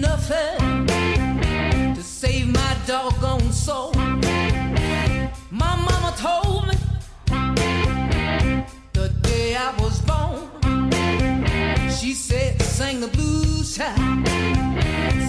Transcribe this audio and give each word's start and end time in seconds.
nothing 0.00 0.86
to 1.94 2.02
save 2.02 2.46
my 2.48 2.76
doggone 2.86 3.52
soul. 3.52 3.92
My 5.50 5.74
mama 5.76 6.14
told 6.16 6.68
me 6.68 6.74
the 8.92 9.08
day 9.22 9.56
I 9.56 9.74
was 9.78 10.00
born, 10.02 10.90
she 11.90 12.14
said, 12.14 12.60
sing 12.62 13.00
the 13.00 13.08
blues, 13.08 13.76
child, 13.76 14.28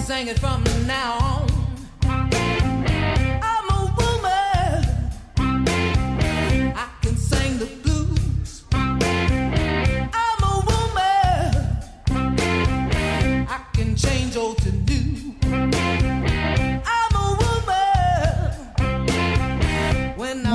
sing 0.04 0.28
it 0.28 0.38
from 0.38 0.62
now 0.86 1.18
on. 1.20 1.49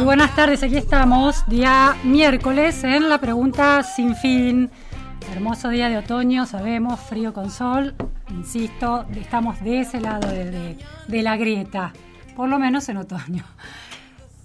Buenas 0.06 0.36
tardes, 0.36 0.62
aquí 0.64 0.78
estamos, 0.78 1.44
día 1.48 1.96
miércoles 2.04 2.84
en 2.84 3.10
la 3.10 3.18
pregunta 3.20 3.82
sin 3.84 4.16
fin. 4.16 4.70
Hermoso 5.32 5.70
día 5.70 5.90
de 5.90 5.98
otoño, 5.98 6.46
sabemos, 6.46 7.00
frío 7.00 7.34
con 7.34 7.50
sol. 7.50 7.96
Insisto, 8.30 9.06
estamos 9.16 9.60
de 9.64 9.82
ese 9.82 10.00
lado 10.00 10.30
de, 10.30 10.78
de- 11.08 11.24
la 11.24 11.36
grieta, 11.38 11.92
por 12.36 12.48
lo 12.50 12.60
menos 12.60 12.88
en 12.90 12.98
otoño. 12.98 13.44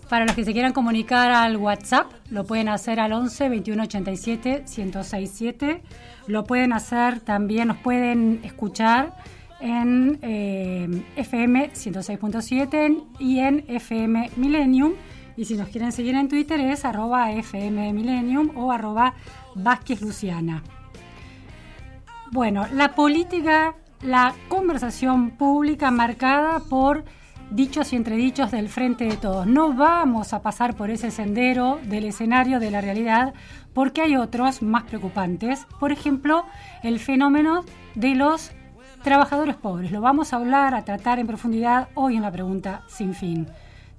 Para 0.09 0.25
los 0.25 0.35
que 0.35 0.45
se 0.45 0.53
quieran 0.53 0.73
comunicar 0.73 1.31
al 1.31 1.57
WhatsApp, 1.57 2.07
lo 2.31 2.45
pueden 2.45 2.69
hacer 2.69 2.99
al 2.99 3.13
11 3.13 3.49
21 3.49 3.83
87 3.85 4.65
1067. 4.67 5.83
Lo 6.27 6.45
pueden 6.45 6.73
hacer 6.73 7.21
también, 7.21 7.69
nos 7.69 7.77
pueden 7.77 8.41
escuchar 8.43 9.15
en 9.61 10.19
eh, 10.23 11.05
FM 11.17 11.71
106.7 11.73 13.05
y 13.19 13.39
en 13.41 13.65
FM 13.69 14.31
Millennium. 14.37 14.95
Y 15.41 15.47
si 15.47 15.57
nos 15.57 15.71
quieren 15.71 15.91
seguir 15.91 16.17
en 16.17 16.29
Twitter 16.29 16.61
es 16.61 16.85
arroba 16.85 17.31
o 18.57 18.73
arroba 18.73 19.15
Vázquez 19.55 20.03
Luciana. 20.03 20.63
Bueno, 22.31 22.67
la 22.75 22.95
política, 22.95 23.75
la 24.03 24.35
conversación 24.51 25.31
pública 25.31 25.91
marcada 25.91 26.61
por 26.69 27.07
dichos 27.51 27.95
y 27.95 27.97
entredichos 27.97 28.51
del 28.51 28.69
frente 28.69 29.05
de 29.05 29.17
todos. 29.17 29.47
No 29.47 29.73
vamos 29.73 30.35
a 30.35 30.43
pasar 30.43 30.77
por 30.77 30.91
ese 30.91 31.11
sendero 31.11 31.81
del 31.85 32.05
escenario 32.05 32.61
de 32.61 32.71
la 32.71 32.83
realidad 32.83 33.33
porque 33.73 34.03
hay 34.03 34.17
otros 34.17 34.61
más 34.61 34.83
preocupantes. 34.83 35.67
Por 35.79 35.91
ejemplo, 35.91 36.45
el 36.83 36.99
fenómeno 36.99 37.65
de 37.95 38.15
los 38.15 38.51
trabajadores 39.03 39.57
pobres. 39.57 39.91
Lo 39.91 40.03
vamos 40.03 40.35
a 40.35 40.37
hablar, 40.37 40.75
a 40.75 40.85
tratar 40.85 41.19
en 41.19 41.27
profundidad 41.27 41.89
hoy 41.95 42.17
en 42.17 42.23
la 42.25 42.31
pregunta 42.31 42.83
sin 42.89 43.15
fin. 43.15 43.49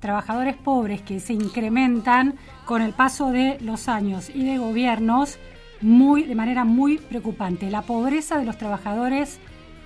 Trabajadores 0.01 0.57
pobres 0.57 1.01
que 1.01 1.22
se 1.22 1.34
incrementan 1.34 2.35
con 2.66 2.81
el 2.81 2.91
paso 2.91 3.31
de 3.31 3.57
los 3.62 3.88
años 3.88 4.29
y 4.34 4.44
de 4.44 4.57
gobiernos 4.57 5.38
muy, 5.79 6.23
de 6.23 6.35
manera 6.35 6.66
muy 6.66 6.97
preocupante. 6.97 7.69
La 7.69 7.84
pobreza 7.84 8.38
de 8.38 8.45
los 8.45 8.57
trabajadores, 8.57 9.40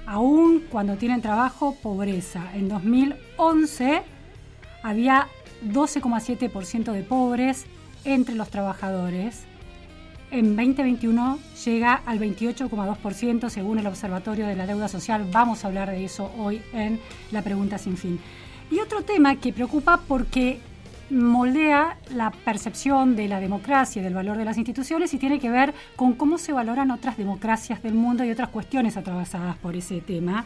aún 0.05 0.63
cuando 0.69 0.95
tienen 0.95 1.21
trabajo, 1.21 1.75
pobreza. 1.83 2.49
En 2.53 2.69
2011 2.69 4.01
había 4.83 5.27
12,7% 5.65 6.91
de 6.91 7.03
pobres 7.03 7.65
entre 8.05 8.35
los 8.35 8.49
trabajadores. 8.49 9.43
En 10.31 10.55
2021 10.55 11.39
llega 11.65 12.01
al 12.05 12.19
28,2% 12.19 13.49
según 13.49 13.79
el 13.79 13.87
Observatorio 13.87 14.47
de 14.47 14.55
la 14.55 14.65
Deuda 14.65 14.87
Social. 14.87 15.27
Vamos 15.31 15.63
a 15.63 15.67
hablar 15.67 15.91
de 15.91 16.03
eso 16.03 16.31
hoy 16.37 16.61
en 16.73 16.99
la 17.31 17.41
pregunta 17.41 17.77
sin 17.77 17.97
fin. 17.97 18.19
Y 18.71 18.79
otro 18.79 19.03
tema 19.03 19.35
que 19.35 19.53
preocupa 19.53 20.01
porque 20.07 20.59
moldea 21.09 21.97
la 22.09 22.31
percepción 22.31 23.15
de 23.15 23.27
la 23.27 23.39
democracia 23.39 23.99
y 23.99 24.03
del 24.03 24.13
valor 24.13 24.37
de 24.37 24.45
las 24.45 24.57
instituciones 24.57 25.13
y 25.13 25.19
tiene 25.19 25.39
que 25.39 25.49
ver 25.49 25.73
con 25.95 26.13
cómo 26.13 26.37
se 26.37 26.51
valoran 26.51 26.91
otras 26.91 27.17
democracias 27.17 27.83
del 27.83 27.93
mundo 27.93 28.23
y 28.23 28.31
otras 28.31 28.49
cuestiones 28.49 28.97
atravesadas 28.97 29.55
por 29.57 29.75
ese 29.75 30.01
tema. 30.01 30.45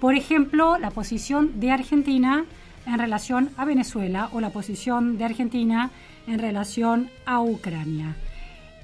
Por 0.00 0.16
ejemplo, 0.16 0.78
la 0.78 0.90
posición 0.90 1.60
de 1.60 1.70
Argentina 1.70 2.44
en 2.86 2.98
relación 2.98 3.50
a 3.56 3.64
Venezuela 3.64 4.28
o 4.32 4.40
la 4.40 4.50
posición 4.50 5.16
de 5.16 5.24
Argentina 5.24 5.90
en 6.26 6.38
relación 6.38 7.10
a 7.24 7.40
Ucrania. 7.40 8.16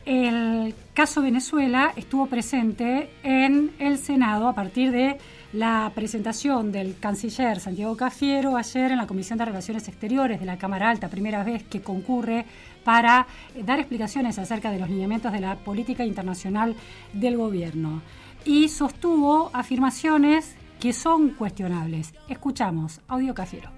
El 0.06 0.74
caso 0.94 1.20
Venezuela 1.20 1.92
estuvo 1.96 2.26
presente 2.26 3.10
en 3.22 3.72
el 3.78 3.98
Senado 3.98 4.48
a 4.48 4.54
partir 4.54 4.92
de 4.92 5.18
la 5.52 5.90
presentación 5.94 6.70
del 6.70 6.96
canciller 6.98 7.58
Santiago 7.58 7.96
Cafiero 7.96 8.56
ayer 8.56 8.92
en 8.92 8.98
la 8.98 9.06
Comisión 9.06 9.38
de 9.38 9.46
Relaciones 9.46 9.88
Exteriores 9.88 10.38
de 10.38 10.46
la 10.46 10.58
Cámara 10.58 10.90
Alta, 10.90 11.08
primera 11.08 11.42
vez 11.42 11.64
que 11.64 11.80
concurre 11.80 12.44
para 12.84 13.26
eh, 13.56 13.62
dar 13.64 13.80
explicaciones 13.80 14.38
acerca 14.38 14.70
de 14.70 14.78
los 14.78 14.88
lineamientos 14.88 15.32
de 15.32 15.40
la 15.40 15.56
política 15.56 16.04
internacional 16.04 16.76
del 17.12 17.36
gobierno. 17.36 18.02
Y 18.44 18.68
sostuvo 18.68 19.50
afirmaciones 19.52 20.54
que 20.78 20.92
son 20.92 21.30
cuestionables. 21.30 22.14
Escuchamos, 22.28 23.00
audio 23.08 23.34
Cafiero. 23.34 23.70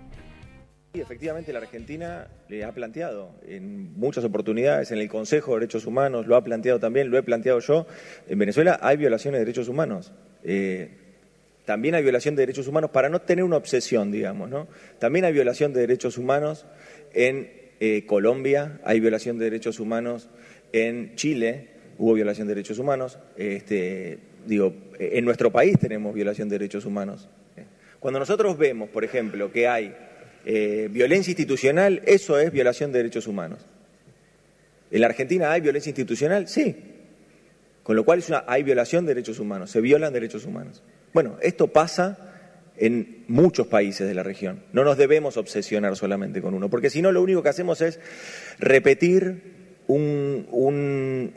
Y 0.94 1.00
efectivamente 1.00 1.54
la 1.54 1.60
Argentina 1.60 2.28
le 2.50 2.64
ha 2.64 2.72
planteado 2.72 3.34
en 3.46 3.94
muchas 3.94 4.24
oportunidades, 4.24 4.90
en 4.92 4.98
el 4.98 5.08
Consejo 5.08 5.54
de 5.54 5.60
Derechos 5.60 5.86
Humanos 5.86 6.26
lo 6.26 6.36
ha 6.36 6.44
planteado 6.44 6.78
también, 6.78 7.10
lo 7.10 7.16
he 7.16 7.22
planteado 7.22 7.60
yo, 7.60 7.86
en 8.28 8.38
Venezuela 8.38 8.78
hay 8.82 8.98
violaciones 8.98 9.38
de 9.40 9.46
derechos 9.46 9.68
humanos. 9.68 10.12
Eh, 10.42 11.01
también 11.64 11.94
hay 11.94 12.02
violación 12.02 12.34
de 12.34 12.42
derechos 12.42 12.66
humanos 12.66 12.90
para 12.90 13.08
no 13.08 13.20
tener 13.20 13.44
una 13.44 13.56
obsesión, 13.56 14.10
digamos, 14.10 14.50
¿no? 14.50 14.68
También 14.98 15.24
hay 15.24 15.32
violación 15.32 15.72
de 15.72 15.80
derechos 15.80 16.18
humanos 16.18 16.66
en 17.14 17.50
eh, 17.80 18.04
Colombia, 18.06 18.80
hay 18.84 19.00
violación 19.00 19.38
de 19.38 19.44
derechos 19.44 19.78
humanos 19.80 20.28
en 20.72 21.14
Chile, 21.14 21.68
hubo 21.98 22.14
violación 22.14 22.48
de 22.48 22.54
derechos 22.54 22.78
humanos, 22.78 23.18
este, 23.36 24.18
digo, 24.46 24.74
en 24.98 25.24
nuestro 25.24 25.52
país 25.52 25.78
tenemos 25.78 26.14
violación 26.14 26.48
de 26.48 26.58
derechos 26.58 26.84
humanos. 26.84 27.28
Cuando 28.00 28.18
nosotros 28.18 28.58
vemos, 28.58 28.88
por 28.88 29.04
ejemplo, 29.04 29.52
que 29.52 29.68
hay 29.68 29.94
eh, 30.44 30.88
violencia 30.90 31.30
institucional, 31.30 32.02
eso 32.04 32.38
es 32.38 32.50
violación 32.50 32.90
de 32.90 32.98
derechos 32.98 33.28
humanos. 33.28 33.60
¿En 34.90 35.00
la 35.00 35.06
Argentina 35.06 35.52
hay 35.52 35.60
violencia 35.60 35.90
institucional? 35.90 36.48
Sí. 36.48 36.74
Con 37.84 37.94
lo 37.96 38.04
cual 38.04 38.18
es 38.18 38.28
una, 38.28 38.44
hay 38.48 38.64
violación 38.64 39.06
de 39.06 39.14
derechos 39.14 39.38
humanos, 39.38 39.70
se 39.70 39.80
violan 39.80 40.12
derechos 40.12 40.44
humanos. 40.44 40.82
Bueno, 41.12 41.36
esto 41.42 41.68
pasa 41.68 42.18
en 42.76 43.24
muchos 43.28 43.66
países 43.66 44.08
de 44.08 44.14
la 44.14 44.22
región. 44.22 44.64
No 44.72 44.82
nos 44.82 44.96
debemos 44.96 45.36
obsesionar 45.36 45.94
solamente 45.96 46.40
con 46.40 46.54
uno, 46.54 46.70
porque 46.70 46.90
si 46.90 47.02
no 47.02 47.12
lo 47.12 47.22
único 47.22 47.42
que 47.42 47.50
hacemos 47.50 47.80
es 47.80 48.00
repetir 48.58 49.82
un, 49.88 50.46
un, 50.50 51.34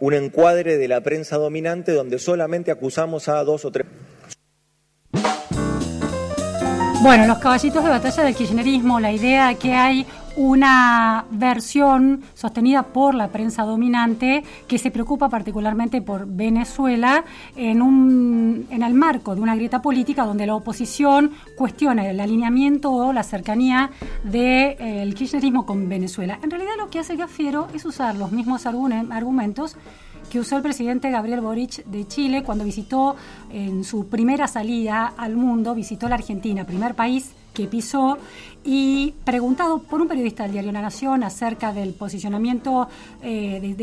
un 0.00 0.14
encuadre 0.14 0.76
de 0.78 0.88
la 0.88 1.00
prensa 1.00 1.36
dominante 1.36 1.92
donde 1.92 2.18
solamente 2.18 2.70
acusamos 2.70 3.28
a 3.28 3.42
dos 3.44 3.64
o 3.64 3.72
tres. 3.72 3.86
Bueno, 7.02 7.26
los 7.26 7.38
caballitos 7.38 7.82
de 7.82 7.90
batalla 7.90 8.24
del 8.24 8.34
kirchnerismo, 8.34 8.98
la 9.00 9.12
idea 9.12 9.48
de 9.48 9.56
que 9.56 9.72
hay 9.72 10.06
una 10.38 11.24
versión 11.32 12.22
sostenida 12.34 12.84
por 12.84 13.16
la 13.16 13.28
prensa 13.28 13.64
dominante 13.64 14.44
que 14.68 14.78
se 14.78 14.92
preocupa 14.92 15.28
particularmente 15.28 16.00
por 16.00 16.28
Venezuela 16.28 17.24
en, 17.56 17.82
un, 17.82 18.66
en 18.70 18.84
el 18.84 18.94
marco 18.94 19.34
de 19.34 19.40
una 19.40 19.56
grieta 19.56 19.82
política 19.82 20.24
donde 20.24 20.46
la 20.46 20.54
oposición 20.54 21.32
cuestiona 21.56 22.08
el 22.08 22.20
alineamiento 22.20 22.92
o 22.92 23.12
la 23.12 23.24
cercanía 23.24 23.90
del 24.22 24.32
de, 24.32 24.76
eh, 24.78 25.14
kirchnerismo 25.14 25.66
con 25.66 25.88
Venezuela. 25.88 26.38
En 26.40 26.52
realidad 26.52 26.74
lo 26.78 26.88
que 26.88 27.00
hace 27.00 27.16
Gafiero 27.16 27.66
es 27.74 27.84
usar 27.84 28.14
los 28.14 28.30
mismos 28.30 28.64
argumentos 28.64 29.76
que 30.30 30.38
usó 30.38 30.56
el 30.56 30.62
presidente 30.62 31.10
Gabriel 31.10 31.40
Boric 31.40 31.84
de 31.86 32.06
Chile 32.06 32.44
cuando 32.44 32.62
visitó 32.62 33.16
en 33.50 33.82
su 33.82 34.06
primera 34.06 34.46
salida 34.46 35.14
al 35.16 35.34
mundo, 35.34 35.74
visitó 35.74 36.08
la 36.08 36.14
Argentina, 36.14 36.64
primer 36.64 36.94
país 36.94 37.32
que 37.58 37.66
pisó 37.66 38.18
y 38.70 39.14
preguntado 39.24 39.82
por 39.82 40.02
un 40.02 40.08
periodista 40.08 40.42
del 40.42 40.52
diario 40.52 40.72
La 40.72 40.82
Nación 40.82 41.22
acerca 41.22 41.72
del 41.72 41.94
posicionamiento 41.94 42.86
eh, 43.22 43.74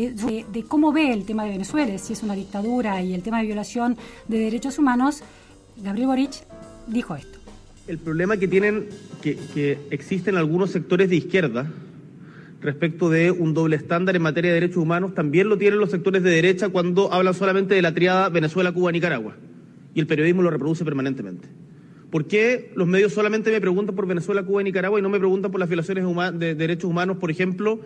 de, 0.52 0.62
cómo 0.62 0.92
ve 0.92 1.12
el 1.12 1.24
tema 1.24 1.42
de 1.42 1.50
Venezuela, 1.50 1.98
si 1.98 2.12
es 2.12 2.22
una 2.22 2.36
dictadura 2.36 3.02
y 3.02 3.12
el 3.12 3.24
tema 3.24 3.40
de 3.40 3.46
violación 3.46 3.96
de 4.28 4.38
derechos 4.38 4.78
humanos, 4.78 5.24
Gabriel 5.82 6.06
Boric 6.06 6.34
dijo 6.86 7.16
esto. 7.16 7.36
El 7.88 7.98
problema 7.98 8.36
que 8.36 8.46
tienen, 8.46 8.88
que, 9.22 9.34
que 9.52 9.80
existen 9.90 10.36
algunos 10.36 10.70
sectores 10.70 11.10
de 11.10 11.16
izquierda 11.16 11.66
respecto 12.60 13.10
de 13.10 13.32
un 13.32 13.54
doble 13.54 13.74
estándar 13.74 14.14
en 14.14 14.22
materia 14.22 14.52
de 14.52 14.60
derechos 14.60 14.76
humanos, 14.76 15.14
también 15.16 15.48
lo 15.48 15.58
tienen 15.58 15.80
los 15.80 15.90
sectores 15.90 16.22
de 16.22 16.30
derecha 16.30 16.68
cuando 16.68 17.12
hablan 17.12 17.34
solamente 17.34 17.74
de 17.74 17.82
la 17.82 17.92
triada 17.92 18.28
Venezuela, 18.28 18.70
Cuba, 18.70 18.92
Nicaragua. 18.92 19.34
Y 19.94 20.00
el 20.00 20.06
periodismo 20.06 20.42
lo 20.42 20.50
reproduce 20.50 20.84
permanentemente. 20.84 21.48
¿Por 22.16 22.28
qué 22.28 22.72
los 22.74 22.88
medios 22.88 23.12
solamente 23.12 23.50
me 23.50 23.60
preguntan 23.60 23.94
por 23.94 24.06
Venezuela, 24.06 24.42
Cuba 24.42 24.62
y 24.62 24.64
Nicaragua 24.64 24.98
y 24.98 25.02
no 25.02 25.10
me 25.10 25.18
preguntan 25.18 25.50
por 25.50 25.60
las 25.60 25.68
violaciones 25.68 26.02
de 26.38 26.54
derechos 26.54 26.88
humanos, 26.90 27.18
por 27.18 27.30
ejemplo, 27.30 27.78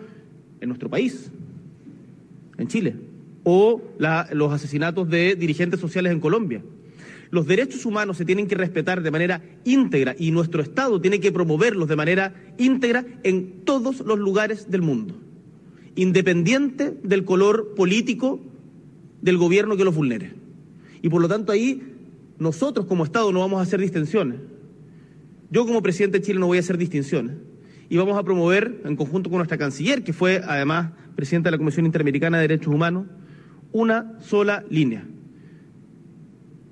en 0.61 0.69
nuestro 0.69 0.89
país, 0.89 1.29
en 2.57 2.69
Chile? 2.69 2.95
O 3.43 3.81
los 4.31 4.53
asesinatos 4.53 5.09
de 5.09 5.35
dirigentes 5.35 5.81
sociales 5.81 6.13
en 6.13 6.21
Colombia. 6.21 6.63
Los 7.29 7.45
derechos 7.45 7.85
humanos 7.85 8.15
se 8.15 8.23
tienen 8.23 8.47
que 8.47 8.55
respetar 8.55 9.03
de 9.03 9.11
manera 9.11 9.41
íntegra 9.65 10.15
y 10.17 10.31
nuestro 10.31 10.61
Estado 10.61 11.01
tiene 11.01 11.19
que 11.19 11.33
promoverlos 11.33 11.89
de 11.89 11.97
manera 11.97 12.33
íntegra 12.57 13.03
en 13.23 13.65
todos 13.65 13.99
los 13.99 14.17
lugares 14.17 14.71
del 14.71 14.81
mundo, 14.81 15.13
independiente 15.95 16.93
del 17.03 17.25
color 17.25 17.75
político 17.75 18.39
del 19.21 19.37
gobierno 19.37 19.75
que 19.75 19.83
los 19.83 19.93
vulnere. 19.93 20.31
Y 21.01 21.09
por 21.09 21.21
lo 21.21 21.27
tanto 21.27 21.51
ahí 21.51 21.90
nosotros 22.41 22.87
como 22.87 23.03
Estado 23.03 23.31
no 23.31 23.39
vamos 23.39 23.59
a 23.59 23.63
hacer 23.63 23.79
distinciones. 23.79 24.39
Yo 25.51 25.65
como 25.65 25.83
presidente 25.83 26.17
de 26.17 26.25
Chile 26.25 26.39
no 26.39 26.47
voy 26.47 26.57
a 26.57 26.61
hacer 26.61 26.77
distinciones. 26.77 27.35
Y 27.87 27.97
vamos 27.97 28.17
a 28.17 28.23
promover, 28.23 28.81
en 28.83 28.95
conjunto 28.95 29.29
con 29.29 29.37
nuestra 29.37 29.57
canciller, 29.57 30.03
que 30.03 30.11
fue 30.11 30.41
además 30.43 30.91
presidenta 31.15 31.47
de 31.49 31.51
la 31.51 31.57
Comisión 31.59 31.85
Interamericana 31.85 32.37
de 32.37 32.47
Derechos 32.47 32.73
Humanos, 32.73 33.05
una 33.71 34.17
sola 34.21 34.63
línea 34.69 35.05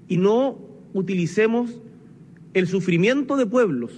y 0.08 0.18
no 0.18 0.60
utilicemos 0.94 1.80
el 2.56 2.68
sufrimiento 2.68 3.38
de 3.38 3.46
pueblos, 3.46 3.92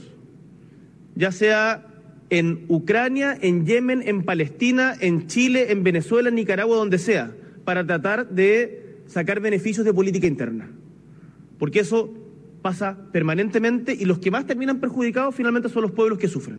ya 1.15 1.31
sea 1.31 1.87
en 2.29 2.65
Ucrania, 2.67 3.37
en 3.41 3.65
Yemen, 3.65 4.03
en 4.05 4.23
Palestina, 4.23 4.93
en 4.99 5.27
Chile, 5.27 5.71
en 5.71 5.83
Venezuela, 5.83 6.29
en 6.29 6.35
Nicaragua, 6.35 6.75
donde 6.75 6.97
sea, 6.97 7.33
para 7.63 7.85
tratar 7.85 8.29
de 8.29 8.97
sacar 9.07 9.39
beneficios 9.39 9.85
de 9.85 9.93
política 9.93 10.27
interna. 10.27 10.69
Porque 11.61 11.81
eso 11.81 12.09
pasa 12.63 12.97
permanentemente 13.11 13.93
y 13.93 14.05
los 14.05 14.17
que 14.17 14.31
más 14.31 14.47
terminan 14.47 14.79
perjudicados 14.79 15.35
finalmente 15.35 15.69
son 15.69 15.83
los 15.83 15.91
pueblos 15.91 16.17
que 16.17 16.27
sufren. 16.27 16.57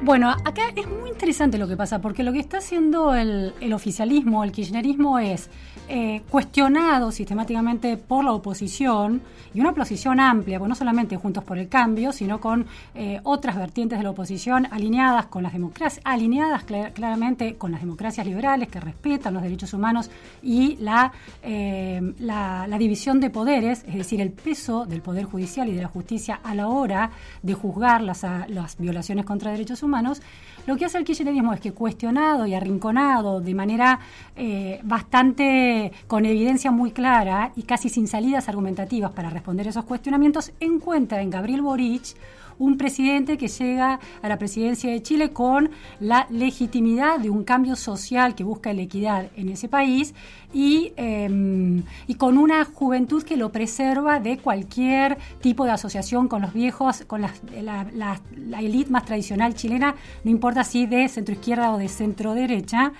Bueno, 0.00 0.30
acá 0.30 0.72
es 0.74 0.88
muy 0.88 1.10
interesante 1.10 1.58
lo 1.58 1.68
que 1.68 1.76
pasa, 1.76 2.00
porque 2.00 2.22
lo 2.22 2.32
que 2.32 2.38
está 2.38 2.56
haciendo 2.58 3.14
el, 3.14 3.52
el 3.60 3.74
oficialismo, 3.74 4.44
el 4.44 4.52
kirchnerismo, 4.52 5.18
es 5.18 5.50
eh, 5.88 6.22
cuestionado 6.30 7.12
sistemáticamente 7.12 7.96
por 7.96 8.24
la 8.24 8.32
oposición 8.32 9.20
y 9.52 9.60
una 9.60 9.70
oposición 9.70 10.18
amplia, 10.18 10.58
pues 10.58 10.68
no 10.68 10.74
solamente 10.74 11.16
Juntos 11.16 11.44
por 11.44 11.58
el 11.58 11.68
Cambio, 11.68 12.10
sino 12.12 12.40
con 12.40 12.66
eh, 12.94 13.20
otras 13.22 13.56
vertientes 13.56 13.98
de 13.98 14.02
la 14.04 14.10
oposición 14.10 14.66
alineadas 14.70 15.26
con 15.26 15.42
las 15.44 15.52
democracias, 15.52 16.00
alineadas 16.04 16.66
cla- 16.66 16.92
claramente 16.92 17.54
con 17.56 17.70
las 17.70 17.80
democracias 17.80 18.26
liberales 18.26 18.68
que 18.68 18.80
respetan 18.80 19.34
los 19.34 19.42
derechos 19.42 19.72
humanos 19.72 20.10
y 20.42 20.76
la, 20.80 21.12
eh, 21.42 22.00
la, 22.18 22.66
la 22.66 22.78
división 22.78 23.20
de 23.20 23.30
poderes, 23.30 23.84
es 23.86 23.94
decir, 23.94 24.20
el 24.20 24.32
peso 24.32 24.86
del 24.86 25.02
poder 25.02 25.24
judicial 25.26 25.68
y 25.68 25.72
de 25.74 25.82
la 25.82 25.88
justicia 25.88 26.40
a 26.42 26.54
la 26.54 26.66
hora 26.68 27.10
de 27.42 27.54
juzgar 27.54 28.00
las, 28.02 28.24
a- 28.24 28.46
las 28.48 28.76
violaciones 28.78 29.24
contra 29.24 29.52
derechos 29.52 29.82
humanos, 29.82 30.20
lo 30.66 30.76
que 30.76 30.84
hace 30.84 30.98
el 30.98 31.04
kirchnerismo 31.04 31.52
es 31.52 31.60
que 31.60 31.72
cuestionado 31.72 32.46
y 32.46 32.54
arrinconado 32.54 33.40
de 33.40 33.54
manera 33.54 34.00
eh, 34.36 34.80
bastante 34.82 35.92
con 36.06 36.24
evidencia 36.24 36.70
muy 36.70 36.92
clara 36.92 37.52
y 37.56 37.62
casi 37.62 37.88
sin 37.88 38.08
salidas 38.08 38.48
argumentativas 38.48 39.12
para 39.12 39.30
responder 39.30 39.68
esos 39.68 39.84
cuestionamientos, 39.84 40.52
encuentra 40.60 41.22
en 41.22 41.30
Gabriel 41.30 41.62
Boric 41.62 42.16
un 42.58 42.76
presidente 42.76 43.36
que 43.36 43.48
llega 43.48 44.00
a 44.22 44.28
la 44.28 44.38
presidencia 44.38 44.90
de 44.90 45.02
Chile 45.02 45.30
con 45.32 45.70
la 46.00 46.26
legitimidad 46.30 47.18
de 47.18 47.30
un 47.30 47.44
cambio 47.44 47.76
social 47.76 48.34
que 48.34 48.44
busca 48.44 48.72
la 48.72 48.82
equidad 48.82 49.30
en 49.36 49.48
ese 49.48 49.68
país 49.68 50.14
y, 50.52 50.92
eh, 50.96 51.82
y 52.06 52.14
con 52.14 52.38
una 52.38 52.64
juventud 52.64 53.22
que 53.22 53.36
lo 53.36 53.50
preserva 53.50 54.20
de 54.20 54.38
cualquier 54.38 55.18
tipo 55.40 55.64
de 55.64 55.72
asociación 55.72 56.28
con 56.28 56.42
los 56.42 56.52
viejos, 56.52 57.04
con 57.06 57.22
la, 57.22 57.32
la, 57.60 58.20
la 58.36 58.60
élite 58.60 58.90
más 58.90 59.04
tradicional 59.04 59.54
chilena, 59.54 59.94
no 60.22 60.30
importa 60.30 60.64
si 60.64 60.86
de 60.86 61.08
centro 61.08 61.34
izquierda 61.34 61.72
o 61.72 61.78
de 61.78 61.88
centro 61.88 62.34
derecha. 62.34 62.92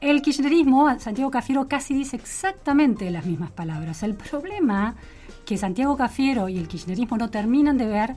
El 0.00 0.22
kirchnerismo, 0.22 0.96
Santiago 1.00 1.30
Cafiero 1.30 1.66
casi 1.66 1.92
dice 1.92 2.14
exactamente 2.14 3.10
las 3.10 3.26
mismas 3.26 3.50
palabras. 3.50 4.04
El 4.04 4.14
problema 4.14 4.94
que 5.44 5.56
Santiago 5.56 5.96
Cafiero 5.96 6.48
y 6.48 6.56
el 6.56 6.68
kirchnerismo 6.68 7.16
no 7.16 7.30
terminan 7.30 7.78
de 7.78 7.86
ver 7.86 8.16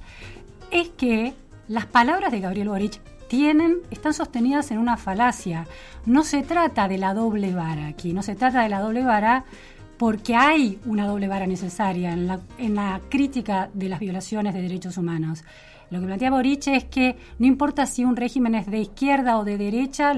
es 0.71 0.89
que 0.89 1.33
las 1.67 1.85
palabras 1.85 2.31
de 2.31 2.39
Gabriel 2.39 2.69
Boric 2.69 2.99
tienen, 3.27 3.77
están 3.91 4.13
sostenidas 4.13 4.71
en 4.71 4.77
una 4.77 4.97
falacia. 4.97 5.65
No 6.05 6.23
se 6.23 6.41
trata 6.41 6.87
de 6.87 6.97
la 6.97 7.13
doble 7.13 7.53
vara 7.53 7.87
aquí, 7.87 8.13
no 8.13 8.23
se 8.23 8.35
trata 8.35 8.63
de 8.63 8.69
la 8.69 8.81
doble 8.81 9.03
vara 9.03 9.45
porque 9.97 10.35
hay 10.35 10.79
una 10.85 11.07
doble 11.07 11.27
vara 11.27 11.47
necesaria 11.47 12.11
en 12.11 12.75
la, 12.75 13.01
crítica 13.07 13.69
de 13.73 13.87
las 13.87 13.99
violaciones 13.99 14.53
de 14.53 14.61
derechos 14.63 14.97
humanos. 14.97 15.43
Lo 15.91 15.99
que 15.99 16.07
plantea 16.07 16.31
Boric 16.31 16.67
es 16.67 16.85
que 16.85 17.17
no 17.37 17.45
importa 17.45 17.85
si 17.85 18.03
un 18.03 18.15
régimen 18.15 18.55
es 18.55 18.65
de 18.65 18.79
izquierda 18.79 19.37
o 19.37 19.45
de 19.45 19.57
derecha, 19.57 20.13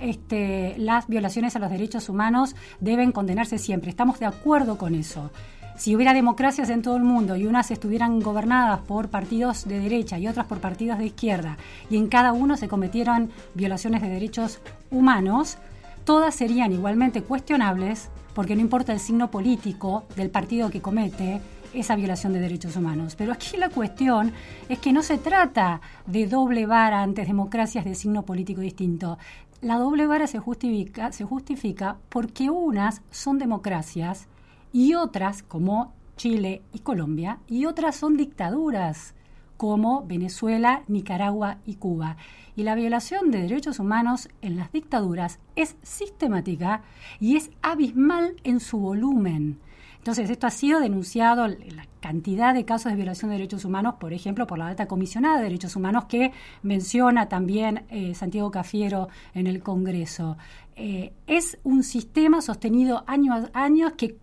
este, 0.00 0.74
las 0.78 1.06
violaciones 1.06 1.54
a 1.54 1.58
los 1.58 1.70
derechos 1.70 2.08
humanos 2.08 2.56
deben 2.80 3.12
condenarse 3.12 3.58
siempre. 3.58 3.90
Estamos 3.90 4.18
de 4.20 4.26
acuerdo 4.26 4.78
con 4.78 4.94
eso 4.94 5.30
si 5.76 5.94
hubiera 5.94 6.14
democracias 6.14 6.70
en 6.70 6.82
todo 6.82 6.96
el 6.96 7.02
mundo 7.02 7.36
y 7.36 7.46
unas 7.46 7.70
estuvieran 7.70 8.20
gobernadas 8.20 8.80
por 8.80 9.08
partidos 9.08 9.66
de 9.66 9.80
derecha 9.80 10.18
y 10.18 10.28
otras 10.28 10.46
por 10.46 10.60
partidos 10.60 10.98
de 10.98 11.06
izquierda, 11.06 11.56
y 11.90 11.96
en 11.96 12.08
cada 12.08 12.32
uno 12.32 12.56
se 12.56 12.68
cometieran 12.68 13.30
violaciones 13.54 14.00
de 14.02 14.08
derechos 14.08 14.60
humanos, 14.90 15.58
todas 16.04 16.34
serían 16.34 16.72
igualmente 16.72 17.22
cuestionables 17.22 18.08
porque 18.34 18.54
no 18.54 18.60
importa 18.60 18.92
el 18.92 19.00
signo 19.00 19.30
político 19.30 20.04
del 20.16 20.30
partido 20.30 20.70
que 20.70 20.82
comete 20.82 21.40
esa 21.72 21.96
violación 21.96 22.32
de 22.32 22.40
derechos 22.40 22.76
humanos. 22.76 23.16
Pero 23.16 23.32
aquí 23.32 23.56
la 23.56 23.68
cuestión 23.68 24.32
es 24.68 24.78
que 24.78 24.92
no 24.92 25.02
se 25.02 25.18
trata 25.18 25.80
de 26.06 26.26
doble 26.26 26.66
vara 26.66 27.02
ante 27.02 27.24
democracias 27.24 27.84
de 27.84 27.94
signo 27.94 28.24
político 28.24 28.60
distinto. 28.60 29.18
La 29.60 29.78
doble 29.78 30.06
vara 30.06 30.26
se 30.26 30.38
justifica, 30.38 31.10
se 31.12 31.24
justifica 31.24 31.96
porque 32.08 32.50
unas 32.50 33.02
son 33.10 33.38
democracias 33.38 34.28
y 34.74 34.94
otras, 34.94 35.44
como 35.44 35.94
Chile 36.16 36.62
y 36.72 36.80
Colombia, 36.80 37.38
y 37.46 37.64
otras 37.66 37.94
son 37.94 38.16
dictaduras, 38.16 39.14
como 39.56 40.04
Venezuela, 40.04 40.82
Nicaragua 40.88 41.58
y 41.64 41.76
Cuba. 41.76 42.16
Y 42.56 42.64
la 42.64 42.74
violación 42.74 43.30
de 43.30 43.42
derechos 43.42 43.78
humanos 43.78 44.28
en 44.42 44.56
las 44.56 44.72
dictaduras 44.72 45.38
es 45.54 45.76
sistemática 45.84 46.82
y 47.20 47.36
es 47.36 47.52
abismal 47.62 48.34
en 48.42 48.58
su 48.58 48.78
volumen. 48.80 49.60
Entonces, 50.04 50.28
esto 50.28 50.46
ha 50.46 50.50
sido 50.50 50.80
denunciado, 50.80 51.46
la 51.46 51.86
cantidad 52.00 52.52
de 52.52 52.66
casos 52.66 52.92
de 52.92 52.96
violación 52.96 53.30
de 53.30 53.38
derechos 53.38 53.64
humanos, 53.64 53.94
por 53.98 54.12
ejemplo, 54.12 54.46
por 54.46 54.58
la 54.58 54.66
alta 54.66 54.86
comisionada 54.86 55.38
de 55.38 55.44
derechos 55.44 55.76
humanos 55.76 56.04
que 56.04 56.32
menciona 56.62 57.30
también 57.30 57.84
eh, 57.88 58.14
Santiago 58.14 58.50
Cafiero 58.50 59.08
en 59.32 59.46
el 59.46 59.62
Congreso. 59.62 60.36
Eh, 60.76 61.12
es 61.28 61.58
un 61.62 61.84
sistema 61.84 62.42
sostenido 62.42 63.04
años 63.06 63.48
a 63.52 63.64
años 63.64 63.92
que, 63.92 64.18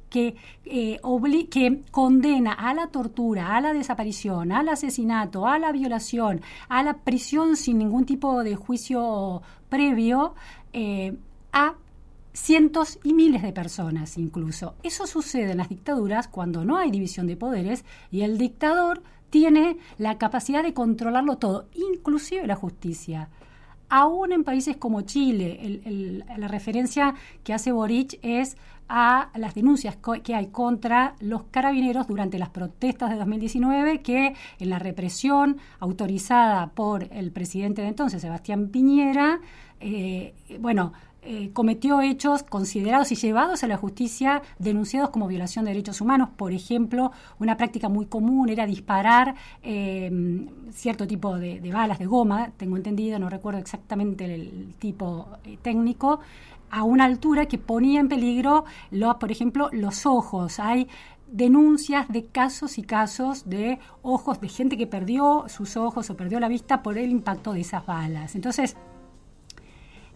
eh, 0.66 1.00
que 1.50 1.82
condena 1.92 2.52
a 2.52 2.74
la 2.74 2.88
tortura, 2.88 3.56
a 3.56 3.62
la 3.62 3.74
desaparición, 3.74 4.52
al 4.52 4.68
asesinato, 4.68 5.48
a 5.48 5.58
la 5.60 5.72
violación, 5.72 6.42
a 6.68 6.84
la 6.84 6.98
prisión 6.98 7.56
sin 7.56 7.78
ningún 7.78 8.06
tipo 8.06 8.44
de 8.44 8.56
juicio 8.56 9.42
previo 9.70 10.36
eh, 10.74 11.16
a 11.54 11.76
cientos 12.34 13.00
y 13.04 13.14
miles 13.14 13.44
de 13.44 13.54
personas 13.54 14.18
incluso. 14.18 14.76
Eso 14.84 15.08
sucede 15.08 15.52
en 15.52 15.58
las 15.58 15.70
dictaduras 15.70 16.28
cuando 16.28 16.66
no 16.66 16.78
hay 16.78 16.92
división 16.92 17.28
de 17.28 17.38
poderes 17.38 17.86
y 18.12 18.22
el 18.22 18.38
dictador 18.38 19.04
tiene 19.30 19.78
la 19.98 20.18
capacidad 20.18 20.64
de 20.64 20.74
controlarlo 20.74 21.38
todo, 21.38 21.70
inclusive 21.74 22.46
la 22.46 22.56
justicia. 22.56 23.30
Aún 23.94 24.32
en 24.32 24.46
países 24.46 24.78
como 24.78 25.02
Chile, 25.02 25.82
la 26.38 26.48
referencia 26.48 27.14
que 27.44 27.54
hace 27.54 27.74
Boric 27.74 28.20
es 28.22 28.56
a 28.88 29.30
las 29.36 29.54
denuncias 29.54 29.98
que 30.24 30.34
hay 30.34 30.48
contra 30.48 31.16
los 31.20 31.44
carabineros 31.52 32.08
durante 32.08 32.40
las 32.40 32.48
protestas 32.48 33.10
de 33.10 33.18
2019, 33.18 34.02
que 34.02 34.34
en 34.60 34.70
la 34.70 34.80
represión 34.80 35.58
autorizada 35.82 36.68
por 36.68 37.10
el 37.12 37.34
presidente 37.34 37.82
de 37.82 37.90
entonces, 37.90 38.22
Sebastián 38.22 38.70
Piñera, 38.70 39.42
eh, 39.82 40.36
bueno, 40.62 40.94
eh, 41.24 41.52
cometió 41.54 42.02
hechos 42.02 42.42
considerados 42.42 43.12
y 43.12 43.16
llevados 43.16 43.64
a 43.64 43.68
la 43.68 43.78
justicia 43.78 44.42
denunciados 44.58 45.12
como 45.12 45.28
violación 45.28 45.66
de 45.66 45.72
derechos 45.72 46.02
humanos. 46.02 46.30
Por 46.36 46.52
ejemplo, 46.52 47.12
una 47.38 47.58
práctica 47.58 47.90
muy 47.90 48.08
común 48.08 48.50
era 48.50 48.66
disparar 48.66 49.36
eh, 49.62 50.48
cierto 50.72 51.06
tipo 51.06 51.38
de, 51.38 51.60
balas 51.72 52.00
de 52.00 52.08
goma, 52.08 52.52
tengo 52.58 52.76
entendido, 52.76 53.20
no 53.20 53.30
recuerdo 53.30 53.60
exactamente 53.60 54.26
el, 54.34 54.74
tipo 54.80 55.28
eh, 55.44 55.60
técnico, 55.62 56.22
a 56.72 56.84
una 56.84 57.06
altura 57.06 57.46
que 57.46 57.60
ponía 57.60 58.00
en 58.00 58.08
peligro, 58.08 58.66
por 59.20 59.32
ejemplo, 59.32 59.70
los 59.74 60.08
ojos. 60.08 60.60
Hay 60.60 60.88
denuncias 61.32 62.08
de 62.10 62.26
casos 62.26 62.78
y 62.78 62.84
casos 62.84 63.48
de 63.48 63.78
ojos 64.02 64.42
de 64.42 64.50
gente 64.50 64.78
que 64.78 64.88
perdió 64.88 65.46
sus 65.48 65.78
ojos 65.78 66.10
o 66.10 66.18
perdió 66.18 66.40
la 66.40 66.48
vista 66.48 66.82
por 66.82 66.98
el 66.98 67.12
impacto 67.12 67.54
de 67.54 67.62
esas 67.62 67.86
balas. 67.86 68.36
Entonces, 68.36 68.76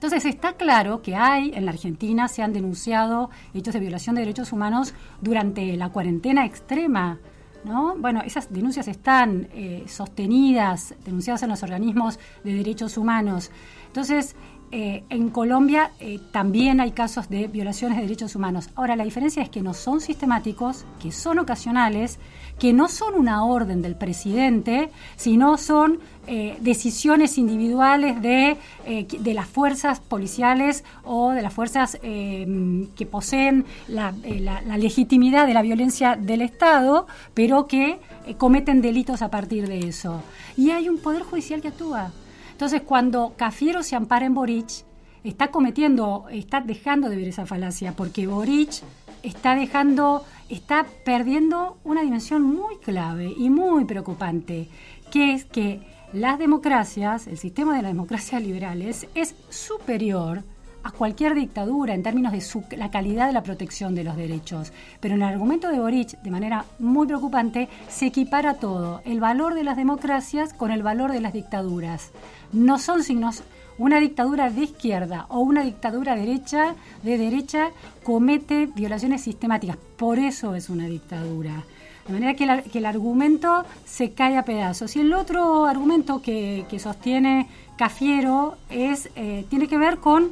entonces 0.05 0.35
está 0.35 0.53
claro 0.53 1.01
que 1.01 1.15
hay 1.15 1.51
en 1.55 1.65
la 1.65 1.71
Argentina 1.71 2.27
se 2.27 2.43
han 2.43 2.53
denunciado 2.53 3.31
hechos 3.55 3.73
de 3.73 3.79
violación 3.79 4.13
de 4.13 4.21
derechos 4.21 4.53
humanos 4.53 4.93
durante 5.19 5.75
la 5.77 5.89
cuarentena 5.89 6.45
extrema. 6.45 7.17
¿No? 7.63 7.95
Bueno, 7.97 8.21
esas 8.23 8.53
denuncias 8.53 8.87
están 8.87 9.47
eh, 9.51 9.85
sostenidas, 9.87 10.93
denunciadas 11.03 11.41
en 11.41 11.49
los 11.49 11.63
organismos 11.63 12.19
de 12.43 12.53
derechos 12.53 12.95
humanos. 12.95 13.49
Entonces, 13.87 14.35
eh, 14.71 15.03
en 15.09 15.29
Colombia 15.29 15.89
eh, 15.99 16.19
también 16.31 16.79
hay 16.79 16.91
casos 16.91 17.27
de 17.27 17.47
violaciones 17.47 17.97
de 17.97 18.03
derechos 18.03 18.35
humanos. 18.35 18.69
Ahora, 18.75 18.95
la 18.95 19.03
diferencia 19.03 19.41
es 19.41 19.49
que 19.49 19.63
no 19.63 19.73
son 19.73 20.01
sistemáticos, 20.01 20.85
que 21.01 21.11
son 21.11 21.39
ocasionales, 21.39 22.19
que 22.59 22.73
no 22.73 22.87
son 22.87 23.15
una 23.15 23.45
orden 23.45 23.81
del 23.81 23.95
presidente, 23.95 24.89
sino 25.15 25.57
son 25.57 25.99
eh, 26.27 26.57
decisiones 26.61 27.37
individuales 27.37 28.21
de, 28.21 28.57
eh, 28.85 29.07
de, 29.19 29.33
las 29.33 29.47
fuerzas 29.47 29.99
policiales 29.99 30.83
o 31.03 31.31
de 31.31 31.41
las 31.41 31.53
fuerzas 31.53 31.99
eh, 32.01 32.87
que 32.95 33.05
poseen 33.05 33.65
la, 33.87 34.13
la, 34.23 34.77
legitimidad 34.77 35.45
de 35.47 35.53
la 35.53 35.61
violencia 35.61 36.15
del 36.15 36.41
Estado, 36.41 37.07
pero 37.33 37.67
que 37.67 37.99
cometen 38.37 38.81
delitos 38.81 39.21
a 39.21 39.29
partir 39.29 39.67
de 39.67 39.79
eso. 39.79 40.21
Y 40.57 40.71
hay 40.71 40.89
un 40.89 40.97
poder 40.97 41.23
judicial 41.23 41.61
que 41.61 41.67
actúa. 41.67 42.11
Entonces, 42.51 42.81
cuando 42.81 43.33
Cafiero 43.35 43.83
se 43.83 43.95
ampara 43.95 44.25
en 44.25 44.33
Boric, 44.33 44.85
está 45.23 45.49
cometiendo, 45.49 46.25
está 46.31 46.61
dejando 46.61 47.09
de 47.09 47.17
ver 47.17 47.27
esa 47.27 47.45
falacia, 47.45 47.93
porque 47.95 48.27
Boric 48.27 48.81
está 49.23 49.55
dejando, 49.55 50.23
está 50.49 50.85
perdiendo 51.03 51.77
una 51.83 52.01
dimensión 52.01 52.43
muy 52.43 52.77
clave 52.77 53.33
y 53.35 53.49
muy 53.49 53.85
preocupante, 53.85 54.67
que 55.11 55.33
es 55.33 55.45
que 55.45 55.81
las 56.13 56.39
democracias, 56.39 57.27
el 57.27 57.37
sistema 57.37 57.75
de 57.75 57.81
las 57.81 57.91
democracias 57.91 58.41
liberales, 58.41 59.07
es 59.15 59.35
superior 59.49 60.43
a 60.85 60.91
cualquier 60.91 61.33
dictadura 61.33 61.95
en 61.95 62.03
términos 62.03 62.31
de 62.31 62.77
la 62.77 62.91
calidad 62.91 63.25
de 63.25 63.33
la 63.33 63.41
protección 63.41 63.95
de 63.95 64.03
los 64.03 64.15
derechos. 64.15 64.71
Pero 64.99 65.15
en 65.15 65.23
el 65.23 65.27
argumento 65.27 65.69
de 65.69 65.79
Boric, 65.79 66.21
de 66.21 66.29
manera 66.29 66.65
muy 66.77 67.07
preocupante, 67.07 67.69
se 67.89 68.05
equipara 68.05 68.53
todo, 68.53 69.01
el 69.03 69.19
valor 69.19 69.55
de 69.55 69.63
las 69.63 69.77
democracias 69.77 70.53
con 70.53 70.71
el 70.71 70.83
valor 70.83 71.11
de 71.11 71.21
las 71.21 71.33
dictaduras. 71.33 72.11
No 72.53 72.77
son 72.77 73.01
signos 73.03 73.41
una 73.77 73.99
dictadura 73.99 74.49
de 74.49 74.63
izquierda 74.63 75.25
o 75.29 75.39
una 75.39 75.63
dictadura 75.63 76.15
derecha 76.15 76.75
de 77.03 77.17
derecha 77.17 77.69
comete 78.03 78.67
violaciones 78.67 79.21
sistemáticas. 79.21 79.77
Por 79.97 80.19
eso 80.19 80.55
es 80.55 80.69
una 80.69 80.87
dictadura. 80.87 81.63
De 82.07 82.13
manera 82.13 82.35
que, 82.35 82.77
el 82.77 82.85
argumento 82.85 83.65
se 83.83 84.11
cae 84.11 84.37
a 84.37 84.45
pedazos. 84.45 84.95
Y 84.95 84.99
el 84.99 85.13
otro 85.13 85.65
argumento 85.65 86.21
que, 86.21 86.65
sostiene 86.77 87.47
Cafiero 87.77 88.57
es, 88.69 89.09
eh, 89.15 89.45
tiene 89.49 89.67
que 89.67 89.77
ver 89.77 89.97
con 89.97 90.31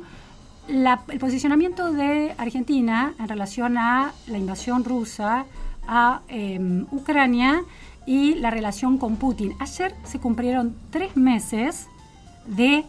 el 0.67 1.19
posicionamiento 1.19 1.91
de 1.91 2.35
Argentina 2.37 3.13
en 3.19 3.27
relación 3.27 3.77
a 3.77 4.13
la 4.27 4.37
invasión 4.37 4.83
rusa 4.83 5.45
a 5.87 6.21
eh, 6.29 6.85
Ucrania 6.91 7.63
y 8.05 8.35
la 8.35 8.49
relación 8.49 8.97
con 8.97 9.15
Putin. 9.15 9.55
Ayer 9.59 9.95
se 10.03 10.19
cumplieron 10.19 10.75
tres 10.91 11.17
meses 11.17 11.87
de 12.45 12.85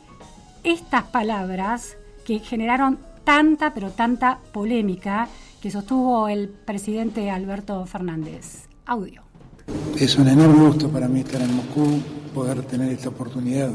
estas 0.64 1.04
palabras 1.04 1.96
que 2.24 2.38
generaron 2.40 2.98
tanta, 3.22 3.72
pero 3.74 3.90
tanta 3.90 4.38
polémica 4.52 5.28
que 5.60 5.70
sostuvo 5.70 6.28
el 6.28 6.48
presidente 6.48 7.30
Alberto 7.30 7.84
Fernández. 7.86 8.66
Audio. 8.86 9.22
Es 9.98 10.16
un 10.16 10.28
enorme 10.28 10.66
gusto 10.66 10.88
para 10.90 11.08
mí 11.08 11.20
estar 11.20 11.40
en 11.40 11.54
Moscú, 11.54 12.00
poder 12.34 12.62
tener 12.62 12.92
esta 12.92 13.10
oportunidad 13.10 13.70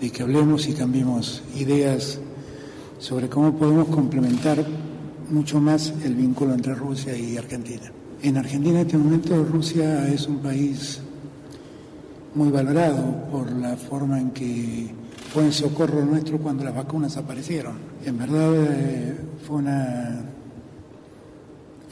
de 0.00 0.10
que 0.10 0.22
hablemos 0.22 0.68
y 0.68 0.74
cambiemos 0.74 1.42
ideas 1.56 2.20
sobre 2.98 3.28
cómo 3.28 3.54
podemos 3.54 3.88
complementar 3.88 4.64
mucho 5.30 5.60
más 5.60 5.92
el 6.04 6.14
vínculo 6.14 6.54
entre 6.54 6.74
Rusia 6.74 7.16
y 7.16 7.36
Argentina. 7.36 7.90
En 8.22 8.36
Argentina 8.36 8.80
en 8.80 8.86
este 8.86 8.98
momento 8.98 9.44
Rusia 9.44 10.08
es 10.08 10.26
un 10.26 10.38
país 10.38 11.00
muy 12.34 12.50
valorado 12.50 13.28
por 13.30 13.50
la 13.52 13.76
forma 13.76 14.20
en 14.20 14.30
que 14.30 14.99
fue 15.32 15.44
en 15.44 15.52
socorro 15.52 16.04
nuestro 16.04 16.38
cuando 16.38 16.64
las 16.64 16.74
vacunas 16.74 17.16
aparecieron. 17.16 17.74
En 18.04 18.18
verdad 18.18 18.54
eh, 18.54 19.16
fue 19.46 19.56
una 19.56 20.24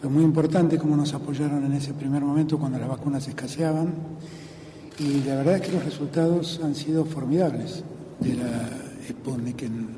fue 0.00 0.10
muy 0.10 0.22
importante 0.22 0.78
cómo 0.78 0.96
nos 0.96 1.12
apoyaron 1.12 1.64
en 1.64 1.72
ese 1.72 1.92
primer 1.92 2.22
momento 2.22 2.56
cuando 2.56 2.78
las 2.78 2.88
vacunas 2.88 3.26
escaseaban 3.26 3.92
y 4.96 5.24
la 5.24 5.36
verdad 5.36 5.56
es 5.56 5.62
que 5.62 5.72
los 5.72 5.84
resultados 5.84 6.60
han 6.62 6.76
sido 6.76 7.04
formidables 7.04 7.82
de 8.20 8.34
la 8.34 8.68
Sputnik 9.08 9.62
en, 9.62 9.88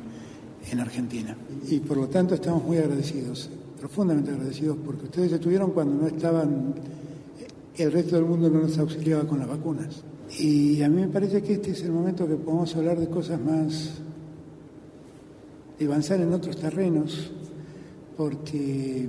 en 0.71 0.81
Argentina. 0.81 1.37
Y 1.69 1.81
por 1.81 1.99
lo 1.99 2.09
tanto 2.09 2.35
estamos 2.35 2.65
muy 2.65 2.79
agradecidos, 2.79 3.51
profundamente 3.79 4.31
agradecidos, 4.31 4.79
porque 4.85 5.05
ustedes 5.05 5.33
estuvieron 5.33 5.73
cuando 5.73 6.03
no 6.03 6.07
estaban, 6.07 6.75
el 7.77 7.93
resto 7.93 8.17
del 8.17 8.25
mundo 8.25 8.51
no 8.51 8.61
nos 8.61 8.79
auxiliaba 8.79 9.27
con 9.27 9.39
las 9.39 9.49
vacunas. 9.49 10.03
Y 10.39 10.83
a 10.83 10.89
mí 10.89 11.01
me 11.01 11.09
parece 11.09 11.43
que 11.43 11.55
este 11.55 11.73
es 11.73 11.83
el 11.83 11.93
momento 11.93 12.27
que 12.27 12.37
podemos 12.37 12.75
hablar 12.77 12.99
de 12.99 13.09
cosas 13.09 13.41
más, 13.41 13.95
de 15.79 15.87
avanzar 15.87 16.21
en 16.21 16.33
otros 16.33 16.57
terrenos, 16.57 17.33
porque 18.17 19.09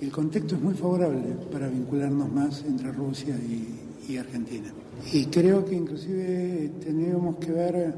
el 0.00 0.10
contexto 0.10 0.56
es 0.56 0.60
muy 0.60 0.74
favorable 0.74 1.36
para 1.50 1.68
vincularnos 1.68 2.30
más 2.32 2.64
entre 2.64 2.92
Rusia 2.92 3.36
y, 3.36 4.16
Argentina. 4.16 4.72
Y 5.12 5.26
creo 5.26 5.64
que 5.66 5.74
inclusive 5.74 6.70
tendríamos 6.82 7.36
que 7.36 7.52
ver 7.52 7.94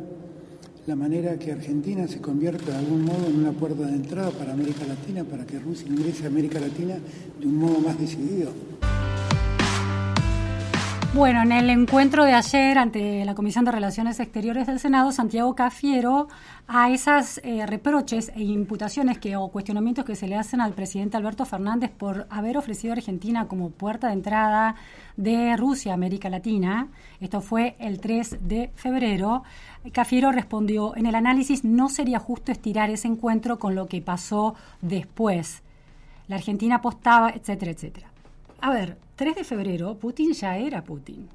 la 0.86 0.96
manera 0.96 1.38
que 1.38 1.52
Argentina 1.52 2.08
se 2.08 2.20
convierta 2.20 2.72
de 2.72 2.78
algún 2.78 3.04
modo 3.04 3.28
en 3.28 3.36
una 3.36 3.52
puerta 3.52 3.86
de 3.86 3.94
entrada 3.94 4.30
para 4.32 4.52
América 4.52 4.84
Latina, 4.86 5.22
para 5.22 5.46
que 5.46 5.60
Rusia 5.60 5.86
ingrese 5.88 6.24
a 6.24 6.26
América 6.26 6.58
Latina 6.58 6.96
de 7.38 7.46
un 7.46 7.54
modo 7.54 7.78
más 7.78 7.96
decidido. 7.98 8.50
Bueno, 11.12 11.42
en 11.42 11.50
el 11.50 11.70
encuentro 11.70 12.24
de 12.24 12.34
ayer 12.34 12.78
ante 12.78 13.24
la 13.24 13.34
Comisión 13.34 13.64
de 13.64 13.72
Relaciones 13.72 14.20
Exteriores 14.20 14.68
del 14.68 14.78
Senado, 14.78 15.10
Santiago 15.10 15.56
Cafiero, 15.56 16.28
a 16.68 16.92
esas 16.92 17.40
eh, 17.42 17.66
reproches 17.66 18.30
e 18.36 18.44
imputaciones 18.44 19.18
que, 19.18 19.34
o 19.34 19.48
cuestionamientos 19.48 20.04
que 20.04 20.14
se 20.14 20.28
le 20.28 20.36
hacen 20.36 20.60
al 20.60 20.72
presidente 20.72 21.16
Alberto 21.16 21.44
Fernández 21.44 21.90
por 21.90 22.28
haber 22.30 22.56
ofrecido 22.56 22.92
a 22.92 22.96
Argentina 22.96 23.48
como 23.48 23.70
puerta 23.70 24.06
de 24.06 24.12
entrada 24.12 24.76
de 25.16 25.56
Rusia 25.56 25.90
a 25.90 25.94
América 25.94 26.30
Latina, 26.30 26.86
esto 27.20 27.40
fue 27.40 27.74
el 27.80 27.98
3 27.98 28.38
de 28.42 28.70
febrero, 28.76 29.42
Cafiero 29.90 30.30
respondió, 30.30 30.94
en 30.96 31.06
el 31.06 31.16
análisis 31.16 31.64
no 31.64 31.88
sería 31.88 32.20
justo 32.20 32.52
estirar 32.52 32.88
ese 32.88 33.08
encuentro 33.08 33.58
con 33.58 33.74
lo 33.74 33.88
que 33.88 34.00
pasó 34.00 34.54
después. 34.80 35.64
La 36.28 36.36
Argentina 36.36 36.76
apostaba, 36.76 37.30
etcétera, 37.30 37.72
etcétera. 37.72 38.06
A 38.60 38.70
ver, 38.70 38.96
3 39.20 39.34
de 39.34 39.44
febrero, 39.44 39.98
Putin 39.98 40.32
ya 40.32 40.56
era 40.56 40.82
Putin. 40.82 41.28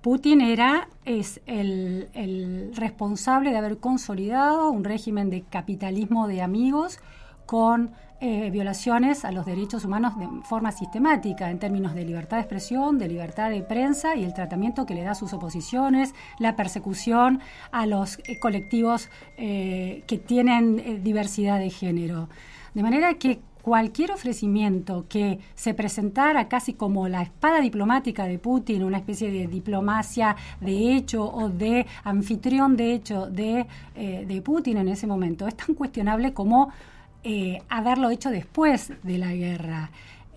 Putin 0.00 0.40
era, 0.40 0.88
es 1.04 1.42
el, 1.44 2.72
responsable 2.74 3.50
de 3.50 3.58
haber 3.58 3.76
consolidado 3.76 4.70
un 4.70 4.84
régimen 4.84 5.28
de 5.28 5.42
capitalismo 5.42 6.28
de 6.28 6.40
amigos 6.40 6.98
con 7.44 7.90
eh, 8.22 8.48
violaciones 8.50 9.26
a 9.26 9.32
los 9.32 9.44
derechos 9.44 9.84
humanos 9.84 10.18
de 10.18 10.28
forma 10.44 10.72
sistemática 10.72 11.50
en 11.50 11.58
términos 11.58 11.94
de 11.94 12.06
libertad 12.06 12.38
de 12.38 12.44
expresión, 12.44 12.96
de 12.96 13.08
libertad 13.08 13.50
de 13.50 13.60
prensa 13.60 14.16
y 14.16 14.24
el 14.24 14.32
tratamiento 14.32 14.86
que 14.86 14.94
le 14.94 15.02
da 15.02 15.10
a 15.10 15.14
sus 15.14 15.34
oposiciones, 15.34 16.14
la 16.38 16.56
persecución 16.56 17.40
a 17.70 17.84
los 17.84 18.18
eh, 18.20 18.38
colectivos 18.40 19.10
eh, 19.36 20.04
que 20.06 20.16
tienen 20.16 21.04
diversidad 21.04 21.58
de 21.58 21.68
género. 21.68 22.30
De 22.72 22.82
manera 22.82 23.12
que 23.12 23.40
cualquier 23.62 24.12
ofrecimiento 24.12 25.06
que 25.08 25.38
se 25.54 25.74
presentara 25.74 26.48
casi 26.48 26.74
como 26.74 27.08
la 27.08 27.22
espada 27.22 27.60
diplomática 27.60 28.24
de 28.26 28.38
Putin, 28.38 28.84
una 28.84 28.98
especie 28.98 29.30
de 29.30 29.46
diplomacia 29.46 30.36
de 30.60 30.94
hecho 30.94 31.24
o 31.24 31.48
de 31.48 31.86
anfitrión 32.04 32.76
de 32.76 32.94
hecho 32.94 33.26
de, 33.26 33.66
eh, 33.94 34.24
de 34.26 34.42
Putin 34.42 34.78
en 34.78 34.88
ese 34.88 35.06
momento, 35.06 35.46
es 35.46 35.56
tan 35.56 35.74
cuestionable 35.74 36.32
como 36.32 36.70
eh, 37.22 37.58
haberlo 37.68 38.10
hecho 38.10 38.30
después 38.30 38.92
de 39.02 39.18
la 39.18 39.34
guerra. 39.34 39.90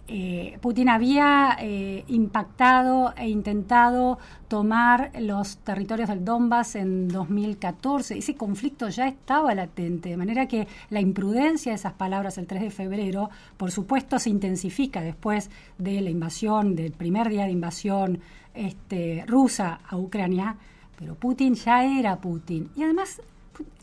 Eh, 0.06 0.58
Putin 0.60 0.90
había 0.90 1.56
eh, 1.60 2.04
impactado 2.08 3.14
e 3.16 3.30
intentado 3.30 4.20
tomar 4.50 5.12
los 5.18 5.58
territorios 5.60 6.10
del 6.10 6.26
Donbass 6.26 6.76
en 6.76 7.08
2014. 7.08 8.18
Ese 8.18 8.36
conflicto 8.36 8.90
ya 8.90 9.08
estaba 9.08 9.56
latente, 9.56 10.10
de 10.10 10.18
manera 10.18 10.46
que 10.48 10.68
la 10.90 11.00
imprudencia 11.00 11.72
de 11.72 11.78
esas 11.78 11.94
palabras 11.94 12.38
el 12.38 12.48
3 12.48 12.64
de 12.64 12.70
febrero, 12.70 13.30
por 13.56 13.72
supuesto, 13.72 14.20
se 14.20 14.30
intensifica 14.30 15.02
después 15.02 15.50
de 15.78 16.02
la 16.02 16.10
invasión, 16.10 16.76
del 16.76 16.92
primer 16.92 17.30
día 17.30 17.46
de 17.46 17.52
invasión 17.52 18.20
este, 18.54 19.24
rusa 19.26 19.80
a 19.88 19.96
Ucrania, 19.96 20.58
pero 20.98 21.16
Putin 21.16 21.56
ya 21.56 21.86
era 21.86 22.20
Putin. 22.20 22.70
Y 22.76 22.84
además, 22.84 23.22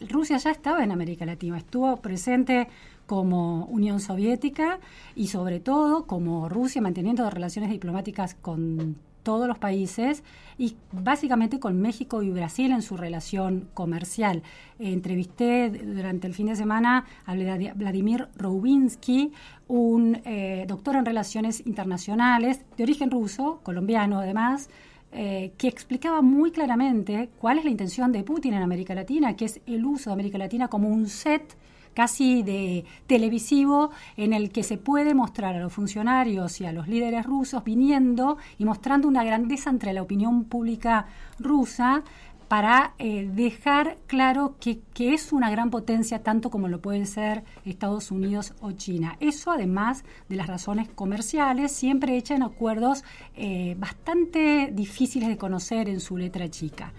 Rusia 0.09 0.37
ya 0.37 0.50
estaba 0.50 0.85
en 0.85 0.93
América 0.93 1.25
Latina, 1.25 1.57
estuvo 1.57 1.97
presente 1.97 2.69
como 3.11 3.64
Unión 3.64 3.99
Soviética 3.99 4.79
y 5.17 5.26
sobre 5.26 5.59
todo 5.59 6.07
como 6.07 6.49
Rusia 6.49 6.81
manteniendo 6.81 7.29
relaciones 7.29 7.69
diplomáticas 7.69 8.37
con 8.37 8.95
todos 9.25 9.49
los 9.49 9.59
países 9.59 10.23
y 10.59 10.76
básicamente 10.93 11.59
con 11.59 11.81
México 11.81 12.23
y 12.23 12.31
Brasil 12.31 12.71
en 12.71 12.83
su 12.83 12.97
relación 12.97 13.69
comercial. 13.75 14.45
entrevisté 14.79 15.71
durante 15.71 16.29
el 16.29 16.35
fin 16.35 16.47
de 16.47 16.55
semana 16.55 17.05
a 17.26 17.35
Vladimir 17.35 18.29
Rowinsky, 18.37 19.33
un 19.67 20.21
eh, 20.25 20.64
doctor 20.69 20.95
en 20.95 21.05
relaciones 21.05 21.67
internacionales 21.67 22.64
de 22.76 22.85
origen 22.85 23.11
ruso, 23.11 23.59
colombiano 23.64 24.21
además, 24.21 24.71
eh, 25.11 25.50
que 25.59 25.67
explicaba 25.67 26.23
muy 26.23 26.52
claramente 26.52 27.29
cuál 27.40 27.59
es 27.59 27.64
la 27.64 27.73
intención 27.73 28.12
de 28.12 28.23
Putin 28.23 28.55
en 28.55 28.62
América 28.62 28.95
Latina, 28.95 29.35
que 29.35 29.47
es 29.47 29.61
el 29.67 29.85
uso 29.85 30.11
de 30.11 30.14
América 30.14 30.38
Latina 30.38 30.69
como 30.69 30.88
un 30.88 31.09
set 31.09 31.57
casi 32.00 32.42
de 32.42 32.87
televisivo 33.07 33.90
en 34.16 34.33
el 34.33 34.52
que 34.52 34.62
se 34.62 34.78
puede 34.78 35.12
mostrar 35.12 35.54
a 35.54 35.61
los 35.61 35.71
funcionarios 35.71 36.59
y 36.62 36.64
a 36.64 36.73
los 36.73 36.88
líderes 36.88 37.26
rusos 37.26 37.62
viniendo 37.62 38.38
y 38.57 38.64
mostrando 38.64 39.07
una 39.07 39.23
grandeza 39.23 39.69
entre 39.69 39.92
la 39.92 40.00
opinión 40.00 40.45
pública 40.45 41.09
rusa 41.38 42.02
para 42.50 42.95
eh, 42.99 43.30
dejar 43.33 43.99
claro 44.09 44.57
que, 44.59 44.80
es 44.99 45.33
una 45.33 45.50
gran 45.50 45.71
potencia 45.71 46.25
tanto 46.25 46.50
como 46.50 46.66
lo 46.66 46.80
pueden 46.80 47.07
ser 47.07 47.45
Estados 47.64 48.11
Unidos 48.11 48.54
o 48.61 48.73
China. 48.73 49.16
Eso 49.21 49.52
además 49.52 50.02
de 50.28 50.35
las 50.35 50.49
razones 50.49 50.88
comerciales, 50.88 51.71
siempre 51.71 52.16
hecha 52.16 52.35
en 52.35 52.42
acuerdos 52.42 53.04
eh, 53.37 53.76
bastante 53.78 54.71
difíciles 54.73 55.28
de 55.28 55.37
conocer 55.37 55.88
en 55.88 56.00
su 56.00 56.16
letra 56.16 56.50
chica 56.50 56.92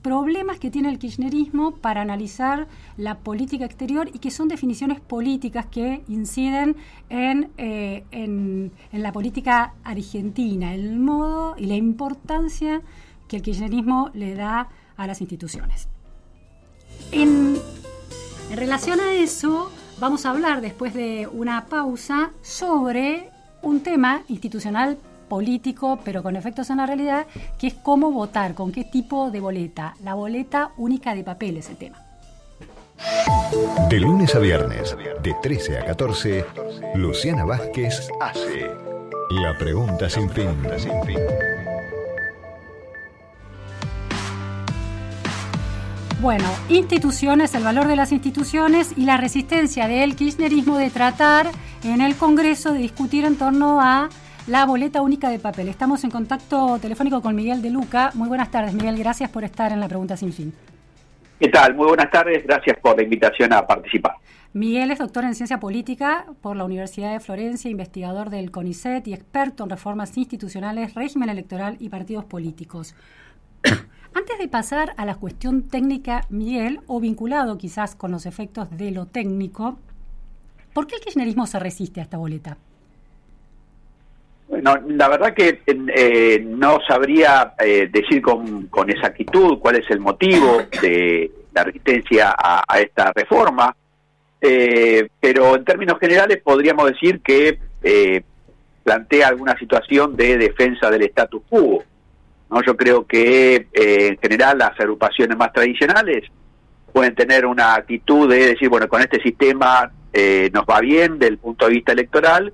problemas 0.00 0.58
que 0.58 0.70
tiene 0.70 0.88
el 0.88 0.98
kirchnerismo 0.98 1.72
para 1.72 2.00
analizar 2.00 2.66
la 2.96 3.18
política 3.18 3.66
exterior 3.66 4.08
y 4.10 4.18
que 4.18 4.30
son 4.30 4.48
definiciones 4.48 5.00
políticas 5.00 5.66
que 5.66 6.02
inciden 6.08 6.76
en, 7.10 7.50
eh, 7.58 8.04
en, 8.10 8.72
la 8.92 9.12
política 9.12 9.74
argentina, 9.84 10.72
el 10.72 10.98
modo 10.98 11.54
y 11.58 11.66
la 11.66 11.74
importancia 11.74 12.80
que 13.28 13.36
el 13.36 13.42
kirchnerismo 13.42 14.10
le 14.14 14.34
da 14.34 14.70
a 14.96 15.06
las 15.06 15.20
instituciones. 15.20 15.88
En, 17.12 17.58
relación 18.54 19.00
a 19.00 19.12
eso, 19.12 19.70
vamos 19.98 20.26
a 20.26 20.30
hablar 20.30 20.60
después 20.60 20.94
de 20.94 21.28
una 21.30 21.66
pausa 21.66 22.30
sobre 22.42 23.30
un 23.62 23.80
tema 23.80 24.22
institucional 24.28 24.98
político, 25.28 25.98
pero 26.04 26.22
con 26.22 26.36
efectos 26.36 26.70
en 26.70 26.78
la 26.78 26.86
realidad, 26.86 27.26
que 27.58 27.68
es 27.68 27.74
cómo 27.74 28.12
votar, 28.12 28.54
con 28.54 28.70
qué 28.72 28.84
tipo 28.84 29.30
de 29.30 29.40
boleta. 29.40 29.96
La 30.04 30.14
boleta 30.14 30.70
única 30.76 31.14
de 31.14 31.24
papel 31.24 31.56
es 31.56 31.68
el 31.68 31.76
tema. 31.76 32.02
De 33.90 34.00
lunes 34.00 34.34
a 34.34 34.38
viernes, 34.38 34.96
de 35.22 35.34
13 35.42 35.78
a 35.78 35.84
14, 35.84 36.46
Luciana 36.94 37.44
Vázquez 37.44 38.08
hace 38.20 38.70
la 39.30 39.56
pregunta 39.58 40.08
sin 40.08 40.30
fin. 40.30 40.48
Bueno, 46.20 46.48
instituciones, 46.70 47.54
el 47.54 47.62
valor 47.62 47.88
de 47.88 47.94
las 47.94 48.10
instituciones 48.10 48.94
y 48.96 49.04
la 49.04 49.18
resistencia 49.18 49.86
del 49.86 50.16
kirchnerismo 50.16 50.78
de 50.78 50.88
tratar 50.88 51.48
en 51.84 52.00
el 52.00 52.16
Congreso 52.16 52.72
de 52.72 52.78
discutir 52.78 53.26
en 53.26 53.36
torno 53.36 53.82
a 53.82 54.08
la 54.46 54.64
boleta 54.64 55.02
única 55.02 55.28
de 55.28 55.38
papel. 55.38 55.68
Estamos 55.68 56.04
en 56.04 56.10
contacto 56.10 56.78
telefónico 56.80 57.20
con 57.20 57.36
Miguel 57.36 57.60
de 57.60 57.68
Luca. 57.68 58.12
Muy 58.14 58.28
buenas 58.28 58.50
tardes, 58.50 58.72
Miguel. 58.72 58.98
Gracias 58.98 59.28
por 59.28 59.44
estar 59.44 59.72
en 59.72 59.80
la 59.80 59.88
pregunta 59.88 60.16
sin 60.16 60.32
fin. 60.32 60.54
¿Qué 61.38 61.48
tal? 61.48 61.74
Muy 61.74 61.88
buenas 61.88 62.10
tardes. 62.10 62.42
Gracias 62.46 62.78
por 62.80 62.96
la 62.96 63.02
invitación 63.02 63.52
a 63.52 63.66
participar. 63.66 64.14
Miguel 64.54 64.90
es 64.92 64.98
doctor 64.98 65.24
en 65.24 65.34
ciencia 65.34 65.60
política 65.60 66.24
por 66.40 66.56
la 66.56 66.64
Universidad 66.64 67.12
de 67.12 67.20
Florencia, 67.20 67.70
investigador 67.70 68.30
del 68.30 68.50
CONICET 68.50 69.06
y 69.06 69.12
experto 69.12 69.64
en 69.64 69.70
reformas 69.70 70.16
institucionales, 70.16 70.94
régimen 70.94 71.28
electoral 71.28 71.76
y 71.78 71.90
partidos 71.90 72.24
políticos. 72.24 72.94
Antes 74.16 74.38
de 74.38 74.48
pasar 74.48 74.94
a 74.96 75.04
la 75.04 75.16
cuestión 75.16 75.68
técnica, 75.68 76.22
Miguel, 76.30 76.80
o 76.86 77.00
vinculado 77.00 77.58
quizás 77.58 77.94
con 77.94 78.12
los 78.12 78.24
efectos 78.24 78.74
de 78.74 78.90
lo 78.90 79.04
técnico, 79.04 79.78
¿por 80.72 80.86
qué 80.86 80.94
el 80.94 81.02
kirchnerismo 81.02 81.46
se 81.46 81.58
resiste 81.58 82.00
a 82.00 82.04
esta 82.04 82.16
boleta? 82.16 82.56
Bueno, 84.48 84.74
la 84.88 85.08
verdad 85.08 85.34
que 85.34 85.60
eh, 85.66 86.42
no 86.48 86.78
sabría 86.88 87.56
eh, 87.58 87.90
decir 87.92 88.22
con, 88.22 88.70
exactitud 88.88 89.58
cuál 89.58 89.76
es 89.76 89.90
el 89.90 90.00
motivo 90.00 90.62
de 90.80 91.30
la 91.52 91.64
resistencia 91.64 92.34
a, 92.38 92.80
esta 92.80 93.12
reforma, 93.14 93.76
eh, 94.40 95.10
pero 95.20 95.56
en 95.56 95.64
términos 95.66 95.98
generales 96.00 96.40
podríamos 96.42 96.90
decir 96.90 97.20
que 97.20 97.58
plantea 98.82 99.28
alguna 99.28 99.58
situación 99.58 100.16
de 100.16 100.38
defensa 100.38 100.90
del 100.90 101.02
status 101.02 101.42
quo. 101.50 101.84
¿No? 102.50 102.62
Yo 102.62 102.76
creo 102.76 103.06
que 103.06 103.68
en 103.72 104.18
general 104.18 104.58
las 104.58 104.78
agrupaciones 104.78 105.36
más 105.36 105.52
tradicionales 105.52 106.24
pueden 106.92 107.14
tener 107.14 107.46
una 107.46 107.74
actitud 107.74 108.28
de 108.28 108.48
decir, 108.48 108.68
bueno, 108.68 108.88
con 108.88 109.00
este 109.00 109.20
sistema 109.20 109.90
nos 110.52 110.64
va 110.64 110.80
bien 110.80 111.18
del 111.18 111.36
punto 111.36 111.66
de 111.66 111.72
vista 111.72 111.92
electoral, 111.92 112.52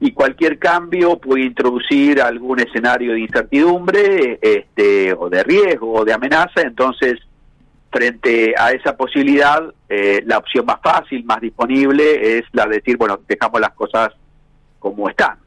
y 0.00 0.12
cualquier 0.12 0.58
cambio 0.58 1.18
puede 1.18 1.44
introducir 1.44 2.20
algún 2.22 2.60
escenario 2.60 3.12
de 3.12 3.20
incertidumbre 3.20 4.38
este, 4.40 5.12
o 5.12 5.28
de 5.28 5.42
riesgo 5.42 5.92
o 5.92 6.04
de 6.04 6.12
amenaza, 6.12 6.60
entonces 6.62 7.18
frente 7.90 8.54
a 8.56 8.70
esa 8.72 8.96
posibilidad 8.96 9.62
eh, 9.88 10.22
la 10.26 10.38
opción 10.38 10.66
más 10.66 10.78
fácil, 10.82 11.24
más 11.24 11.40
disponible 11.40 12.38
es 12.38 12.44
la 12.52 12.66
de 12.66 12.76
decir, 12.76 12.96
bueno, 12.96 13.18
dejamos 13.26 13.60
las 13.60 13.72
cosas 13.72 14.10
como 14.78 15.08
están. 15.08 15.38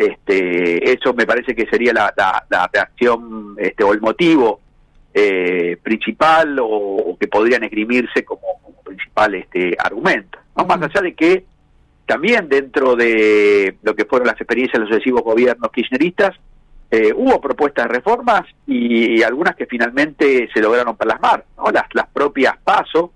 Este, 0.00 0.94
eso 0.94 1.12
me 1.12 1.26
parece 1.26 1.54
que 1.54 1.66
sería 1.66 1.92
la, 1.92 2.14
la, 2.48 2.70
reacción 2.72 3.54
este, 3.58 3.84
o 3.84 3.92
el 3.92 4.00
motivo 4.00 4.58
eh, 5.12 5.76
principal 5.82 6.56
o, 6.58 7.18
que 7.20 7.28
podrían 7.28 7.64
esgrimirse 7.64 8.24
como, 8.24 8.40
principal 8.82 9.34
este 9.34 9.76
argumento. 9.78 10.38
¿no? 10.56 10.64
Más 10.64 10.80
allá 10.80 11.02
de 11.02 11.12
que 11.12 11.44
también 12.06 12.48
dentro 12.48 12.96
de 12.96 13.76
lo 13.82 13.94
que 13.94 14.06
fueron 14.06 14.28
las 14.28 14.40
experiencias 14.40 14.72
de 14.72 14.86
los 14.86 14.88
sucesivos 14.88 15.22
gobiernos 15.22 15.70
kirchneristas, 15.70 16.34
eh, 16.90 17.12
hubo 17.14 17.38
propuestas 17.38 17.86
de 17.86 17.92
reformas 17.92 18.46
y, 18.66 19.22
algunas 19.22 19.54
que 19.54 19.66
finalmente 19.66 20.48
se 20.54 20.62
lograron 20.62 20.96
plasmar. 20.96 21.44
¿no? 21.58 21.70
Las, 21.70 21.94
las 21.94 22.08
propias 22.08 22.56
PASO, 22.64 23.12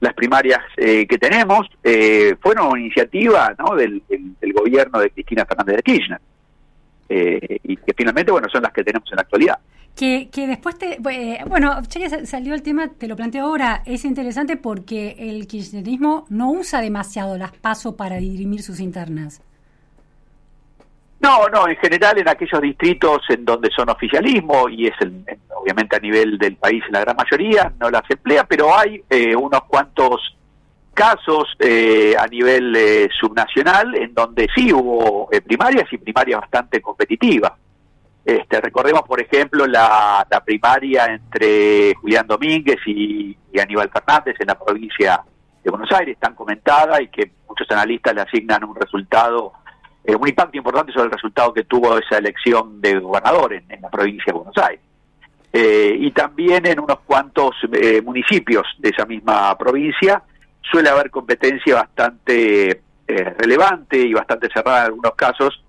las 0.00 0.14
primarias 0.14 0.60
eh, 0.76 1.06
que 1.06 1.18
tenemos, 1.18 1.66
eh, 1.84 2.34
fueron 2.40 2.80
iniciativa 2.80 3.54
¿no? 3.58 3.76
del, 3.76 4.02
gobierno 4.52 4.98
de 4.98 5.10
Cristina 5.10 5.44
Fernández 5.44 5.76
de 5.76 5.82
Kirchner. 5.82 6.20
y 7.62 7.76
que 7.76 7.94
finalmente, 7.96 8.32
bueno, 8.32 8.48
son 8.50 8.62
las 8.62 8.72
que 8.72 8.82
tenemos 8.82 9.10
en 9.12 9.16
la 9.16 9.22
actualidad. 9.22 9.58
Que, 9.94 10.30
que 10.32 10.46
después 10.46 10.78
te. 10.78 10.98
Eh, 11.10 11.44
bueno, 11.46 11.82
ya 11.82 12.24
salió 12.24 12.54
el 12.54 12.62
tema, 12.62 12.88
te 12.88 13.06
lo 13.06 13.16
planteo 13.16 13.44
ahora. 13.44 13.82
Es 13.84 14.04
interesante 14.04 14.56
porque 14.56 15.16
el 15.18 15.46
kirchnerismo 15.46 16.26
no 16.30 16.52
usa 16.52 16.80
demasiado 16.80 17.36
las 17.36 17.52
pasos 17.52 17.94
para 17.94 18.16
dirimir 18.16 18.62
sus 18.62 18.80
internas. 18.80 19.42
No, 21.20 21.48
no, 21.48 21.68
en 21.68 21.76
general 21.76 22.18
en 22.18 22.28
aquellos 22.28 22.60
distritos 22.62 23.22
en 23.28 23.44
donde 23.44 23.70
son 23.70 23.90
oficialismo, 23.90 24.68
y 24.68 24.86
es 24.86 24.94
obviamente 25.54 25.96
a 25.96 26.00
nivel 26.00 26.38
del 26.38 26.56
país 26.56 26.82
la 26.90 27.00
gran 27.00 27.16
mayoría, 27.16 27.72
no 27.78 27.90
las 27.90 28.08
emplea, 28.08 28.44
pero 28.44 28.76
hay 28.76 29.02
eh, 29.10 29.36
unos 29.36 29.62
cuantos 29.64 30.36
casos 30.94 31.54
eh, 31.58 32.14
a 32.18 32.26
nivel 32.26 33.08
subnacional 33.18 33.94
en 33.94 34.14
donde 34.14 34.48
sí 34.54 34.72
hubo 34.72 35.28
primarias 35.46 35.92
y 35.92 35.98
primarias 35.98 36.40
bastante 36.40 36.80
competitivas. 36.80 37.52
Este, 38.24 38.60
recordemos, 38.60 39.02
por 39.02 39.20
ejemplo, 39.20 39.66
la, 39.66 40.26
primaria 40.44 41.06
entre 41.06 41.94
Julián 41.94 42.26
Domínguez 42.26 42.78
y, 42.86 43.36
Aníbal 43.60 43.90
Fernández 43.90 44.36
en 44.38 44.46
la 44.46 44.58
provincia 44.58 45.22
de 45.62 45.70
Buenos 45.70 45.90
Aires, 45.92 46.16
tan 46.18 46.34
comentada 46.34 47.02
y 47.02 47.08
que 47.08 47.32
muchos 47.48 47.68
analistas 47.70 48.14
le 48.14 48.22
asignan 48.22 48.64
un 48.64 48.74
resultado, 48.76 49.52
eh, 50.04 50.16
un 50.16 50.26
impacto 50.26 50.56
importante 50.56 50.92
sobre 50.92 51.06
el 51.06 51.12
resultado 51.12 51.52
que 51.52 51.64
tuvo 51.64 51.98
esa 51.98 52.18
elección 52.18 52.80
de 52.80 52.98
gobernador 52.98 53.52
en, 53.52 53.64
la 53.80 53.90
provincia 53.90 54.24
de 54.26 54.32
Buenos 54.32 54.56
Aires. 54.58 54.80
Eh, 55.52 55.96
y 55.98 56.10
también 56.12 56.64
en 56.64 56.80
unos 56.80 57.00
cuantos 57.00 57.56
eh, 57.72 58.00
municipios 58.02 58.66
de 58.78 58.90
esa 58.90 59.04
misma 59.04 59.56
provincia 59.58 60.22
suele 60.62 60.88
haber 60.88 61.10
competencia 61.10 61.74
bastante 61.74 62.82
relevante 63.38 63.98
y 63.98 64.12
bastante 64.12 64.48
cerrada 64.54 64.82
en 64.82 64.86
algunos 64.86 65.16
casos 65.16 65.64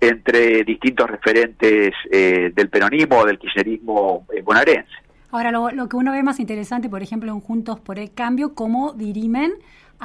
entre 0.00 0.62
distintos 0.62 1.10
referentes 1.10 1.92
del 2.08 2.70
peronismo 2.70 3.18
o 3.18 3.26
del 3.26 3.36
kirchnerismo 3.36 4.24
bonaerense. 4.44 4.92
Ahora, 5.32 5.50
lo, 5.50 5.70
lo 5.70 5.88
que 5.88 5.96
uno 5.96 6.12
ve 6.12 6.22
más 6.22 6.38
interesante, 6.38 6.88
por 6.88 7.02
ejemplo, 7.02 7.32
en 7.32 7.40
Juntos 7.40 7.80
por 7.80 7.98
el 7.98 8.14
Cambio, 8.14 8.54
cómo 8.54 8.92
dirimen 8.92 9.54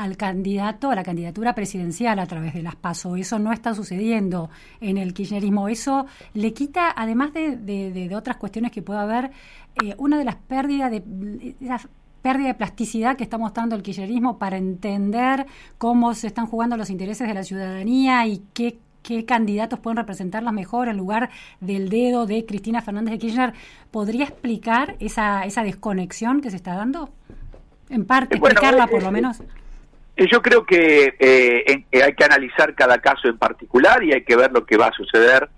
al 0.04 0.16
candidato, 0.18 0.90
a 0.92 0.96
la 0.96 1.04
candidatura 1.04 1.54
presidencial 1.54 2.20
a 2.20 2.26
través 2.26 2.54
de 2.54 2.64
las 2.64 2.76
PASO. 2.76 3.16
Eso 3.16 3.38
no 3.40 3.52
está 3.52 3.74
sucediendo 3.76 4.50
en 4.80 4.98
el 4.98 5.14
kirchnerismo. 5.14 5.68
Eso 5.68 6.06
le 6.34 6.54
quita, 6.54 6.94
además 6.96 7.34
de, 7.34 7.58
de- 7.58 7.92
de- 7.92 8.08
de 8.08 8.16
otras 8.16 8.38
cuestiones 8.38 8.72
que 8.72 8.82
pueda 8.82 9.02
haber, 9.02 9.32
eh, 9.84 9.96
una 9.98 10.18
de 10.18 10.26
las 10.26 10.36
pérdidas 10.36 10.90
de... 10.92 11.56
esa 11.60 11.82
pérdida 12.22 12.48
de 12.48 12.54
plasticidad 12.56 13.16
que 13.16 13.24
está 13.24 13.38
mostrando 13.38 13.76
el 13.76 13.82
kirchnerismo 13.82 14.38
para 14.38 14.58
entender 14.58 15.46
cómo 15.78 16.14
se 16.14 16.28
están 16.28 16.48
jugando 16.48 16.76
los 16.78 16.90
intereses 16.90 17.28
de 17.28 17.34
la 17.34 17.44
ciudadanía 17.44 18.26
y 18.28 18.42
qué 18.54 18.80
qué 19.02 19.24
candidatos 19.24 19.80
pueden 19.80 19.96
representarlas 19.96 20.54
mejor 20.54 20.90
en 20.90 20.98
lugar 20.98 21.30
del 21.62 21.88
dedo 21.88 22.26
de 22.26 22.46
Cristina 22.46 22.82
Fernández 22.82 23.14
de 23.14 23.18
Kirchner. 23.20 23.54
¿Podría 23.92 24.26
explicar 24.26 24.98
esa, 25.00 25.46
esa 25.46 25.64
desconexión 25.64 26.42
que 26.42 26.50
se 26.50 26.58
está 26.58 26.76
dando? 26.76 27.10
En 27.90 28.04
parte, 28.06 28.38
bueno, 28.38 28.52
explicarla 28.52 28.84
eh, 28.84 28.88
por 28.90 29.02
lo 29.02 29.08
eh, 29.08 29.12
menos. 29.14 29.42
Eh, 30.20 30.28
Yo 30.30 30.42
creo 30.42 30.66
que 30.66 31.16
eh, 31.18 31.86
eh, 31.92 32.04
hay 32.04 32.14
que 32.14 32.26
analizar 32.26 32.76
cada 32.76 32.98
caso 33.00 33.30
en 33.30 33.38
particular 33.38 34.04
y 34.04 34.12
hay 34.12 34.24
que 34.24 34.36
ver 34.36 34.52
lo 34.52 34.66
que 34.66 34.76
va 34.76 34.88
a 34.88 34.92
suceder 34.92 35.50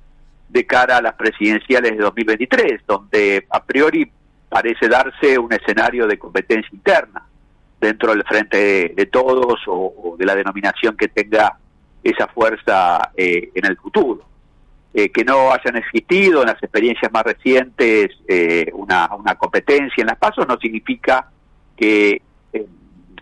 de 0.50 0.66
cara 0.68 0.98
a 0.98 1.02
las 1.02 1.16
presidenciales 1.16 1.92
de 1.94 1.98
2023, 1.98 2.82
donde 2.86 3.48
a 3.50 3.64
priori 3.64 4.12
parece 4.50 4.88
darse 4.88 5.40
un 5.40 5.52
escenario 5.52 6.06
de 6.06 6.20
competencia 6.20 6.70
interna 6.72 7.24
dentro 7.80 8.12
del 8.12 8.24
frente 8.24 8.94
de, 8.96 9.06
todos 9.08 9.62
o, 9.66 10.16
de 10.20 10.26
la 10.26 10.36
denominación 10.36 10.96
que 10.96 11.08
tenga 11.08 11.58
esa 12.04 12.28
fuerza 12.28 13.12
eh, 13.18 13.50
en 13.56 13.66
el 13.66 13.78
futuro. 13.78 14.26
Eh, 14.94 15.10
que 15.10 15.24
no 15.24 15.54
hayan 15.54 15.78
existido 15.78 16.42
en 16.42 16.48
las 16.48 16.62
experiencias 16.62 17.10
más 17.14 17.24
recientes 17.24 18.10
eh, 18.28 18.70
una, 18.74 19.10
una 19.16 19.36
competencia 19.36 20.02
en 20.02 20.08
las 20.08 20.18
pasos 20.18 20.46
no 20.46 20.58
significa 20.58 21.32
que 21.78 22.22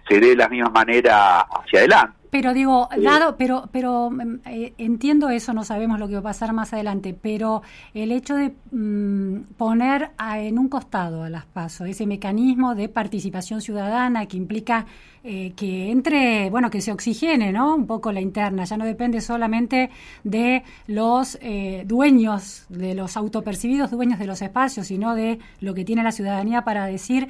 se 0.09 0.19
dé 0.19 0.29
de 0.29 0.35
la 0.35 0.49
misma 0.49 0.69
manera 0.69 1.41
hacia 1.41 1.79
adelante. 1.79 2.17
Pero 2.31 2.53
digo, 2.53 2.87
dado, 3.03 3.37
pero, 3.37 3.69
pero 3.71 4.11
mm, 4.11 4.35
eh, 4.45 4.73
entiendo 4.77 5.29
eso, 5.29 5.51
no 5.51 5.63
sabemos 5.63 5.99
lo 5.99 6.07
que 6.07 6.13
va 6.13 6.19
a 6.19 6.23
pasar 6.23 6.53
más 6.53 6.71
adelante, 6.73 7.15
pero 7.19 7.63
el 7.95 8.11
hecho 8.11 8.35
de 8.35 8.53
mm, 8.71 9.53
poner 9.57 10.11
a- 10.15 10.37
en 10.39 10.59
un 10.59 10.69
costado 10.69 11.23
a 11.23 11.29
las 11.31 11.45
PASO 11.45 11.85
ese 11.85 12.05
mecanismo 12.05 12.75
de 12.75 12.87
participación 12.87 13.61
ciudadana 13.61 14.27
que 14.27 14.37
implica 14.37 14.85
eh, 15.23 15.53
que 15.55 15.89
entre, 15.91 16.49
bueno, 16.51 16.69
que 16.69 16.81
se 16.81 16.91
oxigene, 16.91 17.51
¿no? 17.51 17.75
Un 17.75 17.87
poco 17.87 18.11
la 18.11 18.21
interna, 18.21 18.63
ya 18.63 18.77
no 18.77 18.85
depende 18.85 19.19
solamente 19.21 19.89
de 20.23 20.63
los 20.85 21.37
eh, 21.41 21.83
dueños, 21.87 22.65
de 22.69 22.93
los 22.93 23.17
autopercibidos 23.17 23.89
dueños 23.91 24.19
de 24.19 24.27
los 24.27 24.41
espacios, 24.43 24.85
sino 24.87 25.15
de 25.15 25.39
lo 25.61 25.73
que 25.73 25.83
tiene 25.83 26.03
la 26.03 26.11
ciudadanía 26.11 26.63
para 26.63 26.85
decir 26.85 27.27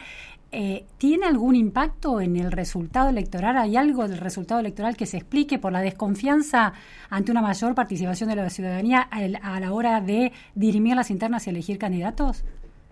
eh, 0.51 0.85
¿Tiene 0.97 1.27
algún 1.27 1.55
impacto 1.55 2.21
en 2.21 2.35
el 2.35 2.51
resultado 2.51 3.09
electoral? 3.09 3.57
¿Hay 3.57 3.77
algo 3.77 4.07
del 4.07 4.17
resultado 4.17 4.59
electoral 4.59 4.97
que 4.97 5.05
se 5.05 5.17
explique 5.17 5.59
por 5.59 5.71
la 5.71 5.81
desconfianza 5.81 6.73
ante 7.09 7.31
una 7.31 7.41
mayor 7.41 7.75
participación 7.75 8.29
de 8.29 8.35
la 8.35 8.49
ciudadanía 8.49 9.01
a 9.01 9.59
la 9.59 9.73
hora 9.73 10.01
de 10.01 10.31
dirimir 10.55 10.95
las 10.95 11.12
internas 11.12 11.45
y 11.45 11.51
elegir 11.51 11.77
candidatos? 11.77 12.43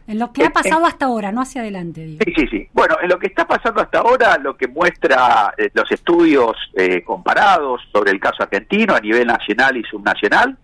En 0.08 0.20
lo 0.20 0.32
que 0.32 0.46
ha 0.46 0.52
pasado 0.52 0.86
hasta 0.86 1.08
ahora, 1.08 1.34
no 1.34 1.42
hacia 1.42 1.62
adelante, 1.62 2.06
digo. 2.06 2.20
Sí, 2.26 2.34
sí, 2.38 2.48
sí. 2.48 2.70
Bueno, 2.72 2.96
en 3.02 3.10
lo 3.10 3.20
que 3.20 3.28
está 3.28 3.46
pasando 3.46 3.82
hasta 3.82 4.00
ahora, 4.00 4.38
lo 4.38 4.56
que 4.56 4.68
muestra 4.68 5.54
eh, 5.58 5.70
los 5.74 5.92
estudios 5.92 6.56
eh, 6.76 7.04
comparados 7.04 7.82
sobre 7.92 8.12
el 8.12 8.20
caso 8.20 8.44
argentino 8.44 8.96
a 8.96 9.02
nivel 9.02 9.28
nacional 9.28 9.76
y 9.76 9.84
subnacional, 9.84 10.58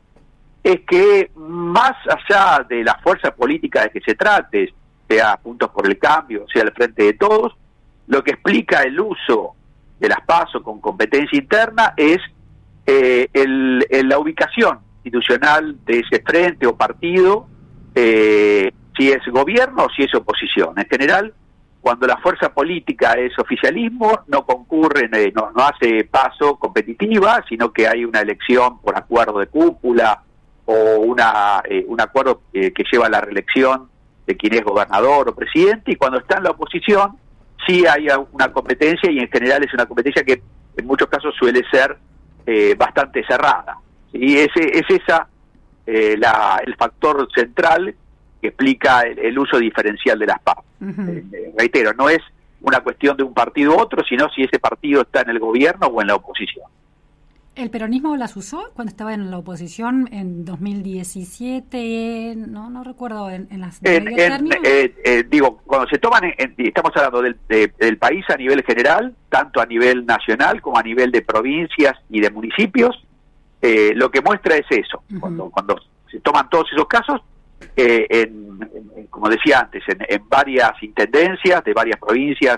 es 0.63 0.79
que 0.87 1.31
más 1.35 1.93
allá 2.07 2.65
de 2.69 2.85
la 2.85 2.97
fuerza 3.03 3.31
política 3.31 3.83
de 3.83 3.89
que 3.89 3.99
se 3.99 4.15
trate, 4.15 4.73
sea 5.13 5.37
Puntos 5.37 5.69
por 5.69 5.85
el 5.87 5.97
Cambio, 5.97 6.45
sea 6.51 6.63
el 6.63 6.71
Frente 6.71 7.03
de 7.03 7.13
Todos, 7.13 7.53
lo 8.07 8.23
que 8.23 8.31
explica 8.31 8.81
el 8.83 8.99
uso 8.99 9.53
de 9.99 10.09
las 10.09 10.21
PASO 10.21 10.61
con 10.63 10.81
competencia 10.81 11.37
interna 11.37 11.93
es 11.97 12.17
eh, 12.85 13.29
el- 13.33 13.85
la 14.09 14.19
ubicación 14.19 14.79
institucional 15.05 15.77
de 15.85 15.99
ese 15.99 16.21
frente 16.21 16.67
o 16.67 16.75
partido, 16.75 17.47
eh, 17.95 18.71
si 18.97 19.09
es 19.09 19.19
gobierno 19.31 19.85
o 19.85 19.89
si 19.95 20.03
es 20.03 20.13
oposición. 20.13 20.73
En 20.77 20.85
general, 20.89 21.33
cuando 21.79 22.07
la 22.07 22.17
fuerza 22.17 22.53
política 22.53 23.13
es 23.13 23.37
oficialismo, 23.39 24.19
no 24.27 24.45
concurre, 24.45 25.09
eh, 25.13 25.31
no, 25.35 25.51
no 25.55 25.63
hace 25.63 26.03
paso 26.05 26.57
competitiva, 26.57 27.41
sino 27.47 27.71
que 27.71 27.87
hay 27.87 28.03
una 28.03 28.19
elección 28.21 28.79
por 28.81 28.97
acuerdo 28.97 29.39
de 29.39 29.47
cúpula 29.47 30.21
o 30.65 30.97
una, 30.97 31.61
eh, 31.69 31.85
un 31.87 32.01
acuerdo 32.01 32.41
eh, 32.53 32.71
que 32.73 32.83
lleva 32.91 33.05
a 33.07 33.09
la 33.09 33.21
reelección 33.21 33.89
de 34.25 34.37
quien 34.37 34.53
es 34.53 34.63
gobernador 34.63 35.29
o 35.29 35.35
presidente, 35.35 35.91
y 35.91 35.95
cuando 35.95 36.19
está 36.19 36.37
en 36.37 36.43
la 36.43 36.51
oposición, 36.51 37.17
sí 37.67 37.85
hay 37.85 38.07
una 38.31 38.51
competencia 38.51 39.11
y 39.11 39.19
en 39.19 39.29
general 39.29 39.63
es 39.63 39.73
una 39.73 39.85
competencia 39.85 40.23
que 40.23 40.41
en 40.77 40.85
muchos 40.85 41.07
casos 41.07 41.33
suele 41.37 41.61
ser 41.69 41.97
eh, 42.45 42.75
bastante 42.77 43.25
cerrada. 43.25 43.77
Y 44.11 44.37
ese 44.37 44.79
es 44.79 44.85
esa 44.89 45.27
eh, 45.85 46.15
la, 46.17 46.61
el 46.65 46.75
factor 46.75 47.27
central 47.33 47.95
que 48.41 48.47
explica 48.49 49.01
el, 49.01 49.19
el 49.19 49.37
uso 49.39 49.57
diferencial 49.57 50.19
de 50.19 50.25
las 50.25 50.39
PAP. 50.41 50.59
Eh, 50.81 51.53
reitero, 51.57 51.93
no 51.93 52.09
es 52.09 52.19
una 52.61 52.79
cuestión 52.81 53.17
de 53.17 53.23
un 53.23 53.33
partido 53.33 53.75
u 53.75 53.79
otro, 53.79 54.03
sino 54.03 54.29
si 54.29 54.43
ese 54.43 54.59
partido 54.59 55.01
está 55.01 55.21
en 55.21 55.29
el 55.29 55.39
gobierno 55.39 55.87
o 55.87 56.01
en 56.01 56.07
la 56.07 56.15
oposición. 56.15 56.65
¿El 57.55 57.69
peronismo 57.69 58.15
las 58.17 58.35
usó 58.35 58.71
cuando 58.73 58.89
estaba 58.89 59.13
en 59.13 59.29
la 59.29 59.37
oposición 59.37 60.09
en 60.11 60.43
2017? 60.43 62.33
No, 62.35 62.69
no 62.71 62.83
recuerdo 62.83 63.29
en, 63.29 63.47
en 63.51 63.61
las... 63.61 63.79
En- 63.83 64.07
en 64.07 64.47
eh, 64.63 64.95
eh, 65.05 65.23
digo, 65.29 65.57
cuando 65.65 65.87
se 65.87 65.99
toman, 65.99 66.23
estamos 66.57 66.91
hablando 66.95 67.21
del, 67.21 67.37
de- 67.47 67.71
del 67.77 67.97
país 67.97 68.25
a 68.29 68.37
nivel 68.37 68.63
general, 68.63 69.15
tanto 69.29 69.61
a 69.61 69.65
nivel 69.67 70.05
nacional 70.05 70.61
como 70.61 70.79
a 70.79 70.83
nivel 70.83 71.11
de 71.11 71.21
provincias 71.21 71.93
y 72.09 72.21
de 72.21 72.31
municipios, 72.31 73.05
eh, 73.61 73.91
lo 73.95 74.09
que 74.09 74.21
muestra 74.21 74.55
es 74.57 74.65
eso. 74.71 75.03
Cuando, 75.19 75.49
cuando 75.51 75.75
se 76.09 76.19
toman 76.21 76.49
todos 76.49 76.65
esos 76.73 76.87
casos, 76.87 77.21
eh, 77.75 78.07
en- 78.09 79.07
como 79.11 79.29
decía 79.29 79.59
antes, 79.59 79.83
en, 79.87 79.99
en 80.09 80.27
varias 80.27 80.71
intendencias 80.81 81.63
de 81.63 81.73
varias 81.73 81.99
provincias 81.99 82.57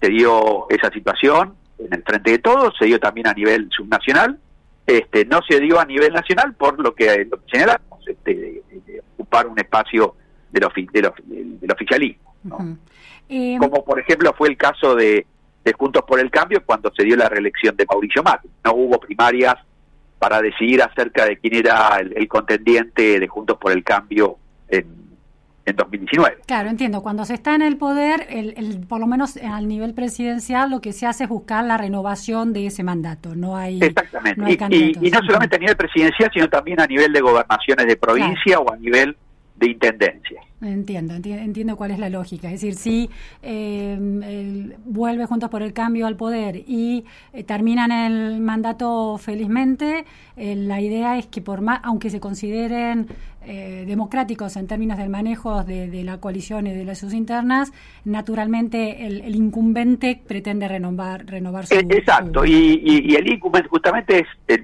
se 0.00 0.08
dio 0.10 0.68
esa 0.68 0.90
situación 0.90 1.54
en 1.78 1.92
el 1.94 2.02
frente 2.02 2.30
de 2.32 2.38
todos, 2.38 2.74
se 2.78 2.86
dio 2.86 2.98
también 2.98 3.26
a 3.26 3.32
nivel 3.34 3.68
subnacional, 3.70 4.38
este, 4.86 5.24
no 5.24 5.40
se 5.48 5.60
dio 5.60 5.78
a 5.80 5.84
nivel 5.84 6.12
nacional 6.12 6.54
por 6.54 6.78
lo 6.80 6.94
que, 6.94 7.24
lo 7.30 7.38
que 7.44 7.50
señalamos, 7.52 8.06
este, 8.06 8.34
de, 8.34 8.62
de 8.86 9.02
ocupar 9.14 9.46
un 9.46 9.58
espacio 9.58 10.14
del, 10.50 10.62
ofi- 10.64 10.90
del, 10.90 11.06
ofi- 11.06 11.24
del- 11.24 11.60
del 11.60 11.72
oficialismo. 11.72 12.34
Ujú. 12.44 12.76
Eh, 13.28 13.56
Como 13.58 13.84
por 13.84 13.98
ejemplo 13.98 14.32
fue 14.38 14.48
el 14.48 14.56
caso 14.56 14.94
de, 14.94 15.26
de 15.64 15.72
Juntos 15.72 16.04
por 16.06 16.20
el 16.20 16.30
Cambio 16.30 16.62
cuando 16.64 16.92
se 16.96 17.02
dio 17.02 17.16
la 17.16 17.28
reelección 17.28 17.76
de 17.76 17.84
Mauricio 17.84 18.22
Macri. 18.22 18.48
No 18.64 18.72
hubo 18.74 19.00
primarias 19.00 19.56
para 20.20 20.40
decidir 20.40 20.80
acerca 20.82 21.24
de 21.26 21.36
quién 21.38 21.56
era 21.56 21.98
el, 21.98 22.16
el 22.16 22.28
contendiente 22.28 23.18
de 23.18 23.26
Juntos 23.28 23.58
por 23.58 23.72
el 23.72 23.82
Cambio 23.82 24.38
en, 24.68 24.86
en 25.66 25.76
2019. 25.76 26.38
Claro, 26.46 26.70
entiendo. 26.70 27.02
Cuando 27.02 27.24
se 27.24 27.34
está 27.34 27.54
en 27.54 27.62
el 27.62 27.76
poder, 27.76 28.26
el, 28.30 28.54
el- 28.56 28.86
por 28.86 29.00
lo 29.00 29.06
menos 29.06 29.36
al 29.36 29.66
nivel 29.68 29.94
presidencial, 29.94 30.70
lo 30.70 30.80
que 30.80 30.92
se 30.92 31.06
hace 31.06 31.24
es 31.24 31.28
buscar 31.28 31.64
la 31.64 31.76
renovación 31.76 32.52
de 32.52 32.66
ese 32.66 32.82
mandato. 32.84 33.34
No 33.34 33.56
hay, 33.56 33.80
Exactamente. 33.82 34.40
no 34.40 34.46
hay 34.46 34.56
y, 34.70 35.06
y 35.06 35.10
no 35.10 35.20
solamente 35.26 35.56
a 35.56 35.58
nivel 35.58 35.76
presidencial, 35.76 36.30
sino 36.32 36.48
también 36.48 36.80
a 36.80 36.86
nivel 36.86 37.12
de 37.12 37.20
gobernaciones 37.20 37.86
de 37.86 37.96
provincia 37.96 38.58
o 38.60 38.72
a 38.72 38.76
nivel 38.76 39.16
de 39.56 39.70
intendencia. 39.70 40.40
Entiendo, 40.62 41.12
enti- 41.14 41.36
entiendo 41.38 41.76
cuál 41.76 41.90
es 41.90 41.98
la 41.98 42.08
lógica. 42.08 42.48
Es 42.48 42.62
decir, 42.62 42.74
si 42.76 43.10
eh, 43.42 43.92
el- 43.92 44.74
vuelve 44.86 45.26
Juntos 45.26 45.50
por 45.50 45.62
el 45.62 45.74
Cambio 45.74 46.06
al 46.06 46.16
poder 46.16 46.56
y 46.56 47.04
eh, 47.34 47.44
terminan 47.44 47.92
el 47.92 48.40
mandato 48.40 49.18
felizmente, 49.18 50.06
eh, 50.36 50.56
la 50.56 50.80
idea 50.80 51.18
es 51.18 51.26
que 51.26 51.42
por 51.42 51.60
más, 51.60 51.80
aunque 51.82 52.08
se 52.08 52.20
consideren 52.20 53.06
eh, 53.48 53.84
democráticos 53.86 54.56
en 54.56 54.66
términos 54.66 54.96
del 54.98 55.10
manejo 55.10 55.62
de, 55.62 56.02
la 56.02 56.18
coalición 56.18 56.66
y 56.66 56.72
de 56.72 56.84
las 56.84 56.98
sus 56.98 57.12
internas, 57.12 57.70
naturalmente 58.04 59.06
el, 59.06 59.36
incumbente 59.36 60.20
pretende 60.26 60.66
renovar, 60.66 61.26
renovar 61.26 61.66
su... 61.66 61.74
Exacto, 61.74 62.44
y, 62.46 62.80
y- 62.82 63.14
el 63.14 63.28
INCUMENT 63.30 63.68
justamente 63.68 64.26
es, 64.48 64.58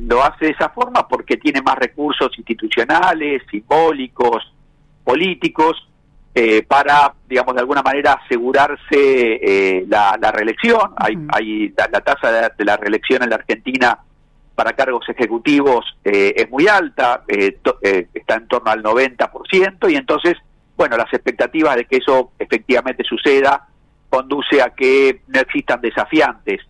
lo 0.00 0.22
hace 0.22 0.46
de 0.46 0.50
esa 0.50 0.68
forma 0.70 1.06
porque 1.08 1.36
tiene 1.36 1.62
más 1.62 1.76
recursos 1.76 2.30
institucionales, 2.36 3.42
simbólicos, 3.50 4.42
políticos, 5.06 5.88
eh, 6.34 6.62
para, 6.68 7.14
digamos, 7.26 7.54
de 7.54 7.60
alguna 7.62 7.80
manera 7.82 8.20
asegurarse 8.24 8.90
eh, 8.92 9.84
la, 9.88 10.18
la 10.20 10.30
reelección. 10.32 10.92
Hay, 10.96 11.16
hay 11.28 11.72
la, 11.78 11.88
la 11.90 12.00
tasa 12.02 12.30
de, 12.30 12.50
de 12.58 12.64
la 12.64 12.76
reelección 12.76 13.22
en 13.22 13.30
la 13.30 13.36
Argentina 13.36 13.98
para 14.54 14.72
cargos 14.74 15.08
ejecutivos 15.08 15.84
eh, 16.04 16.34
es 16.36 16.50
muy 16.50 16.66
alta, 16.68 17.22
eh, 17.28 17.58
to- 17.62 17.78
eh, 17.82 18.08
está 18.12 18.34
en 18.34 18.48
torno 18.48 18.70
al 18.70 18.82
90%, 18.82 19.90
y 19.90 19.96
entonces, 19.96 20.34
bueno, 20.76 20.96
las 20.96 21.12
expectativas 21.12 21.76
de 21.76 21.84
que 21.86 21.96
eso 21.98 22.32
efectivamente 22.38 23.02
suceda 23.04 23.66
conduce 24.08 24.60
a 24.62 24.70
que 24.70 25.20
no 25.28 25.40
existan 25.40 25.80
desafiantes 25.80 26.60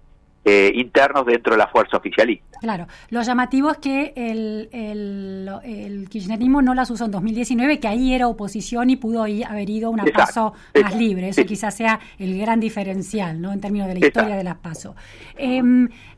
eh, 0.48 0.70
internos 0.76 1.26
dentro 1.26 1.54
de 1.54 1.58
la 1.58 1.66
fuerza 1.66 1.96
oficialista. 1.96 2.60
Claro, 2.60 2.86
lo 3.10 3.20
llamativo 3.22 3.68
es 3.68 3.78
que 3.78 4.12
el, 4.14 4.68
el, 4.70 5.50
el, 5.64 6.08
kirchnerismo 6.08 6.62
no 6.62 6.72
las 6.72 6.88
usó 6.88 7.06
en 7.06 7.10
2019, 7.10 7.80
que 7.80 7.88
ahí 7.88 8.14
era 8.14 8.28
oposición 8.28 8.88
y 8.90 8.96
pudo 8.96 9.24
haber 9.24 9.68
ido 9.68 9.90
una 9.90 10.04
Exacto, 10.04 10.20
paso 10.20 10.52
más 10.52 10.60
exacto, 10.72 10.98
libre. 10.98 11.28
Eso 11.30 11.40
sí. 11.40 11.48
quizás 11.48 11.74
sea 11.74 11.98
el 12.20 12.38
gran 12.38 12.60
diferencial, 12.60 13.40
¿no? 13.40 13.52
En 13.52 13.60
términos 13.60 13.88
de 13.88 13.94
la 13.94 13.98
Exacto. 13.98 14.20
historia 14.20 14.36
de 14.36 14.44
las 14.44 14.58
paso. 14.58 14.94
Eh, 15.36 15.62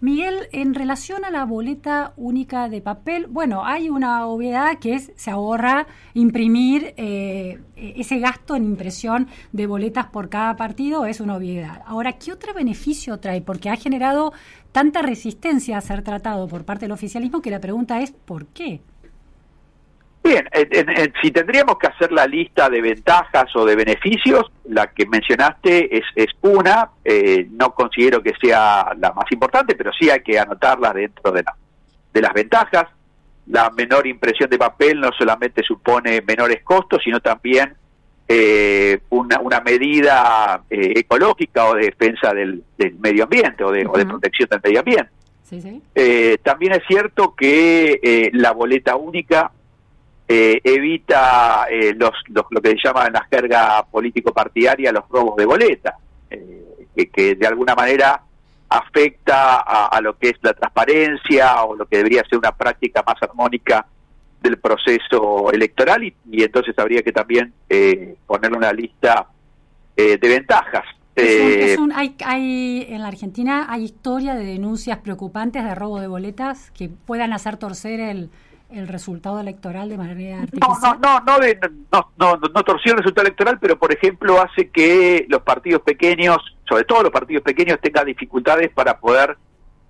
Miguel, 0.00 0.36
en 0.52 0.74
relación 0.74 1.24
a 1.24 1.30
la 1.30 1.46
boleta 1.46 2.12
única 2.16 2.68
de 2.68 2.82
papel, 2.82 3.28
bueno, 3.28 3.64
hay 3.64 3.88
una 3.88 4.26
obviedad 4.26 4.78
que 4.78 4.92
es 4.94 5.10
se 5.16 5.30
ahorra 5.30 5.86
imprimir 6.12 6.92
eh, 6.98 7.60
ese 7.76 8.18
gasto 8.18 8.56
en 8.56 8.64
impresión 8.64 9.28
de 9.52 9.66
boletas 9.66 10.06
por 10.06 10.28
cada 10.28 10.54
partido, 10.56 11.06
es 11.06 11.20
una 11.20 11.36
obviedad. 11.36 11.82
Ahora, 11.86 12.12
¿qué 12.12 12.32
otro 12.32 12.52
beneficio 12.52 13.18
trae? 13.18 13.40
Porque 13.40 13.70
ha 13.70 13.76
generado 13.76 14.17
tanta 14.72 15.02
resistencia 15.02 15.78
a 15.78 15.80
ser 15.80 16.02
tratado 16.02 16.46
por 16.48 16.64
parte 16.64 16.84
del 16.84 16.92
oficialismo 16.92 17.40
que 17.42 17.50
la 17.50 17.60
pregunta 17.60 18.00
es 18.00 18.10
¿por 18.12 18.46
qué? 18.46 18.80
Bien, 20.24 20.46
en- 20.52 20.68
en- 20.72 20.90
en- 20.90 21.12
si 21.22 21.30
tendríamos 21.30 21.78
que 21.78 21.86
hacer 21.86 22.12
la 22.12 22.26
lista 22.26 22.68
de 22.68 22.82
ventajas 22.82 23.54
o 23.56 23.64
de 23.64 23.76
beneficios, 23.76 24.50
la 24.64 24.88
que 24.88 25.06
mencionaste 25.06 25.96
es, 25.96 26.04
es 26.14 26.26
una, 26.42 26.90
eh, 27.04 27.46
no 27.52 27.72
considero 27.74 28.22
que 28.22 28.34
sea 28.40 28.92
la 28.98 29.12
más 29.12 29.24
importante, 29.30 29.74
pero 29.74 29.90
sí 29.98 30.10
hay 30.10 30.20
que 30.20 30.38
anotarla 30.38 30.92
dentro 30.92 31.32
de, 31.32 31.42
la- 31.44 31.56
de 32.12 32.20
las 32.20 32.32
ventajas. 32.34 32.84
La 33.46 33.70
menor 33.70 34.06
impresión 34.06 34.50
de 34.50 34.58
papel 34.58 35.00
no 35.00 35.10
solamente 35.16 35.62
supone 35.62 36.20
menores 36.20 36.62
costos, 36.62 37.00
sino 37.02 37.20
también 37.20 37.74
eh, 38.28 39.00
una, 39.10 39.40
una 39.40 39.60
medida 39.60 40.62
eh, 40.68 40.92
ecológica 40.96 41.66
o 41.66 41.74
de 41.74 41.86
defensa 41.86 42.32
del, 42.34 42.62
del 42.76 42.94
medio 42.98 43.24
ambiente 43.24 43.64
o 43.64 43.70
de, 43.72 43.86
o 43.86 43.92
de 43.96 44.04
protección 44.06 44.48
del 44.50 44.60
medio 44.62 44.78
ambiente. 44.80 45.10
Sí, 45.44 45.62
sí. 45.62 45.82
Eh, 45.94 46.36
también 46.42 46.72
es 46.72 46.82
cierto 46.86 47.34
que 47.34 47.98
eh, 48.02 48.30
la 48.34 48.52
boleta 48.52 48.96
única 48.96 49.50
eh, 50.28 50.60
evita 50.62 51.66
eh, 51.70 51.94
los, 51.96 52.12
los- 52.28 52.44
lo 52.50 52.60
que 52.60 52.70
se 52.70 52.76
llama 52.84 53.06
en 53.06 53.14
la 53.14 53.26
jerga 53.30 53.82
político-partidaria 53.90 54.92
los 54.92 55.08
robos 55.08 55.36
de 55.36 55.46
boleta, 55.46 55.96
que, 56.28 57.08
que 57.08 57.34
de 57.34 57.46
alguna 57.46 57.74
manera 57.74 58.20
afecta 58.68 59.56
a, 59.60 59.86
a 59.86 60.00
lo 60.02 60.18
que 60.18 60.28
es 60.28 60.36
la 60.42 60.52
transparencia 60.52 61.62
o 61.64 61.74
lo 61.74 61.86
que 61.86 61.96
debería 61.98 62.22
ser 62.28 62.38
una 62.38 62.52
práctica 62.52 63.02
más 63.06 63.16
armónica 63.22 63.86
del 64.42 64.58
proceso 64.58 65.50
electoral 65.52 66.04
y, 66.04 66.14
y 66.30 66.42
entonces 66.42 66.78
habría 66.78 67.02
que 67.02 67.12
también 67.12 67.52
eh, 67.68 68.16
ponerle 68.26 68.56
una 68.58 68.72
lista 68.72 69.26
eh, 69.96 70.16
de 70.18 70.28
ventajas. 70.28 70.84
Es 71.16 71.24
un- 71.24 71.50
Eh, 71.50 71.72
es 71.72 71.78
un- 71.78 71.92
hay, 71.92 72.14
hay- 72.24 72.86
en 72.88 73.02
la 73.02 73.08
Argentina 73.08 73.66
hay 73.68 73.82
historia 73.84 74.34
de 74.34 74.44
denuncias 74.44 74.98
preocupantes 74.98 75.64
de 75.64 75.74
robo 75.74 76.00
de 76.00 76.06
boletas 76.06 76.70
que 76.70 76.88
puedan 76.88 77.32
hacer 77.32 77.56
torcer 77.56 77.98
el, 77.98 78.30
el 78.70 78.86
resultado 78.86 79.40
electoral 79.40 79.88
de 79.88 79.96
manera 79.98 80.36
No, 80.36 80.42
artificial. 80.42 80.98
no, 81.02 81.20
no, 81.20 81.20
no, 81.26 81.38
de- 81.40 81.58
no, 81.90 82.10
no, 82.16 82.36
no 82.36 82.62
torció 82.62 82.92
el 82.92 82.98
resultado 82.98 83.26
electoral, 83.26 83.58
pero 83.60 83.76
por 83.76 83.92
ejemplo 83.92 84.40
hace 84.40 84.68
que 84.70 85.26
los 85.28 85.42
partidos 85.42 85.82
pequeños, 85.82 86.36
sobre 86.68 86.84
todo 86.84 87.02
los 87.02 87.10
partidos 87.12 87.42
pequeños, 87.42 87.80
tengan 87.80 88.06
dificultades 88.06 88.70
para 88.70 88.98
poder 89.00 89.36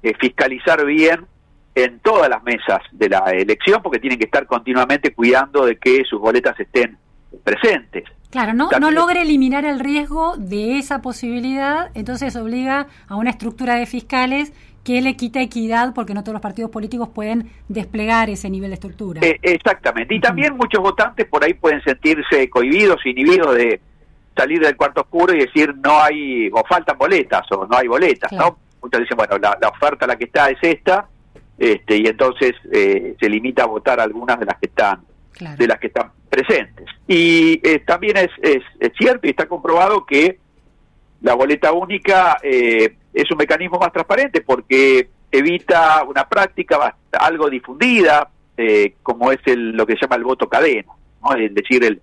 eh, 0.03 0.15
fiscalizar 0.19 0.87
bien 0.87 1.27
en 1.85 2.01
todas 2.01 2.29
las 2.29 2.43
mesas 2.43 2.81
de 2.93 3.09
la 3.09 3.31
elección, 3.31 3.81
porque 3.83 3.99
tienen 3.99 4.19
que 4.19 4.25
estar 4.27 4.47
continuamente 4.47 5.13
cuidando 5.15 5.65
de 5.65 5.77
que 5.77 6.05
sus 6.05 6.21
boletas 6.21 6.59
estén 6.59 6.97
presentes. 7.45 8.05
Claro, 8.31 8.53
no, 8.53 8.69
no 8.79 8.91
logra 8.91 9.23
eliminar 9.23 9.65
el 9.65 9.81
riesgo 9.81 10.37
de 10.37 10.79
esa 10.79 11.01
posibilidad, 11.01 11.91
entonces 11.95 12.37
obliga 12.37 12.87
a 13.07 13.17
una 13.17 13.31
estructura 13.31 13.77
de 13.77 13.87
fiscales 13.87 14.53
que 14.85 15.01
le 15.03 15.17
quita 15.17 15.41
equidad 15.41 15.93
porque 15.95 16.15
no 16.15 16.23
todos 16.23 16.35
los 16.35 16.43
partidos 16.43 16.71
políticos 16.71 17.09
pueden 17.15 17.51
desplegar 17.69 18.31
ese 18.31 18.49
nivel 18.51 18.71
de 18.71 18.75
estructura. 18.75 19.21
Eh, 19.23 19.39
exactamente. 19.43 20.15
Y 20.15 20.21
también 20.21 20.57
muchos 20.57 20.83
votantes 20.83 21.27
por 21.27 21.45
ahí 21.45 21.55
pueden 21.55 21.83
sentirse 21.83 22.49
cohibidos, 22.49 23.05
inhibidos 23.05 23.55
de 23.55 23.81
salir 24.37 24.61
del 24.61 24.77
cuarto 24.77 25.03
oscuro 25.03 25.35
y 25.35 25.41
decir 25.41 25.75
no 25.77 26.01
hay, 26.01 26.49
o 26.53 26.63
faltan 26.67 26.97
boletas, 26.97 27.43
o 27.51 27.67
no 27.67 27.77
hay 27.77 27.89
boletas, 27.89 28.31
Claro. 28.31 28.45
¿no? 28.47 28.59
Muchos 28.83 29.01
dicen, 29.01 29.17
bueno, 29.17 29.37
la, 29.39 29.59
la 29.61 29.69
oferta 29.69 30.07
la 30.07 30.17
que 30.17 30.25
está 30.25 30.49
es 30.51 30.59
esta, 30.63 31.07
este, 31.59 31.97
y 31.97 32.07
entonces 32.07 32.53
eh, 32.73 33.17
se 33.19 33.29
limita 33.29 33.65
a 33.65 33.67
votar 33.67 34.01
algunas 34.01 34.39
de 34.39 34.47
las 34.47 34.59
que 34.59 34.67
están 34.67 35.01
Claro. 35.33 35.57
de 35.57 35.67
las 35.69 35.79
que 35.79 35.87
están 35.87 36.11
presentes. 36.29 36.87
Y 37.07 37.61
eh, 37.63 37.79
también 37.87 38.17
es, 38.17 38.31
es, 38.43 38.61
es 38.81 38.91
cierto 38.99 39.27
y 39.27 39.31
está 39.31 39.47
comprobado 39.47 40.05
que 40.05 40.41
la 41.23 41.35
boleta 41.35 41.71
única 41.73 42.39
eh, 42.43 42.97
es 43.15 43.31
un 43.31 43.39
mecanismo 43.39 43.79
más 43.79 43.93
transparente 43.93 44.41
porque 44.41 45.09
evita 45.31 46.03
una 46.03 46.29
práctica 46.29 46.97
algo 47.13 47.49
difundida, 47.49 48.31
eh, 48.57 48.95
como 49.03 49.31
es 49.31 49.39
el, 49.47 49.77
lo 49.77 49.87
que 49.87 49.95
se 49.95 50.01
llama 50.03 50.17
el 50.17 50.25
voto 50.25 50.49
cadena, 50.49 50.93
¿no? 51.23 51.37
es 51.37 51.55
decir, 51.55 51.85
el, 51.85 52.01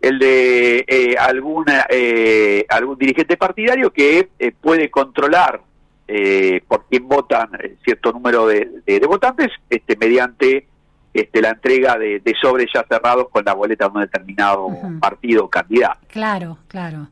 el 0.00 0.18
de 0.18 0.84
eh, 0.86 1.14
alguna, 1.18 1.86
eh, 1.88 2.66
algún 2.68 2.98
dirigente 2.98 3.36
partidario 3.36 3.90
que 3.90 4.28
eh, 4.38 4.52
puede 4.60 4.90
controlar 4.90 5.62
eh, 6.12 6.60
por 6.66 6.86
quién 6.86 7.06
votan 7.06 7.50
eh, 7.62 7.76
cierto 7.84 8.12
número 8.12 8.46
de, 8.46 8.68
de- 8.84 8.98
de 9.00 9.06
votantes 9.06 9.48
este, 9.68 9.96
mediante 9.96 10.66
este, 11.14 11.40
la 11.40 11.50
entrega 11.50 11.96
de, 11.98 12.18
de 12.20 12.34
sobres 12.40 12.68
ya 12.74 12.84
cerrados 12.88 13.28
con 13.30 13.44
la 13.44 13.54
boleta 13.54 13.88
de 13.88 13.94
un 13.94 14.00
determinado 14.00 14.68
partido 15.00 15.44
o 15.44 15.48
candidato. 15.50 16.00
Claro, 16.08 16.58
claro. 16.68 17.08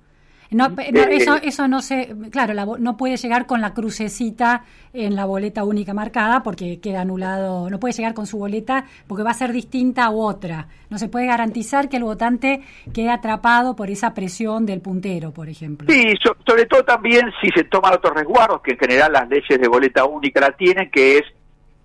No, 0.50 0.74
pe- 0.74 0.90
no, 0.92 1.00
Eh, 1.02 1.16
eso, 1.16 1.37
eso 1.42 1.68
no 1.68 1.82
se, 1.82 2.14
claro, 2.30 2.54
la 2.54 2.64
no 2.78 2.96
puede 2.96 3.18
llegar 3.18 3.44
con 3.46 3.61
la 3.61 3.74
crucecita 3.74 4.64
en 4.94 5.14
la 5.14 5.26
boleta 5.26 5.62
única 5.64 5.92
marcada 5.92 6.42
porque 6.42 6.80
queda 6.80 7.02
anulado, 7.02 7.68
no 7.68 7.78
puede 7.78 7.92
llegar 7.92 8.14
con 8.14 8.26
su 8.26 8.38
boleta 8.38 8.87
porque 9.06 9.22
va 9.22 9.32
a 9.32 9.34
ser 9.34 9.52
distinta 9.52 10.08
u 10.11 10.20
otra. 10.22 10.68
No 10.88 10.96
se 10.98 11.08
puede 11.08 11.26
garantizar 11.26 11.90
que 11.90 11.98
el 11.98 12.04
votante 12.04 12.62
quede 12.94 13.11
atrapado 13.11 13.76
por 13.76 13.90
esa 13.90 14.14
presión 14.14 14.64
del 14.64 14.80
puntero, 14.80 15.32
por 15.32 15.50
ejemplo. 15.50 15.87
Sí, 15.92 16.14
so- 16.22 16.37
sobre 16.46 16.64
todo 16.64 16.82
también 16.82 17.30
si 17.42 17.48
se 17.50 17.64
toman 17.64 17.92
otros 17.94 18.14
resguardos, 18.14 18.62
que 18.62 18.70
en 18.72 18.78
general 18.78 19.12
las 19.12 19.28
leyes 19.28 19.61
de 19.61 19.68
boleta 19.68 20.06
única 20.06 20.40
la 20.40 20.52
tienen, 20.52 20.90
que 20.90 21.18
es 21.18 21.24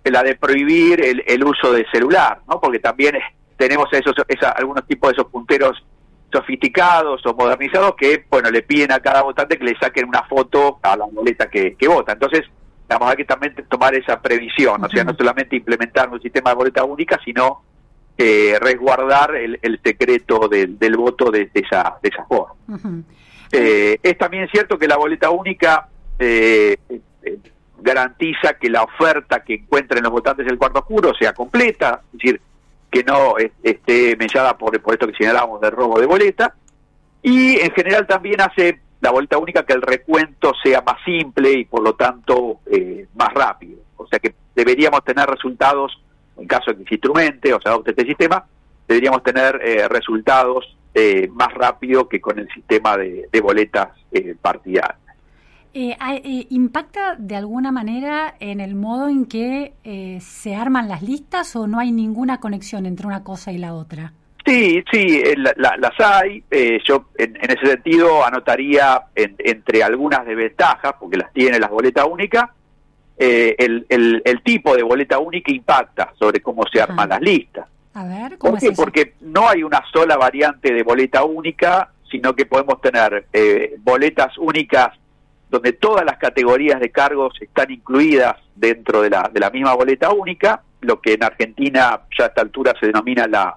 la 0.04 0.22
de 0.22 0.36
prohibir 0.36 1.04
el, 1.04 1.22
el 1.26 1.44
uso 1.44 1.70
del 1.72 1.84
celular, 1.92 2.40
¿no? 2.48 2.58
Porque 2.60 2.78
también 2.78 3.16
eh, 3.16 3.20
tenemos 3.58 3.88
esos, 3.92 4.14
esa- 4.26 4.50
algunos 4.52 4.86
tipos 4.86 5.10
de 5.10 5.14
esos 5.20 5.30
punteros 5.30 5.84
sofisticados 6.34 7.24
o 7.24 7.34
modernizados 7.34 7.94
que, 7.96 8.24
bueno, 8.28 8.50
le 8.50 8.62
piden 8.62 8.90
a 8.92 8.98
cada 8.98 9.22
votante 9.22 9.56
que 9.56 9.64
le 9.64 9.78
saquen 9.78 10.08
una 10.08 10.24
foto 10.24 10.78
a 10.82 10.96
la 10.96 11.06
boleta 11.06 11.48
que, 11.48 11.76
que 11.76 11.86
vota. 11.88 12.12
Entonces, 12.12 12.42
vamos 12.88 13.08
hay 13.08 13.16
que 13.16 13.24
también 13.24 13.54
tomar 13.68 13.94
esa 13.94 14.20
previsión, 14.20 14.84
o 14.84 14.88
sea, 14.88 15.04
no 15.04 15.14
solamente 15.14 15.56
implementar 15.56 16.08
un 16.10 16.20
sistema 16.20 16.50
de 16.50 16.56
boleta 16.56 16.84
única, 16.84 17.18
sino 17.24 17.62
eh, 18.18 18.58
resguardar 18.60 19.34
el, 19.36 19.58
el 19.62 19.80
secreto 19.82 20.48
del, 20.48 20.78
del 20.78 20.96
voto 20.96 21.30
de, 21.30 21.46
de 21.46 21.60
esa, 21.60 21.96
de 22.02 22.08
esa 22.08 22.24
forma. 22.24 22.54
Eh, 23.52 23.98
es 24.02 24.18
también 24.18 24.48
cierto 24.48 24.78
que 24.78 24.88
la 24.88 24.96
boleta 24.96 25.30
única 25.30 25.88
eh, 26.18 26.76
eh, 26.88 27.38
garantiza 27.80 28.54
que 28.54 28.68
la 28.68 28.82
oferta 28.82 29.44
que 29.44 29.54
encuentren 29.54 30.02
los 30.02 30.12
votantes 30.12 30.46
del 30.46 30.58
cuarto 30.58 30.80
oscuro 30.80 31.12
sea 31.14 31.32
completa, 31.32 32.02
es 32.12 32.18
decir, 32.18 32.40
que 32.94 33.02
no 33.02 33.34
esté 33.60 34.16
mellada 34.16 34.56
por, 34.56 34.80
por 34.80 34.94
esto 34.94 35.08
que 35.08 35.16
señalábamos 35.16 35.60
del 35.60 35.72
robo 35.72 35.98
de 35.98 36.06
boleta, 36.06 36.54
y 37.22 37.58
en 37.58 37.72
general 37.72 38.06
también 38.06 38.40
hace 38.40 38.78
la 39.00 39.10
boleta 39.10 39.36
única 39.36 39.66
que 39.66 39.72
el 39.72 39.82
recuento 39.82 40.52
sea 40.62 40.80
más 40.80 40.96
simple 41.04 41.50
y 41.50 41.64
por 41.64 41.82
lo 41.82 41.94
tanto 41.94 42.60
eh, 42.70 43.08
más 43.16 43.34
rápido. 43.34 43.80
O 43.96 44.06
sea 44.06 44.20
que 44.20 44.32
deberíamos 44.54 45.02
tener 45.02 45.26
resultados, 45.26 46.00
en 46.36 46.46
caso 46.46 46.70
de 46.70 46.78
que 46.78 46.84
se 46.84 46.94
instrumente 46.94 47.52
o 47.52 47.60
se 47.60 47.68
adopte 47.68 47.90
este 47.90 48.06
sistema, 48.06 48.44
deberíamos 48.86 49.24
tener 49.24 49.60
eh, 49.64 49.88
resultados 49.88 50.76
eh, 50.94 51.28
más 51.32 51.52
rápido 51.52 52.08
que 52.08 52.20
con 52.20 52.38
el 52.38 52.48
sistema 52.50 52.96
de, 52.96 53.28
de 53.32 53.40
boletas 53.40 53.88
eh, 54.12 54.36
partidarias. 54.40 55.03
Eh, 55.76 55.96
eh, 56.00 56.46
¿Impacta 56.50 57.16
de 57.18 57.34
alguna 57.34 57.72
manera 57.72 58.36
en 58.38 58.60
el 58.60 58.76
modo 58.76 59.08
en 59.08 59.26
que 59.26 59.74
eh, 59.82 60.18
se 60.20 60.54
arman 60.54 60.88
las 60.88 61.02
listas 61.02 61.56
o 61.56 61.66
no 61.66 61.80
hay 61.80 61.90
ninguna 61.90 62.38
conexión 62.38 62.86
entre 62.86 63.06
una 63.08 63.24
cosa 63.24 63.50
y 63.50 63.58
la 63.58 63.74
otra? 63.74 64.12
Sí, 64.46 64.84
sí, 64.92 65.20
eh, 65.24 65.34
la- 65.36 65.52
la- 65.56 65.76
las 65.78 65.98
hay. 65.98 66.44
Eh, 66.50 66.78
yo 66.86 67.06
en, 67.18 67.34
en 67.42 67.50
ese 67.50 67.66
sentido 67.66 68.24
anotaría 68.24 69.02
en- 69.16 69.34
entre 69.38 69.82
algunas 69.82 70.24
desventajas, 70.24 70.94
porque 71.00 71.16
las 71.16 71.32
tiene 71.32 71.58
las 71.58 71.70
boletas 71.70 72.06
únicas, 72.08 72.44
el, 73.16 73.86
el- 73.88 74.22
el 74.24 74.42
tipo 74.42 74.76
de 74.76 74.82
boleta 74.82 75.18
única 75.18 75.52
impacta 75.52 76.12
sobre 76.18 76.40
cómo 76.40 76.64
se 76.72 76.80
arman 76.80 77.08
las 77.08 77.20
listas. 77.20 77.66
A 77.94 78.04
ver, 78.06 78.38
¿cómo 78.38 78.52
¿Por 78.54 78.58
es 78.58 78.64
eso? 78.70 78.82
Porque 78.82 79.14
no 79.22 79.48
hay 79.48 79.62
una 79.62 79.82
sola 79.92 80.16
variante 80.16 80.72
de 80.72 80.82
boleta 80.82 81.24
única, 81.24 81.90
sino 82.10 82.34
que 82.34 82.44
podemos 82.46 82.80
tener 82.80 83.26
eh, 83.32 83.76
boletas 83.82 84.36
únicas 84.38 84.88
donde 85.54 85.72
todas 85.72 86.04
las 86.04 86.18
categorías 86.18 86.80
de 86.80 86.90
cargos 86.90 87.32
están 87.40 87.70
incluidas 87.70 88.34
dentro 88.56 89.02
de 89.02 89.10
la, 89.10 89.30
de 89.32 89.38
la 89.38 89.50
misma 89.50 89.72
boleta 89.74 90.10
única, 90.10 90.62
lo 90.80 91.00
que 91.00 91.12
en 91.12 91.22
Argentina 91.22 92.00
ya 92.18 92.24
a 92.24 92.26
esta 92.26 92.40
altura 92.40 92.74
se 92.80 92.86
denomina 92.86 93.28
la, 93.28 93.56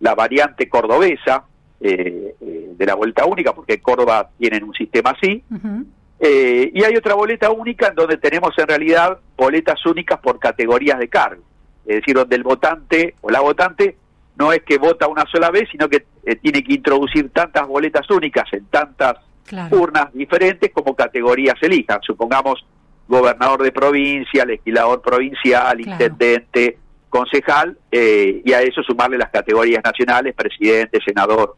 la 0.00 0.14
variante 0.16 0.68
cordobesa 0.68 1.44
eh, 1.80 2.34
eh, 2.40 2.70
de 2.76 2.86
la 2.86 2.96
boleta 2.96 3.24
única, 3.24 3.54
porque 3.54 3.74
en 3.74 3.80
Córdoba 3.80 4.30
tienen 4.36 4.64
un 4.64 4.74
sistema 4.74 5.10
así. 5.10 5.44
Eh, 6.18 6.72
y 6.74 6.82
hay 6.82 6.96
otra 6.96 7.14
boleta 7.14 7.52
única 7.52 7.86
en 7.86 7.94
donde 7.94 8.16
tenemos 8.16 8.52
en 8.58 8.66
realidad 8.66 9.18
boletas 9.36 9.86
únicas 9.86 10.18
por 10.18 10.40
categorías 10.40 10.98
de 10.98 11.06
cargo. 11.06 11.44
Es 11.86 12.00
decir, 12.00 12.16
donde 12.16 12.34
el 12.34 12.42
votante 12.42 13.14
o 13.20 13.30
la 13.30 13.40
votante 13.40 13.96
no 14.36 14.52
es 14.52 14.64
que 14.64 14.78
vota 14.78 15.06
una 15.06 15.24
sola 15.30 15.52
vez, 15.52 15.68
sino 15.70 15.88
que 15.88 16.04
eh, 16.24 16.34
tiene 16.34 16.64
que 16.64 16.74
introducir 16.74 17.30
tantas 17.30 17.64
boletas 17.68 18.10
únicas 18.10 18.52
en 18.52 18.64
tantas 18.66 19.18
Claro. 19.48 19.76
urnas 19.80 20.12
diferentes 20.12 20.70
como 20.72 20.94
categorías 20.94 21.54
elijan. 21.60 22.00
Supongamos 22.02 22.64
gobernador 23.08 23.62
de 23.62 23.72
provincia, 23.72 24.44
legislador 24.44 25.00
provincial, 25.00 25.78
Claro. 25.78 25.92
intendente, 26.04 26.78
concejal, 27.08 27.76
eh, 27.90 28.42
y 28.44 28.52
a 28.52 28.60
eso 28.60 28.82
sumarle 28.82 29.16
las 29.16 29.30
categorías 29.30 29.82
nacionales, 29.82 30.34
presidente, 30.34 30.98
senador, 31.04 31.56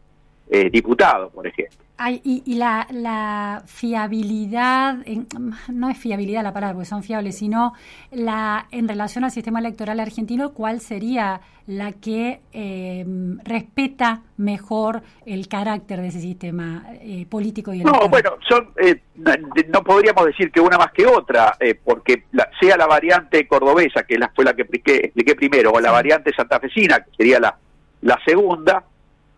eh, 0.49 0.69
diputado, 0.69 1.29
por 1.29 1.45
ejemplo. 1.45 1.77
Ay, 2.03 2.19
y 2.23 2.41
y 2.47 2.55
la, 2.55 2.87
la 2.89 3.61
fiabilidad, 3.67 4.97
en- 5.05 5.27
no 5.71 5.87
es 5.89 5.97
fiabilidad 5.99 6.41
la 6.41 6.51
palabra, 6.51 6.73
porque 6.73 6.87
son 6.89 7.03
fiables, 7.03 7.37
sino 7.37 7.73
la 8.11 8.65
en 8.71 8.87
relación 8.87 9.23
al 9.23 9.29
sistema 9.29 9.59
electoral 9.59 9.99
argentino, 9.99 10.51
¿cuál 10.53 10.79
sería 10.81 11.41
la 11.67 11.91
que 11.91 12.41
eh, 12.53 13.05
respeta 13.43 14.23
mejor 14.37 15.03
el 15.27 15.47
carácter 15.47 16.01
de 16.01 16.07
ese 16.07 16.19
sistema 16.21 16.85
eh, 17.01 17.27
político 17.29 17.71
y 17.71 17.81
electoral? 17.81 18.01
No, 18.05 18.09
bueno, 18.09 18.31
son, 18.49 18.69
eh, 18.83 18.99
no, 19.17 19.31
no 19.71 19.83
podríamos 19.83 20.25
decir 20.25 20.51
que 20.51 20.59
una 20.59 20.79
más 20.79 20.91
que 20.93 21.05
otra, 21.05 21.55
eh, 21.59 21.75
porque 21.75 22.23
la- 22.31 22.49
sea 22.59 22.77
la 22.77 22.87
variante 22.87 23.47
cordobesa, 23.47 24.03
que 24.03 24.17
la, 24.17 24.31
fue 24.35 24.43
la 24.43 24.53
que 24.55 24.63
expliqué, 24.63 24.95
expliqué 25.05 25.35
primero, 25.35 25.69
o 25.71 25.79
la 25.79 25.91
variante 25.91 26.33
santafesina, 26.35 27.01
que 27.01 27.11
sería 27.15 27.39
la, 27.39 27.55
la 28.01 28.17
segunda, 28.25 28.83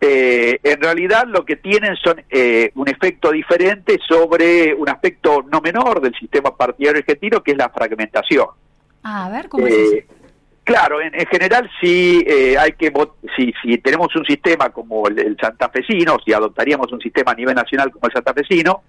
eh, 0.06 0.58
en 0.62 0.80
realidad 0.80 1.24
lo 1.26 1.44
que 1.44 1.56
tienen 1.56 1.94
son 1.96 2.16
eh, 2.30 2.70
un 2.74 2.88
efecto 2.88 3.30
diferente 3.32 3.98
sobre 4.08 4.74
un 4.74 4.88
aspecto 4.88 5.44
no 5.52 5.60
menor 5.60 6.00
del 6.00 6.14
sistema 6.22 6.50
partidario 6.56 7.00
argentino, 7.00 7.42
que 7.42 7.52
es 7.52 7.58
la 7.58 7.70
fragmentación. 7.70 8.46
Ah, 9.02 9.26
a 9.26 9.30
ver, 9.30 9.48
¿cómo 9.48 9.66
es 9.66 9.74
Eh, 9.74 9.98
eso? 9.98 10.14
Claro, 10.64 11.00
en, 11.02 11.14
en 11.14 11.26
general 11.26 11.70
si 11.80 12.24
eh, 12.26 12.56
hay 12.58 12.72
que 12.72 12.90
si, 13.36 13.52
si 13.62 13.78
tenemos 13.78 14.08
un 14.16 14.24
sistema 14.24 14.70
como 14.70 15.06
el, 15.08 15.18
el 15.18 15.36
santafesino, 15.38 16.16
si 16.24 16.32
adoptaríamos 16.32 16.90
un 16.90 17.00
sistema 17.00 17.32
a 17.32 17.34
nivel 17.34 17.54
nacional 17.54 17.90
como 17.90 18.06
el 18.06 18.12
santafesino, 18.14 18.82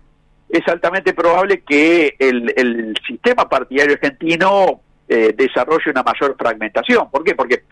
es 0.47 0.65
altamente 0.67 1.13
probable 1.13 1.63
que 1.67 2.15
el, 2.17 2.53
el 2.55 2.95
sistema 3.05 3.49
partidario 3.49 3.95
argentino 3.95 4.79
eh, 5.09 5.33
desarrolle 5.35 5.91
una 5.91 6.03
mayor 6.03 6.35
fragmentación. 6.39 7.11
¿Por 7.11 7.23
qué? 7.25 7.35
Porque 7.35 7.63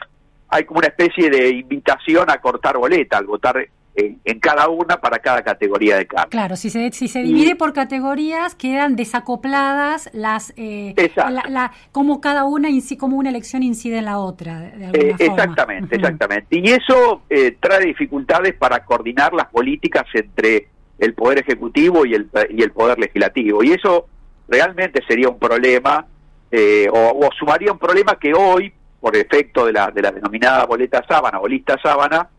hay 0.54 0.63
como 0.66 0.80
una 0.80 0.88
especie 0.88 1.30
de 1.30 1.50
invitación 1.50 2.30
a 2.30 2.38
cortar 2.39 2.78
boleta, 2.78 3.18
al 3.18 3.26
votar 3.26 3.68
en, 3.96 4.20
en 4.26 4.39
cada 4.39 4.70
una 4.70 4.98
para 4.98 5.20
cada 5.20 5.42
categoría 5.44 5.98
de 5.98 6.06
cargo. 6.08 6.30
Claro, 6.30 6.56
si 6.56 6.70
se, 6.70 6.92
si 6.92 7.08
se 7.08 7.22
y- 7.22 7.24
divide 7.24 7.56
por 7.56 7.74
categorías, 7.74 8.56
quedan 8.56 8.96
desacopladas 8.96 10.10
las... 10.13 10.54
Eh, 10.58 10.94
la, 11.16 11.44
la- 11.50 11.72
cómo 11.92 12.20
cada 12.22 12.44
una, 12.46 12.70
cómo 13.00 13.18
una 13.18 13.30
elección 13.30 13.63
incide 13.63 13.98
en 14.00 14.06
la 14.06 14.20
otra, 14.20 14.60
de, 14.60 14.86
alguna 14.86 14.92
Eh, 14.94 15.16
forma. 15.18 15.34
exactamente, 15.34 15.96
exactamente. 15.96 16.58
Y 16.58 16.70
eso 16.70 17.22
eh, 17.30 17.58
trae 17.60 17.86
dificultades 17.86 18.54
para 18.56 18.84
coordinar 18.86 19.34
las 19.34 19.48
políticas 19.48 20.06
entre 20.13 20.68
el 21.00 21.13
Poder 21.13 21.39
Ejecutivo 21.39 22.06
y 22.06 22.13
el, 22.13 22.30
y 22.50 22.62
el 22.62 22.72
Poder 22.72 22.98
Legislativo. 23.00 23.63
Y 23.63 23.74
eso 23.74 24.08
realmente 24.48 25.02
sería 25.08 25.30
un 25.30 25.39
problema, 25.39 26.06
eh, 26.52 26.88
o, 26.92 27.26
o 27.28 27.30
sumaría 27.38 27.72
un 27.72 27.80
problema 27.80 28.18
que 28.20 28.34
hoy, 28.34 28.72
por 29.04 29.18
efecto 29.18 29.66
de 29.66 29.74
la, 29.74 29.92
de 29.92 30.02
la 30.02 30.12
denominada 30.12 30.66
boleta 30.66 31.04
sábana 31.06 31.39
o 31.42 31.46
lista 31.48 31.76
sábana, 31.84 32.30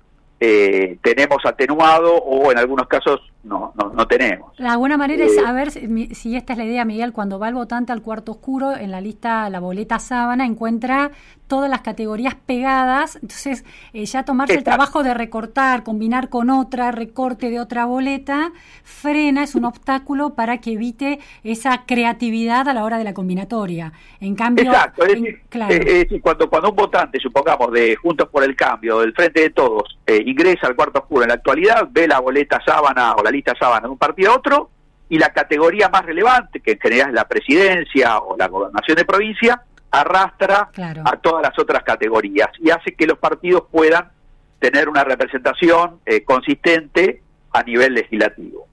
eh, 0.40 0.96
tenemos 1.03 1.44
atenuado 1.44 2.14
o 2.16 2.50
en 2.50 2.57
algunos 2.59 2.87
casos 2.88 3.20
no, 3.44 3.74
no, 3.79 3.90
no 3.90 4.07
tenemos. 4.07 4.59
La 4.59 4.79
buena 4.79 4.96
manera 4.96 5.24
es 5.27 5.33
Eh, 5.33 5.40
saber 5.42 5.70
si, 5.70 5.87
mi- 5.87 6.14
si 6.14 6.37
esta 6.37 6.55
es 6.55 6.59
la 6.59 6.64
idea, 6.64 6.87
Miguel, 6.87 7.12
cuando 7.12 7.38
va 7.38 7.48
el 7.48 7.55
votante 7.55 7.92
al 7.92 8.00
cuarto 8.00 8.33
oscuro, 8.33 8.74
en 8.74 8.90
la 8.90 9.03
lista, 9.03 9.48
la 9.50 9.61
boleta 9.61 9.98
sábana, 9.98 10.46
encuentra 10.46 11.11
todas 11.46 11.68
las 11.68 11.83
categorías 11.83 12.35
pegadas, 12.35 13.16
entonces 13.16 13.64
eh, 13.92 14.04
ya 14.07 14.24
tomarse 14.24 14.54
el 14.54 14.64
trabajo 14.64 15.02
de 15.02 15.12
recortar, 15.12 15.83
combinar 15.83 16.28
con 16.30 16.48
otra, 16.50 16.90
recorte 16.90 17.50
de 17.50 17.61
otra 17.61 17.85
boleta, 17.85 18.52
frena, 18.83 19.42
es 19.42 19.54
un 19.54 19.64
obstáculo 19.66 20.35
para 20.35 20.59
que 20.59 20.72
evite 20.72 21.20
esa 21.42 21.85
creatividad 21.87 22.66
a 22.68 22.72
la 22.74 22.85
hora 22.85 22.96
de 22.98 23.04
la 23.04 23.12
combinatoria. 23.14 23.92
En 24.20 24.35
cambio, 24.35 24.64
Exacto, 24.64 25.04
es 25.04 25.14
en- 25.14 25.22
decir, 25.22 25.42
claro. 25.50 25.74
eh, 25.74 26.07
es 26.11 26.22
cuando, 26.22 26.48
cuando 26.48 26.70
un 26.70 26.76
votante, 26.76 27.20
supongamos, 27.20 27.70
de 27.72 27.94
Juntos 27.96 28.28
por 28.30 28.42
el 28.42 28.57
Cambio, 28.57 29.00
del 29.00 29.12
Frente 29.12 29.42
de 29.42 29.50
Todos, 29.50 29.98
eh, 30.07 30.22
ingresa 30.24 30.66
al 30.66 30.74
cuarto 30.76 31.00
oscuro 31.00 31.22
en 31.24 31.28
la 31.28 31.35
actualidad, 31.35 31.87
ve 31.90 32.09
la 32.09 32.20
boleta 32.20 32.61
sábana 32.64 33.14
o 33.14 33.22
la 33.22 33.30
lista 33.30 33.52
sábana 33.59 33.87
de 33.87 33.92
un 33.92 33.98
partido 33.98 34.33
a 34.33 34.37
otro, 34.37 34.70
y 35.11 35.18
la 35.18 35.28
categoría 35.35 35.90
más 35.90 36.07
relevante, 36.07 36.61
que 36.61 36.72
en 36.72 36.78
general 36.80 37.09
es 37.11 37.14
la 37.14 37.28
presidencia 37.28 38.18
o 38.18 38.37
la 38.38 38.48
gobernación 38.48 38.96
de 38.96 39.04
provincia, 39.04 39.62
arrastra 40.00 40.68
Claro. 40.72 41.02
a 41.04 41.16
todas 41.16 41.42
las 41.42 41.59
otras 41.59 41.83
categorías 41.83 42.48
y 42.61 42.70
hace 42.70 42.94
que 42.94 43.07
los 43.07 43.18
partidos 43.18 43.64
puedan 43.70 44.11
tener 44.59 44.88
una 44.88 45.04
representación 45.04 46.00
eh, 46.07 46.22
consistente 46.24 47.22
a 47.52 47.62
nivel 47.62 47.94
legislativo. 47.94 48.66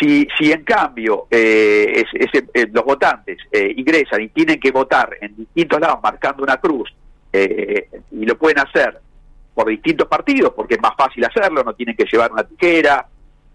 Si, 0.00 0.26
si 0.38 0.50
en 0.50 0.64
cambio 0.64 1.26
eh, 1.30 2.04
es- 2.14 2.42
eh, 2.54 2.66
los 2.72 2.84
votantes 2.84 3.38
eh, 3.52 3.72
ingresan 3.76 4.20
y 4.22 4.28
tienen 4.30 4.58
que 4.58 4.70
votar 4.72 5.16
en 5.20 5.36
distintos 5.36 5.80
lados 5.80 6.00
marcando 6.02 6.42
una 6.42 6.56
cruz 6.56 6.92
eh, 7.32 7.88
y 8.10 8.24
lo 8.26 8.36
pueden 8.36 8.58
hacer 8.58 8.98
por 9.54 9.68
distintos 9.68 10.08
partidos 10.08 10.52
porque 10.56 10.74
es 10.74 10.80
más 10.80 10.94
fácil 10.96 11.24
hacerlo, 11.24 11.62
no 11.62 11.74
tienen 11.74 11.94
que 11.94 12.04
llevar 12.10 12.32
una 12.32 12.42
tijera, 12.44 13.06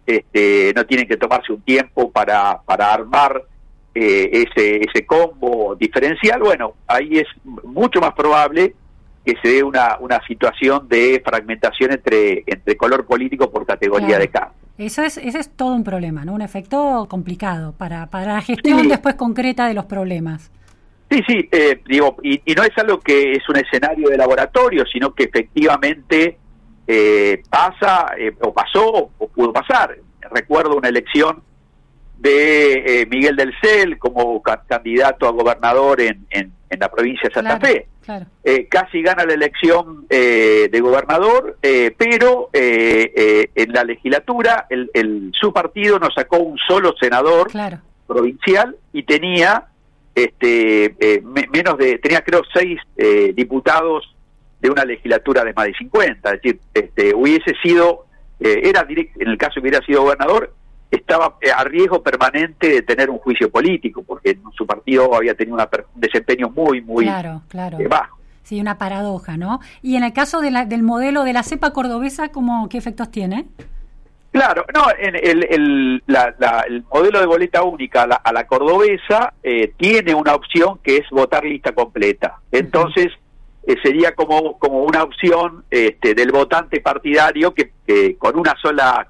este, 0.06 0.72
no 0.76 0.86
tienen 0.86 1.08
que 1.08 1.18
tomarse 1.18 1.52
un 1.52 1.62
tiempo 1.62 2.10
para, 2.12 2.62
para 2.64 2.94
armar 2.94 3.44
eh, 4.00 4.46
ese, 4.48 4.78
ese 4.82 5.06
combo 5.06 5.76
diferencial, 5.76 6.40
bueno, 6.42 6.74
ahí 6.88 7.18
es 7.18 7.28
mucho 7.64 8.00
más 8.00 8.14
probable 8.14 8.76
que 9.26 9.34
se 9.42 9.50
dé 9.50 9.64
una, 9.64 9.98
una 10.00 10.20
situación 10.26 10.88
de 10.88 11.22
fragmentación 11.26 11.92
entre, 11.92 12.44
entre 12.46 12.78
color 12.78 13.06
político 13.06 13.50
por 13.52 13.66
categoría 13.66 14.08
Claro. 14.08 14.22
de 14.22 14.28
cargo. 14.30 14.54
Eso 14.78 15.02
es, 15.04 15.18
ese 15.18 15.40
es 15.40 15.50
todo 15.50 15.74
un 15.74 15.84
problema, 15.84 16.24
¿no? 16.24 16.34
Un 16.34 16.42
efecto 16.44 17.08
complicado 17.10 17.74
para, 17.74 18.06
para 18.08 18.34
la 18.36 18.42
gestión 18.42 18.82
Sí. 18.82 18.88
después 18.88 19.16
concreta 19.16 19.68
de 19.68 19.74
los 19.74 19.86
problemas. 19.86 20.52
Sí, 21.10 21.22
sí, 21.28 21.50
eh, 21.52 21.82
digo, 21.88 22.18
y, 22.22 22.42
y 22.46 22.54
no 22.54 22.64
es 22.64 22.78
algo 22.78 23.00
que 23.00 23.32
es 23.32 23.50
un 23.50 23.56
escenario 23.58 24.10
de 24.10 24.18
laboratorio, 24.18 24.84
sino 24.86 25.14
que 25.14 25.24
efectivamente 25.24 26.38
eh, 26.86 27.42
pasa, 27.50 28.12
eh, 28.18 28.34
o 28.42 28.54
pasó, 28.54 29.10
o 29.18 29.28
pudo 29.28 29.52
pasar. 29.52 29.98
Recuerdo 30.32 30.76
una 30.78 30.90
elección 30.90 31.42
de 32.20 33.02
eh, 33.02 33.06
Miguel 33.06 33.36
del 33.36 33.54
Cel 33.62 33.98
como 34.00 34.42
ca- 34.42 34.64
candidato 34.68 35.28
a 35.28 35.32
gobernador 35.32 36.02
en, 36.02 36.26
en, 36.30 36.52
en 36.70 36.80
la 36.80 36.90
provincia 36.90 37.30
de 37.30 37.34
Santa 37.36 37.60
Claro, 37.60 37.74
Fe. 37.76 37.88
Claro. 38.04 38.26
Eh, 38.44 38.68
casi 38.70 39.02
gana 39.02 39.26
la 39.26 39.34
elección 39.34 40.06
eh, 40.10 40.70
de 40.72 40.80
gobernador, 40.80 41.58
eh, 41.62 41.94
pero 41.98 42.50
eh, 42.54 43.12
eh, 43.16 43.50
en 43.56 43.74
la 43.74 43.84
legislatura 43.84 44.66
el, 44.70 44.90
el- 44.94 45.32
su 45.40 45.52
partido 45.52 46.00
no 46.00 46.10
sacó 46.12 46.38
un 46.38 46.58
solo 46.58 46.94
senador 47.00 47.52
Claro. 47.52 47.80
provincial 48.08 48.76
y 48.94 49.04
tenía 49.04 49.66
este 50.16 50.96
eh, 51.00 51.22
me- 51.24 51.48
menos 51.52 51.78
de 51.78 52.00
tenía 52.00 52.22
creo 52.24 52.42
seis 52.54 52.80
eh, 52.98 53.34
diputados 53.36 54.16
de 54.62 54.70
una 54.72 54.84
legislatura 54.86 55.44
de 55.44 55.54
más 55.54 55.66
de 55.68 55.74
50 55.76 56.30
es 56.34 56.42
decir 56.42 56.60
este 56.74 57.14
hubiese 57.14 57.54
sido 57.62 58.06
era 58.40 58.88
direct- 58.88 59.20
en 59.20 59.28
el 59.30 59.38
caso 59.38 59.56
que 59.56 59.60
hubiera 59.62 59.84
sido 59.86 60.04
gobernador 60.04 60.54
estaba 60.92 61.36
eh, 61.42 61.52
a 61.52 61.64
riesgo 61.64 62.02
permanente 62.02 62.68
de 62.70 62.82
tener 62.82 63.10
un 63.10 63.18
juicio 63.20 63.50
político 63.52 64.04
porque 64.04 64.38
su 64.56 64.66
partido 64.66 65.14
había 65.16 65.36
tenido 65.36 65.56
una 65.56 65.70
un 65.94 66.02
desempeño 66.02 66.50
muy 66.50 66.82
muy 66.82 67.06
Claro, 67.06 67.42
claro. 67.50 67.80
eh, 67.80 67.88
bajo 67.88 68.18
Sí, 68.44 68.62
una 68.62 68.78
paradoja, 68.78 69.36
¿no? 69.36 69.60
Y 69.82 69.98
en 69.98 70.04
el 70.06 70.14
caso 70.14 70.40
de 70.40 70.52
la- 70.52 70.64
del 70.64 70.82
modelo 70.82 71.26
de 71.26 71.34
la 71.34 71.44
cepa 71.44 71.74
cordobesa, 71.74 72.30
¿cómo, 72.30 72.70
¿qué 72.70 72.78
efectos 72.78 73.12
tiene? 73.12 73.46
Claro, 74.32 74.66
no, 74.74 74.86
en 74.98 75.16
el, 75.16 75.44
el, 75.50 76.04
la- 76.08 76.34
la- 76.40 76.64
el 76.68 76.84
modelo 76.84 77.20
de 77.20 77.26
boleta 77.26 77.64
única 77.64 78.04
a 78.04 78.08
la, 78.08 78.16
a 78.16 78.32
la 78.32 78.48
cordobesa 78.48 79.34
eh, 79.44 79.74
tiene 79.78 80.14
una 80.16 80.34
opción 80.36 80.80
que 80.84 80.96
es 80.98 81.10
votar 81.12 81.44
lista 81.44 81.74
completa. 81.74 82.38
Entonces, 82.52 83.08
eh, 83.66 83.76
sería 83.84 84.14
como, 84.16 84.58
como 84.60 84.84
una 84.84 85.04
opción 85.04 85.66
este, 85.70 86.14
del 86.14 86.32
votante 86.32 86.80
partidario 86.80 87.54
que, 87.54 87.72
que 87.86 88.16
con 88.18 88.38
una 88.40 88.54
sola 88.62 89.10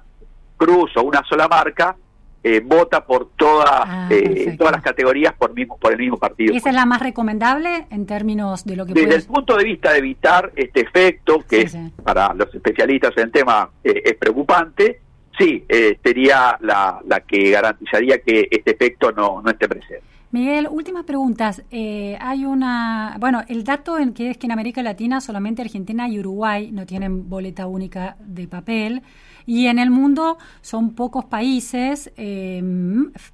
cruz 0.58 0.94
o 0.96 1.02
una 1.02 1.22
sola 1.26 1.48
marca 1.48 1.96
eh, 2.44 2.60
vota 2.60 3.04
por 3.04 3.30
toda, 3.36 3.82
Ah, 3.84 4.08
eh, 4.10 4.54
todas 4.56 4.72
las 4.72 4.82
categorías 4.82 5.34
por, 5.34 5.54
mismo, 5.54 5.76
por 5.76 5.92
el 5.92 5.98
mismo 5.98 6.18
partido. 6.18 6.54
¿Esa 6.54 6.68
es 6.68 6.74
la 6.74 6.86
más 6.86 7.00
recomendable 7.00 7.86
en 7.90 8.06
términos 8.06 8.64
de 8.64 8.76
lo 8.76 8.86
que 8.86 8.92
Desde 8.92 9.16
el 9.16 9.24
punto 9.24 9.56
de 9.56 9.64
vista 9.64 9.92
de 9.92 9.98
evitar 9.98 10.52
este 10.54 10.82
efecto, 10.82 11.40
que 11.48 11.60
Sí, 11.60 11.66
es, 11.66 11.72
sí. 11.72 11.92
para 12.04 12.32
los 12.34 12.54
especialistas 12.54 13.12
en 13.16 13.24
el 13.24 13.32
tema 13.32 13.68
eh, 13.82 14.02
es 14.04 14.14
preocupante, 14.14 15.00
sí, 15.36 15.64
eh, 15.68 15.98
sería 16.02 16.56
la, 16.60 17.00
la 17.06 17.20
que 17.20 17.50
garantizaría 17.50 18.18
que 18.22 18.46
este 18.50 18.70
efecto 18.70 19.10
no, 19.12 19.42
no 19.42 19.50
esté 19.50 19.68
presente. 19.68 20.02
Miguel, 20.30 20.68
últimas 20.70 21.04
preguntas. 21.04 21.62
Eh, 21.70 22.16
hay 22.20 22.44
una, 22.44 23.16
bueno, 23.18 23.42
el 23.48 23.64
dato 23.64 23.98
en 23.98 24.12
que 24.12 24.30
es 24.30 24.36
que 24.36 24.46
en 24.46 24.52
América 24.52 24.82
Latina 24.82 25.20
solamente 25.22 25.62
Argentina 25.62 26.06
y 26.08 26.20
Uruguay 26.20 26.70
no 26.70 26.84
tienen 26.84 27.30
boleta 27.30 27.66
única 27.66 28.16
de 28.20 28.46
papel 28.46 29.02
Y 29.48 29.68
en 29.68 29.78
el 29.78 29.88
mundo 29.90 30.36
son 30.60 30.94
pocos 30.94 31.24
países, 31.24 32.12
eh, 32.18 32.62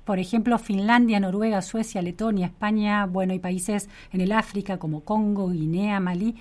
por 0.04 0.20
ejemplo, 0.20 0.58
Finlandia, 0.58 1.18
Noruega, 1.18 1.60
Suecia, 1.60 2.02
Letonia, 2.02 2.46
España, 2.46 3.06
bueno, 3.06 3.34
y 3.34 3.40
países 3.40 3.88
en 4.12 4.20
el 4.20 4.30
África 4.30 4.78
como 4.78 5.00
Congo, 5.00 5.48
Guinea, 5.50 5.98
Malí. 5.98 6.36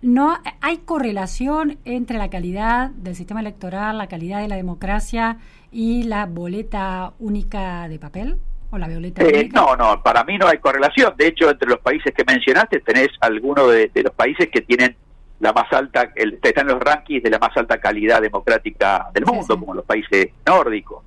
No 0.00 0.38
hay 0.60 0.76
correlación 0.78 1.78
entre 1.84 2.18
la 2.18 2.30
calidad 2.30 2.90
del 2.90 3.16
sistema 3.16 3.40
electoral, 3.40 3.98
la 3.98 4.06
calidad 4.06 4.40
de 4.42 4.46
la 4.46 4.54
democracia 4.54 5.38
y 5.72 6.04
la 6.04 6.26
boleta 6.26 7.12
única 7.18 7.88
de 7.88 7.98
papel 7.98 8.36
o 8.70 8.78
la 8.78 8.86
boleta 8.86 9.22
Eh, 9.24 9.40
única. 9.40 9.60
no, 9.60 9.74
no, 9.74 10.02
para 10.04 10.22
mí 10.22 10.38
no 10.38 10.46
hay 10.46 10.58
correlación. 10.58 11.14
De 11.18 11.26
hecho, 11.26 11.50
entre 11.50 11.68
los 11.68 11.80
países 11.80 12.14
que 12.14 12.22
mencionaste 12.24 12.78
tenés 12.78 13.08
algunos 13.20 13.72
de, 13.72 13.90
de 13.92 14.02
los 14.04 14.12
países 14.12 14.48
que 14.52 14.60
tienen 14.60 14.94
la 15.40 15.52
más 15.52 15.72
alta, 15.72 16.12
el, 16.14 16.38
están 16.42 16.68
en 16.68 16.74
los 16.74 16.82
rankings 16.82 17.22
de 17.22 17.30
la 17.30 17.38
más 17.38 17.56
alta 17.56 17.78
calidad 17.78 18.20
democrática 18.22 19.08
del 19.12 19.26
mundo, 19.26 19.54
sí. 19.54 19.60
como 19.60 19.74
los 19.74 19.84
países 19.84 20.30
nórdicos. 20.46 21.04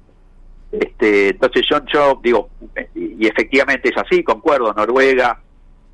Este, 0.71 1.30
entonces 1.30 1.65
yo, 1.67 1.80
yo 1.91 2.19
digo, 2.21 2.49
y, 2.93 3.25
y 3.25 3.27
efectivamente 3.27 3.89
es 3.89 3.97
así, 3.97 4.23
concuerdo, 4.23 4.71
Noruega, 4.73 5.39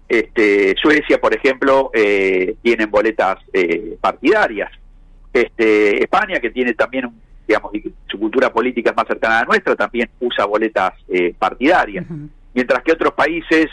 este, 0.08 0.76
Suecia, 0.82 1.20
por 1.20 1.36
ejemplo, 1.36 1.92
eh, 1.94 2.56
tienen 2.62 2.92
boletas 2.92 3.38
eh, 3.54 3.98
partidarias. 4.00 4.72
Este, 5.34 6.04
España, 6.04 6.40
que 6.40 6.52
tiene 6.52 6.74
también, 6.74 7.10
digamos, 7.48 7.72
su 8.08 8.20
cultura 8.20 8.52
política 8.52 8.92
es 8.92 8.96
más 8.96 9.08
cercana 9.08 9.40
a 9.40 9.42
la 9.42 9.48
nuestra, 9.48 9.76
también 9.76 10.10
usa 10.20 10.46
boletas 10.46 10.94
eh, 11.08 11.34
partidarias. 11.38 12.06
Mientras 12.54 12.84
que 12.84 12.94
otros 12.94 13.14
países, 13.14 13.68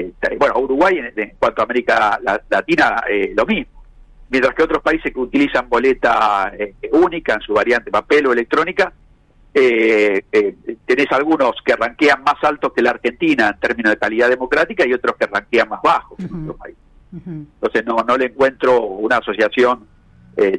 eh, 0.00 0.36
bueno, 0.38 0.58
Uruguay 0.58 0.98
en, 0.98 1.12
en 1.16 1.32
cuanto 1.38 1.62
a 1.62 1.64
América 1.64 2.18
La- 2.22 2.42
Latina, 2.48 3.02
eh, 3.10 3.32
lo 3.36 3.44
mismo. 3.46 3.82
Mientras 4.28 4.54
que 4.54 4.62
otros 4.64 4.82
países 4.82 5.12
que 5.12 5.18
utilizan 5.20 5.68
boleta 5.68 6.52
eh, 6.58 6.74
única 6.92 7.34
en 7.34 7.40
su 7.40 7.52
variante 7.54 7.90
papel 7.90 8.26
o 8.26 8.32
electrónica, 8.32 8.92
eh, 9.54 10.24
tenés 10.84 11.06
algunos 11.12 11.52
que 11.64 11.74
ranquean 11.76 12.22
más 12.22 12.36
altos 12.42 12.72
que 12.74 12.82
la 12.82 12.90
Argentina 12.90 13.48
en 13.48 13.60
términos 13.60 13.92
de 13.92 13.98
calidad 13.98 14.28
democrática 14.28 14.86
y 14.86 14.92
otros 14.92 15.16
que 15.16 15.26
ranquean 15.26 15.68
más 15.68 15.80
bajos 15.82 16.18
en 16.18 16.26
Ujú. 16.26 16.34
nuestro 16.36 16.56
país. 16.56 16.76
Ujú. 17.12 17.30
Entonces 17.30 17.86
no, 17.86 17.96
no 18.06 18.16
le 18.16 18.26
encuentro 18.26 18.82
una 18.82 19.16
asociación 19.18 19.86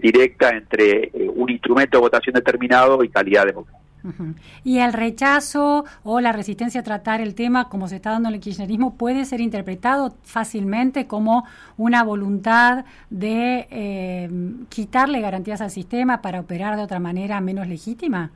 directa 0.01 0.49
entre 0.49 1.11
un 1.35 1.51
instrumento 1.51 1.97
de 1.99 2.01
votación 2.01 2.33
determinado 2.33 3.03
y 3.03 3.09
calidad 3.09 3.45
democrática. 3.45 3.76
Y 4.63 4.79
el 4.79 4.93
rechazo 4.93 5.85
o 6.03 6.19
la 6.21 6.31
resistencia 6.31 6.81
a 6.81 6.83
tratar 6.83 7.21
el 7.21 7.35
tema, 7.35 7.69
como 7.69 7.87
se 7.87 7.95
está 7.97 8.11
dando 8.11 8.29
en 8.29 8.35
el 8.35 8.41
kirchnerismo, 8.41 8.95
puede 8.95 9.25
ser 9.25 9.41
interpretado 9.41 10.15
fácilmente 10.23 11.07
como 11.07 11.45
una 11.77 12.03
voluntad 12.03 12.85
de 13.09 13.67
eh, 13.69 14.29
quitarle 14.69 15.21
garantías 15.21 15.61
al 15.61 15.71
sistema 15.71 16.21
para 16.21 16.39
operar 16.39 16.75
de 16.75 16.83
otra 16.83 16.99
manera 16.99 17.39
menos 17.41 17.67
legítima. 17.67 18.31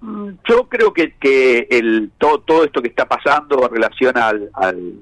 Mm, 0.00 0.28
Yo 0.48 0.68
creo 0.68 0.92
que, 0.92 1.14
que 1.16 1.66
el, 1.70 2.10
todo, 2.18 2.40
todo 2.40 2.64
esto 2.64 2.80
que 2.80 2.88
está 2.88 3.06
pasando 3.06 3.62
en 3.64 3.70
relación 3.70 4.16
al, 4.16 4.48
al 4.54 4.94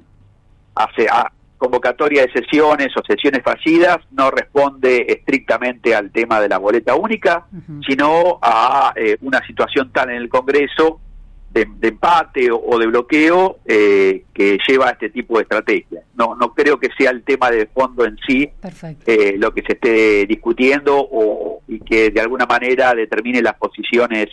hace- 0.74 1.08
a 1.08 1.30
convocatoria 1.58 2.22
de 2.22 2.32
sesiones 2.32 2.88
o 2.96 3.02
sesiones 3.04 3.42
fallidas 3.42 3.98
no 4.12 4.30
responde 4.30 5.04
estrictamente 5.08 5.94
al 5.94 6.10
tema 6.10 6.40
de 6.40 6.48
la 6.48 6.58
boleta 6.58 6.94
única, 6.94 7.46
sino 7.86 8.38
a 8.40 8.92
eh, 8.96 9.18
una 9.20 9.44
situación 9.46 9.90
tal 9.92 10.10
en 10.10 10.16
el 10.16 10.28
Congreso 10.28 11.00
de, 11.50 11.66
de 11.78 11.88
empate 11.88 12.50
o, 12.50 12.60
o 12.60 12.78
de 12.78 12.86
bloqueo 12.86 13.58
eh, 13.64 14.24
que 14.32 14.58
lleva 14.66 14.88
a 14.88 14.90
este 14.92 15.10
tipo 15.10 15.36
de 15.36 15.42
estrategias. 15.42 16.04
No, 16.14 16.34
no 16.34 16.54
creo 16.54 16.78
que 16.78 16.88
sea 16.96 17.10
el 17.10 17.22
tema 17.22 17.50
de 17.50 17.66
fondo 17.66 18.04
en 18.04 18.16
sí 18.26 18.50
eh, 19.06 19.34
lo 19.38 19.52
que 19.52 19.62
se 19.62 19.72
esté 19.72 20.26
discutiendo 20.26 20.96
o, 20.98 21.62
y 21.66 21.80
que 21.80 22.10
de 22.10 22.20
alguna 22.20 22.46
manera 22.46 22.94
determine 22.94 23.42
las 23.42 23.54
posiciones 23.54 24.28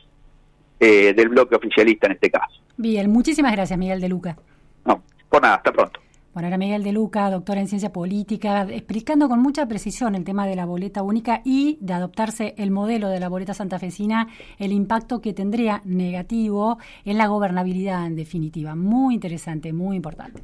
eh, 0.79 1.13
del 1.13 1.29
bloque 1.29 1.55
oficialista 1.55 2.07
en 2.07 2.13
este 2.13 2.29
caso. 2.29 2.61
Bien, 2.77 3.09
muchísimas 3.09 3.53
gracias, 3.53 3.79
Miguel 3.79 4.01
de 4.01 4.09
Luca. 4.09 4.37
No, 4.83 5.01
por 5.29 5.41
nada, 5.41 5.55
hasta 5.55 5.71
pronto. 5.71 5.99
Bueno, 6.35 6.49
era 6.49 6.57
Miguel 6.57 6.83
de 6.83 6.91
Luca, 6.91 7.31
doctor 7.31 7.57
en 7.57 7.69
ciencia 7.69 7.93
política, 7.93 8.67
explicando 8.69 9.29
con 9.29 9.41
mucha 9.41 9.65
precisión 9.69 10.15
el 10.15 10.25
tema 10.25 10.45
de 10.45 10.57
la 10.57 10.65
boleta 10.65 11.01
única 11.01 11.41
y 11.45 11.77
de 11.79 11.93
adoptarse 11.93 12.53
el 12.57 12.71
modelo 12.71 13.07
de 13.07 13.21
la 13.21 13.29
boleta 13.29 13.53
santafesina, 13.53 14.27
el 14.59 14.73
impacto 14.73 15.21
que 15.21 15.33
tendría 15.33 15.81
negativo 15.85 16.77
en 17.05 17.17
la 17.17 17.27
gobernabilidad 17.27 18.05
en 18.05 18.17
definitiva. 18.17 18.75
Muy 18.75 19.13
interesante, 19.13 19.71
muy 19.71 19.95
importante. 19.95 20.43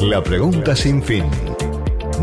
La 0.00 0.20
pregunta 0.24 0.74
sin 0.74 1.00
fin. 1.00 1.26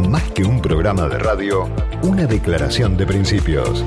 Más 0.09 0.23
que 0.31 0.43
un 0.43 0.61
programa 0.61 1.07
de 1.07 1.19
radio, 1.19 1.69
una 2.03 2.25
declaración 2.25 2.97
de 2.97 3.05
principios. 3.05 3.85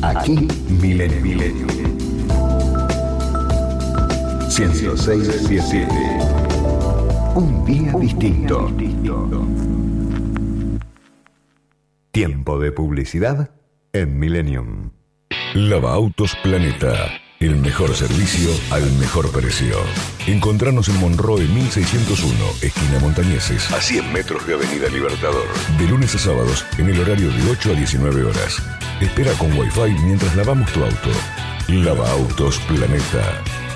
Aquí 0.00 0.48
Milenio. 0.80 1.79
Milenio. 4.60 4.94
106.7. 4.94 5.88
Un 7.34 7.64
día 7.64 7.94
distinto. 7.98 8.70
Tiempo 12.10 12.58
de 12.58 12.72
publicidad 12.72 13.52
en 13.94 14.18
Millennium. 14.18 14.90
Lava 15.54 15.94
Autos 15.94 16.36
Planeta. 16.42 16.94
El 17.38 17.56
mejor 17.56 17.94
servicio 17.94 18.50
al 18.70 18.82
mejor 18.98 19.32
precio. 19.32 19.78
Encontranos 20.26 20.90
en 20.90 21.00
Monroe 21.00 21.46
1601, 21.46 22.34
esquina 22.60 22.98
Montañeses, 23.00 23.72
a 23.72 23.80
100 23.80 24.12
metros 24.12 24.46
de 24.46 24.52
Avenida 24.54 24.88
Libertador. 24.88 25.46
De 25.78 25.88
lunes 25.88 26.14
a 26.16 26.18
sábados, 26.18 26.66
en 26.76 26.90
el 26.90 27.00
horario 27.00 27.30
de 27.30 27.50
8 27.50 27.70
a 27.70 27.74
19 27.74 28.24
horas. 28.24 28.62
Espera 29.00 29.32
con 29.38 29.56
Wi-Fi 29.56 29.94
mientras 30.04 30.36
lavamos 30.36 30.70
tu 30.72 30.84
auto. 30.84 31.08
Lava 31.68 32.10
Autos 32.10 32.58
Planeta. 32.68 33.42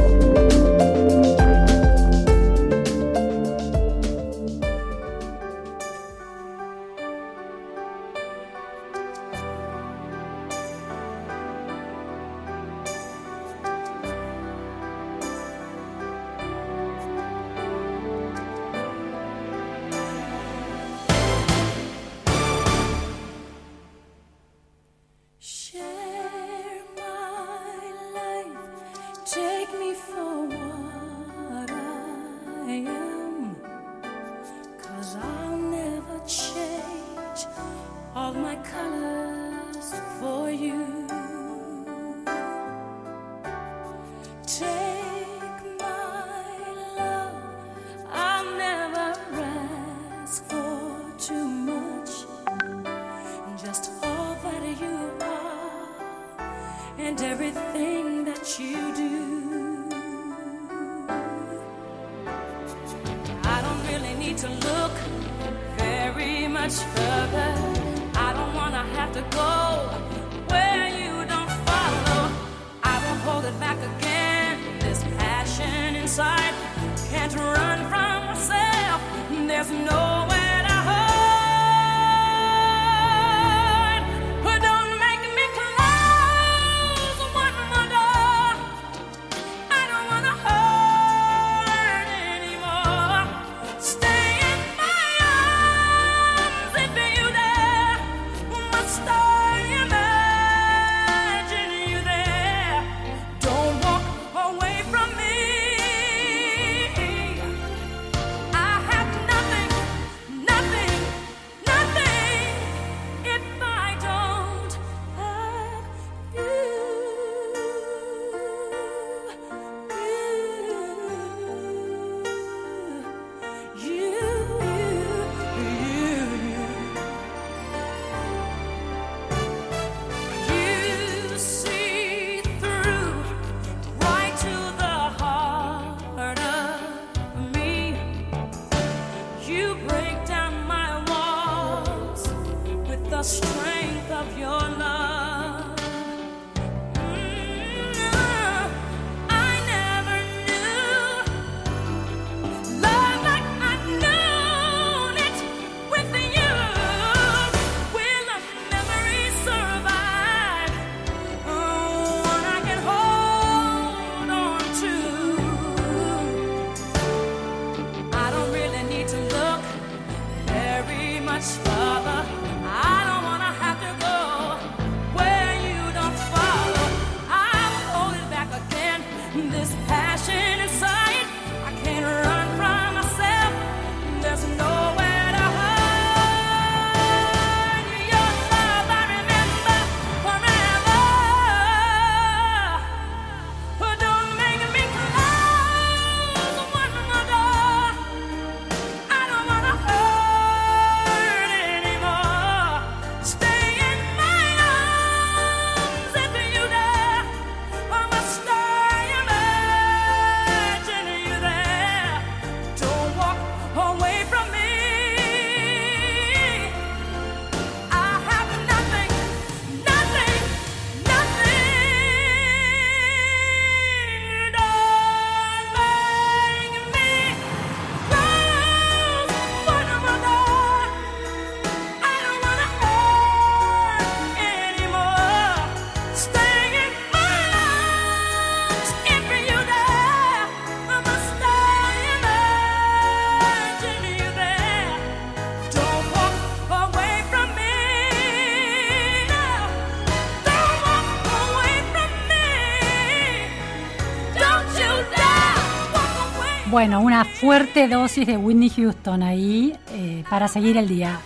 Bueno, 256.83 257.01
una 257.01 257.25
fuerte 257.25 257.87
dosis 257.87 258.27
de 258.27 258.37
Whitney 258.37 258.69
Houston 258.69 259.23
ahí 259.23 259.73
eh, 259.93 260.25
para 260.29 260.49
seguir 260.49 260.77
el 260.77 260.89
día. 260.89 261.21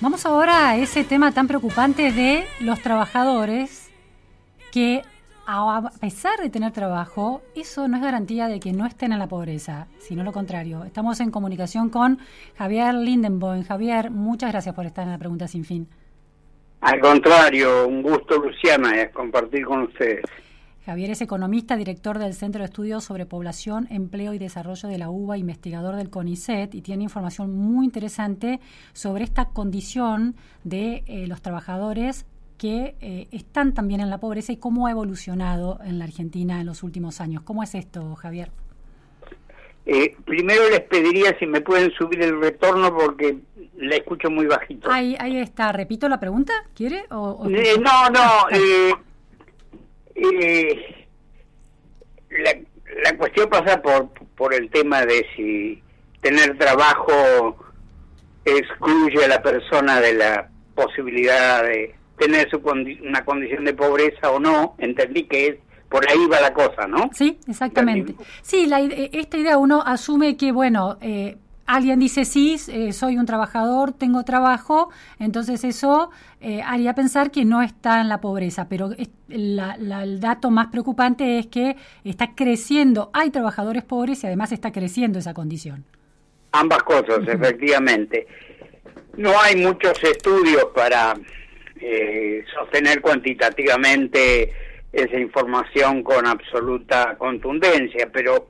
Vamos 0.00 0.24
ahora 0.24 0.70
a 0.70 0.78
ese 0.78 1.04
tema 1.04 1.32
tan 1.32 1.46
preocupante 1.46 2.12
de 2.12 2.46
los 2.60 2.80
trabajadores 2.80 3.90
que 4.72 5.02
a 5.46 5.90
pesar 6.00 6.40
de 6.40 6.48
tener 6.48 6.72
trabajo, 6.72 7.42
eso 7.54 7.88
no 7.88 7.98
es 7.98 8.02
garantía 8.02 8.48
de 8.48 8.58
que 8.58 8.72
no 8.72 8.86
estén 8.86 9.12
en 9.12 9.18
la 9.18 9.26
pobreza, 9.26 9.86
sino 9.98 10.24
lo 10.24 10.32
contrario. 10.32 10.84
Estamos 10.84 11.20
en 11.20 11.30
comunicación 11.30 11.90
con 11.90 12.18
Javier 12.56 12.94
Lindenboim. 12.94 13.64
Javier, 13.64 14.10
muchas 14.10 14.50
gracias 14.50 14.74
por 14.74 14.86
estar 14.86 15.04
en 15.04 15.10
la 15.10 15.18
pregunta 15.18 15.46
sin 15.46 15.66
fin. 15.66 15.86
Al 16.80 16.98
contrario, 17.00 17.86
un 17.86 18.02
gusto, 18.02 18.38
Luciana, 18.38 18.98
eh, 18.98 19.10
compartir 19.10 19.66
con 19.66 19.82
ustedes. 19.82 20.24
Javier 20.84 21.10
es 21.10 21.20
economista, 21.22 21.76
director 21.76 22.18
del 22.18 22.34
Centro 22.34 22.60
de 22.60 22.64
Estudios 22.64 23.04
sobre 23.04 23.24
Población, 23.24 23.86
Empleo 23.90 24.34
y 24.34 24.38
Desarrollo 24.38 24.88
de 24.88 24.98
la 24.98 25.10
UBA, 25.10 25.38
investigador 25.38 25.94
del 25.94 26.10
CONICET 26.10 26.74
y 26.74 26.82
tiene 26.82 27.04
información 27.04 27.54
muy 27.56 27.84
interesante 27.84 28.58
sobre 28.92 29.22
esta 29.22 29.44
condición 29.46 30.34
de 30.64 31.04
eh, 31.06 31.26
los 31.28 31.40
trabajadores 31.40 32.26
que 32.58 32.96
eh, 33.00 33.28
están 33.30 33.74
también 33.74 34.00
en 34.00 34.10
la 34.10 34.18
pobreza 34.18 34.52
y 34.52 34.56
cómo 34.56 34.86
ha 34.88 34.90
evolucionado 34.90 35.78
en 35.84 35.98
la 36.00 36.04
Argentina 36.04 36.60
en 36.60 36.66
los 36.66 36.82
últimos 36.82 37.20
años. 37.20 37.42
¿Cómo 37.44 37.62
es 37.62 37.74
esto, 37.76 38.16
Javier? 38.16 38.50
Eh, 39.86 40.16
primero 40.24 40.68
les 40.68 40.80
pediría 40.82 41.36
si 41.38 41.46
me 41.46 41.60
pueden 41.60 41.92
subir 41.92 42.22
el 42.22 42.40
retorno 42.40 42.92
porque 42.94 43.38
la 43.76 43.96
escucho 43.96 44.30
muy 44.30 44.46
bajito. 44.46 44.90
Ahí, 44.90 45.16
ahí 45.18 45.38
está. 45.38 45.72
¿Repito 45.72 46.08
la 46.08 46.18
pregunta? 46.20 46.52
¿Quiere? 46.74 47.04
O, 47.10 47.18
o- 47.18 47.48
Eh, 47.48 47.74
no, 47.80 48.10
no. 48.10 48.20
Eh, 50.14 51.06
la, 52.30 52.54
la 53.04 53.16
cuestión 53.16 53.48
pasa 53.48 53.80
por, 53.82 54.08
por 54.36 54.54
el 54.54 54.70
tema 54.70 55.04
de 55.06 55.26
si 55.36 55.82
tener 56.20 56.56
trabajo 56.58 57.56
excluye 58.44 59.24
a 59.24 59.28
la 59.28 59.42
persona 59.42 60.00
de 60.00 60.14
la 60.14 60.48
posibilidad 60.74 61.62
de 61.62 61.94
tener 62.18 62.48
su 62.50 62.60
condi- 62.62 63.00
una 63.06 63.24
condición 63.24 63.64
de 63.64 63.74
pobreza 63.74 64.30
o 64.30 64.40
no. 64.40 64.74
Entendí 64.78 65.24
que 65.24 65.46
es 65.46 65.56
por 65.88 66.08
ahí 66.08 66.26
va 66.26 66.40
la 66.40 66.54
cosa, 66.54 66.86
¿no? 66.86 67.10
Sí, 67.12 67.38
exactamente. 67.46 68.14
Sí, 68.40 68.66
la 68.66 68.80
esta 68.80 69.36
idea 69.36 69.58
uno 69.58 69.82
asume 69.84 70.36
que, 70.38 70.50
bueno, 70.50 70.96
eh, 71.02 71.36
alguien 71.66 71.98
dice 72.00 72.24
sí, 72.24 72.56
eh, 72.68 72.92
soy 72.92 73.16
un 73.18 73.26
trabajador, 73.26 73.92
tengo 73.92 74.24
trabajo, 74.24 74.90
entonces 75.18 75.64
eso 75.64 76.10
eh, 76.40 76.60
haría 76.64 76.94
pensar 76.94 77.30
que 77.30 77.44
no 77.44 77.62
está 77.62 78.00
en 78.00 78.08
la 78.08 78.20
pobreza, 78.20 78.68
pero 78.68 78.90
es- 78.98 79.10
la- 79.28 79.76
la- 79.78 80.02
el 80.02 80.20
dato 80.20 80.50
más 80.50 80.66
preocupante 80.68 81.38
es 81.38 81.46
que 81.46 81.76
está 82.04 82.34
creciendo, 82.34 83.10
hay 83.12 83.30
trabajadores 83.30 83.84
pobres 83.84 84.22
y 84.22 84.26
además 84.26 84.52
está 84.52 84.72
creciendo 84.72 85.18
esa 85.18 85.34
condición. 85.34 85.84
Ambas 86.52 86.82
cosas, 86.82 87.20
efectivamente. 87.26 88.26
No 89.16 89.32
hay 89.40 89.56
muchos 89.56 90.02
estudios 90.04 90.66
para 90.74 91.14
eh, 91.84 92.44
sostener 92.54 93.00
cuantitativamente 93.00 94.52
esa 94.92 95.18
información 95.18 96.02
con 96.02 96.26
absoluta 96.26 97.16
contundencia, 97.18 98.08
pero 98.12 98.48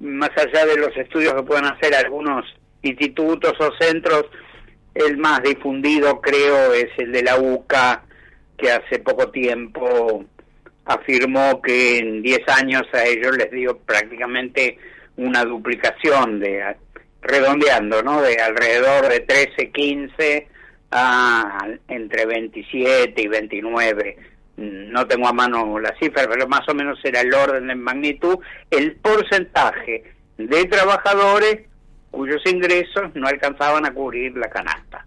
más 0.00 0.30
allá 0.36 0.66
de 0.66 0.76
los 0.76 0.96
estudios 0.96 1.34
que 1.34 1.42
pueden 1.42 1.66
hacer 1.66 1.94
algunos 1.94 2.44
institutos 2.82 3.54
o 3.60 3.70
centros, 3.78 4.26
el 4.94 5.16
más 5.18 5.42
difundido 5.42 6.20
creo 6.20 6.72
es 6.72 6.88
el 6.98 7.12
de 7.12 7.22
la 7.22 7.38
UCA, 7.38 8.02
que 8.56 8.70
hace 8.70 8.98
poco 9.00 9.30
tiempo 9.30 10.24
afirmó 10.86 11.60
que 11.60 11.98
en 11.98 12.22
10 12.22 12.40
años 12.48 12.82
a 12.92 13.04
ellos 13.04 13.36
les 13.36 13.50
dio 13.50 13.76
prácticamente 13.78 14.78
una 15.16 15.44
duplicación 15.44 16.40
de 16.40 16.76
redondeando, 17.22 18.02
¿no? 18.02 18.22
De 18.22 18.36
alrededor 18.36 19.08
de 19.08 19.20
13, 19.20 19.70
15 19.72 20.48
a 20.92 21.66
entre 21.88 22.26
27 22.26 23.20
y 23.20 23.28
29. 23.28 24.16
No 24.56 25.06
tengo 25.06 25.28
a 25.28 25.32
mano 25.32 25.78
la 25.78 25.94
cifra, 25.98 26.26
pero 26.28 26.48
más 26.48 26.66
o 26.68 26.74
menos 26.74 26.98
era 27.04 27.20
el 27.20 27.32
orden 27.34 27.66
de 27.66 27.74
magnitud, 27.74 28.38
el 28.70 28.96
porcentaje 28.96 30.04
de 30.38 30.64
trabajadores 30.66 31.66
cuyos 32.10 32.40
ingresos 32.46 33.14
no 33.14 33.26
alcanzaban 33.28 33.84
a 33.84 33.92
cubrir 33.92 34.34
la 34.36 34.48
canasta. 34.48 35.04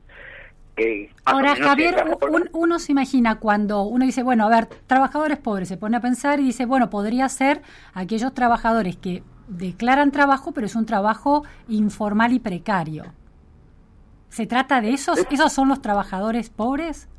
O 0.78 0.82
Ahora, 1.26 1.56
Javier, 1.56 2.06
un- 2.32 2.50
uno 2.54 2.80
se 2.80 2.91
imagina 2.93 3.39
cuando 3.39 3.82
uno 3.84 4.06
dice, 4.06 4.24
bueno, 4.24 4.45
a 4.45 4.50
ver, 4.50 4.68
trabajadores 4.88 5.38
pobres, 5.38 5.68
se 5.68 5.76
pone 5.78 5.97
a 5.97 6.00
pensar 6.00 6.39
y 6.39 6.43
dice, 6.43 6.66
bueno, 6.66 6.89
podría 6.89 7.28
ser 7.28 7.62
aquellos 7.93 8.34
trabajadores 8.34 8.95
que 8.95 9.22
declaran 9.50 10.12
trabajo, 10.12 10.52
pero 10.54 10.68
es 10.68 10.76
un 10.76 10.86
trabajo 10.86 11.43
informal 11.68 12.32
y 12.34 12.39
precario. 12.39 13.06
¿Se 14.30 14.45
trata 14.45 14.80
de 14.80 14.91
esos? 14.93 15.26
¿Esos 15.32 15.52
son 15.52 15.68
los 15.70 15.82
trabajadores 15.82 16.50
pobres? 16.50 17.10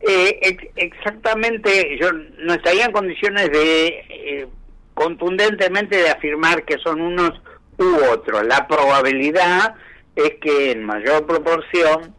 Eh, 0.00 0.38
ex- 0.42 0.68
exactamente, 0.76 1.96
yo 1.98 2.12
no 2.12 2.54
estaría 2.54 2.84
en 2.84 2.92
condiciones 2.92 3.50
de 3.50 3.86
eh, 4.08 4.46
contundentemente 4.94 5.96
de 5.96 6.10
afirmar 6.10 6.64
que 6.64 6.78
son 6.78 7.00
unos 7.00 7.32
u 7.78 7.94
otros. 8.12 8.44
La 8.46 8.66
probabilidad 8.68 9.74
es 10.14 10.34
que 10.40 10.72
en 10.72 10.84
mayor 10.84 11.26
proporción 11.26 12.14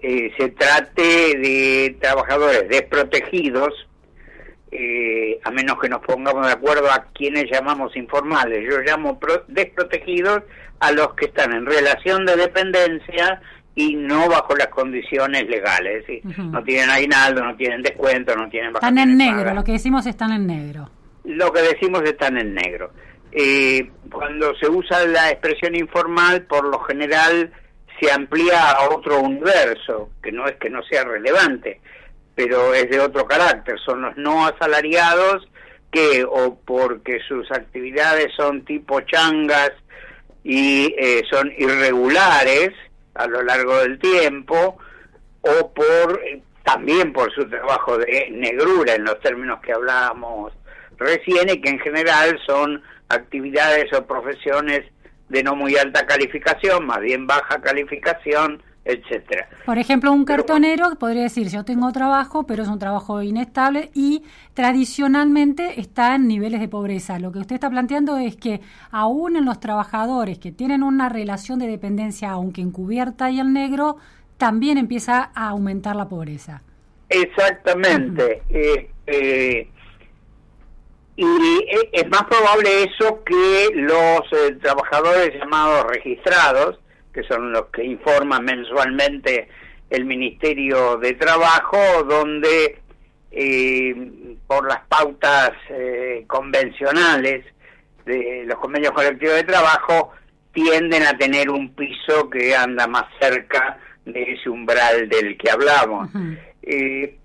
eh, 0.00 0.32
se 0.38 0.50
trate 0.50 1.02
de 1.02 1.96
trabajadores 2.00 2.68
desprotegidos, 2.68 3.86
eh, 4.70 5.40
a 5.44 5.50
menos 5.50 5.78
que 5.80 5.88
nos 5.88 6.00
pongamos 6.02 6.46
de 6.46 6.52
acuerdo 6.52 6.90
a 6.90 7.06
quienes 7.14 7.50
llamamos 7.50 7.96
informales. 7.96 8.70
Yo 8.70 8.78
llamo 8.80 9.18
pro- 9.18 9.44
desprotegidos 9.48 10.42
a 10.80 10.92
los 10.92 11.14
que 11.14 11.24
están 11.26 11.52
en 11.52 11.66
relación 11.66 12.24
de 12.26 12.36
dependencia 12.36 13.40
y 13.78 13.94
no 13.94 14.28
bajo 14.28 14.56
las 14.56 14.66
condiciones 14.68 15.48
legales. 15.48 16.02
es 16.02 16.06
decir. 16.24 16.38
No 16.50 16.64
tienen 16.64 16.90
aguinaldo, 16.90 17.44
no 17.44 17.54
tienen 17.54 17.80
descuento, 17.80 18.34
no 18.34 18.48
tienen 18.48 18.74
Están 18.74 18.98
en 18.98 19.16
negro, 19.16 19.38
pagas. 19.38 19.54
lo 19.54 19.62
que 19.62 19.72
decimos 19.72 20.04
están 20.04 20.32
en 20.32 20.48
negro. 20.48 20.90
Lo 21.22 21.52
que 21.52 21.62
decimos 21.62 22.02
están 22.02 22.38
en 22.38 22.54
negro. 22.54 22.90
Eh, 23.30 23.88
cuando 24.10 24.52
se 24.56 24.68
usa 24.68 25.06
la 25.06 25.30
expresión 25.30 25.76
informal, 25.76 26.42
por 26.42 26.64
lo 26.66 26.80
general 26.80 27.52
se 28.00 28.10
amplía 28.10 28.72
a 28.72 28.88
otro 28.88 29.20
universo, 29.20 30.10
que 30.24 30.32
no 30.32 30.48
es 30.48 30.56
que 30.56 30.70
no 30.70 30.82
sea 30.82 31.04
relevante, 31.04 31.80
pero 32.34 32.74
es 32.74 32.90
de 32.90 32.98
otro 32.98 33.26
carácter. 33.26 33.78
Son 33.86 34.02
los 34.02 34.16
no 34.16 34.44
asalariados 34.44 35.48
que, 35.92 36.24
o 36.28 36.58
porque 36.64 37.20
sus 37.28 37.48
actividades 37.52 38.32
son 38.36 38.64
tipo 38.64 39.00
changas 39.02 39.70
y 40.42 40.92
eh, 40.98 41.22
son 41.30 41.52
irregulares 41.56 42.70
a 43.18 43.26
lo 43.26 43.42
largo 43.42 43.76
del 43.80 43.98
tiempo, 43.98 44.78
o 45.42 45.72
por 45.72 46.20
eh, 46.24 46.42
también 46.64 47.12
por 47.12 47.32
su 47.34 47.48
trabajo 47.48 47.98
de 47.98 48.28
negrura 48.30 48.94
en 48.94 49.04
los 49.04 49.20
términos 49.20 49.60
que 49.60 49.72
hablábamos 49.72 50.52
recién 50.98 51.48
y 51.48 51.60
que 51.60 51.70
en 51.70 51.78
general 51.78 52.38
son 52.46 52.82
actividades 53.08 53.92
o 53.92 54.06
profesiones 54.06 54.82
de 55.28 55.42
no 55.42 55.54
muy 55.54 55.76
alta 55.76 56.06
calificación, 56.06 56.86
más 56.86 57.00
bien 57.00 57.26
baja 57.26 57.60
calificación, 57.60 58.62
etcétera. 58.84 59.48
Por 59.66 59.76
ejemplo, 59.78 60.12
un 60.12 60.24
cartonero 60.24 60.90
podría 60.98 61.22
decir, 61.24 61.48
yo 61.48 61.64
tengo 61.64 61.92
trabajo, 61.92 62.44
pero 62.46 62.62
es 62.62 62.68
un 62.68 62.78
trabajo 62.78 63.22
inestable 63.22 63.90
y 63.94 64.22
tradicionalmente 64.54 65.78
está 65.80 66.14
en 66.14 66.26
niveles 66.26 66.60
de 66.60 66.68
pobreza. 66.68 67.18
Lo 67.18 67.30
que 67.30 67.40
usted 67.40 67.56
está 67.56 67.68
planteando 67.68 68.16
es 68.16 68.36
que 68.36 68.60
aún 68.90 69.36
en 69.36 69.44
los 69.44 69.60
trabajadores 69.60 70.38
que 70.38 70.52
tienen 70.52 70.82
una 70.82 71.08
relación 71.08 71.58
de 71.58 71.66
dependencia, 71.66 72.30
aunque 72.30 72.62
encubierta 72.62 73.30
y 73.30 73.40
en 73.40 73.52
negro, 73.52 73.96
también 74.38 74.78
empieza 74.78 75.30
a 75.34 75.48
aumentar 75.48 75.96
la 75.96 76.08
pobreza. 76.08 76.62
Exactamente. 77.08 78.42
Eh, 78.48 78.90
eh, 79.06 79.68
y 81.16 81.24
e- 81.24 81.90
es 81.92 82.08
más 82.08 82.24
probable 82.24 82.84
eso 82.84 83.22
que 83.24 83.70
los 83.74 84.20
eh, 84.32 84.54
trabajadores 84.62 85.34
llamados 85.34 85.84
registrados, 85.88 86.78
que 87.18 87.26
son 87.26 87.50
los 87.50 87.66
que 87.66 87.84
informan 87.84 88.44
mensualmente 88.44 89.48
el 89.90 90.04
Ministerio 90.04 90.98
de 90.98 91.14
Trabajo, 91.14 92.04
donde 92.04 92.78
eh, 93.32 94.36
por 94.46 94.68
las 94.68 94.86
pautas 94.86 95.50
eh, 95.68 96.24
convencionales 96.28 97.44
de 98.04 98.44
los 98.46 98.56
convenios 98.58 98.92
colectivos 98.92 99.34
de 99.34 99.42
trabajo 99.42 100.12
tienden 100.52 101.02
a 101.02 101.18
tener 101.18 101.50
un 101.50 101.74
piso 101.74 102.30
que 102.30 102.54
anda 102.54 102.86
más 102.86 103.06
cerca 103.20 103.78
de 104.04 104.22
ese 104.34 104.48
umbral 104.48 105.08
del 105.08 105.36
que 105.36 105.50
hablamos. 105.50 106.08
Eh, 106.62 107.18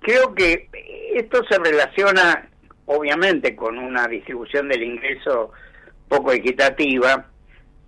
creo 0.00 0.34
que 0.34 0.68
esto 1.14 1.44
se 1.48 1.56
relaciona 1.56 2.48
obviamente 2.86 3.54
con 3.54 3.78
una 3.78 4.08
distribución 4.08 4.68
del 4.68 4.82
ingreso 4.82 5.52
poco 6.08 6.32
equitativa, 6.32 7.26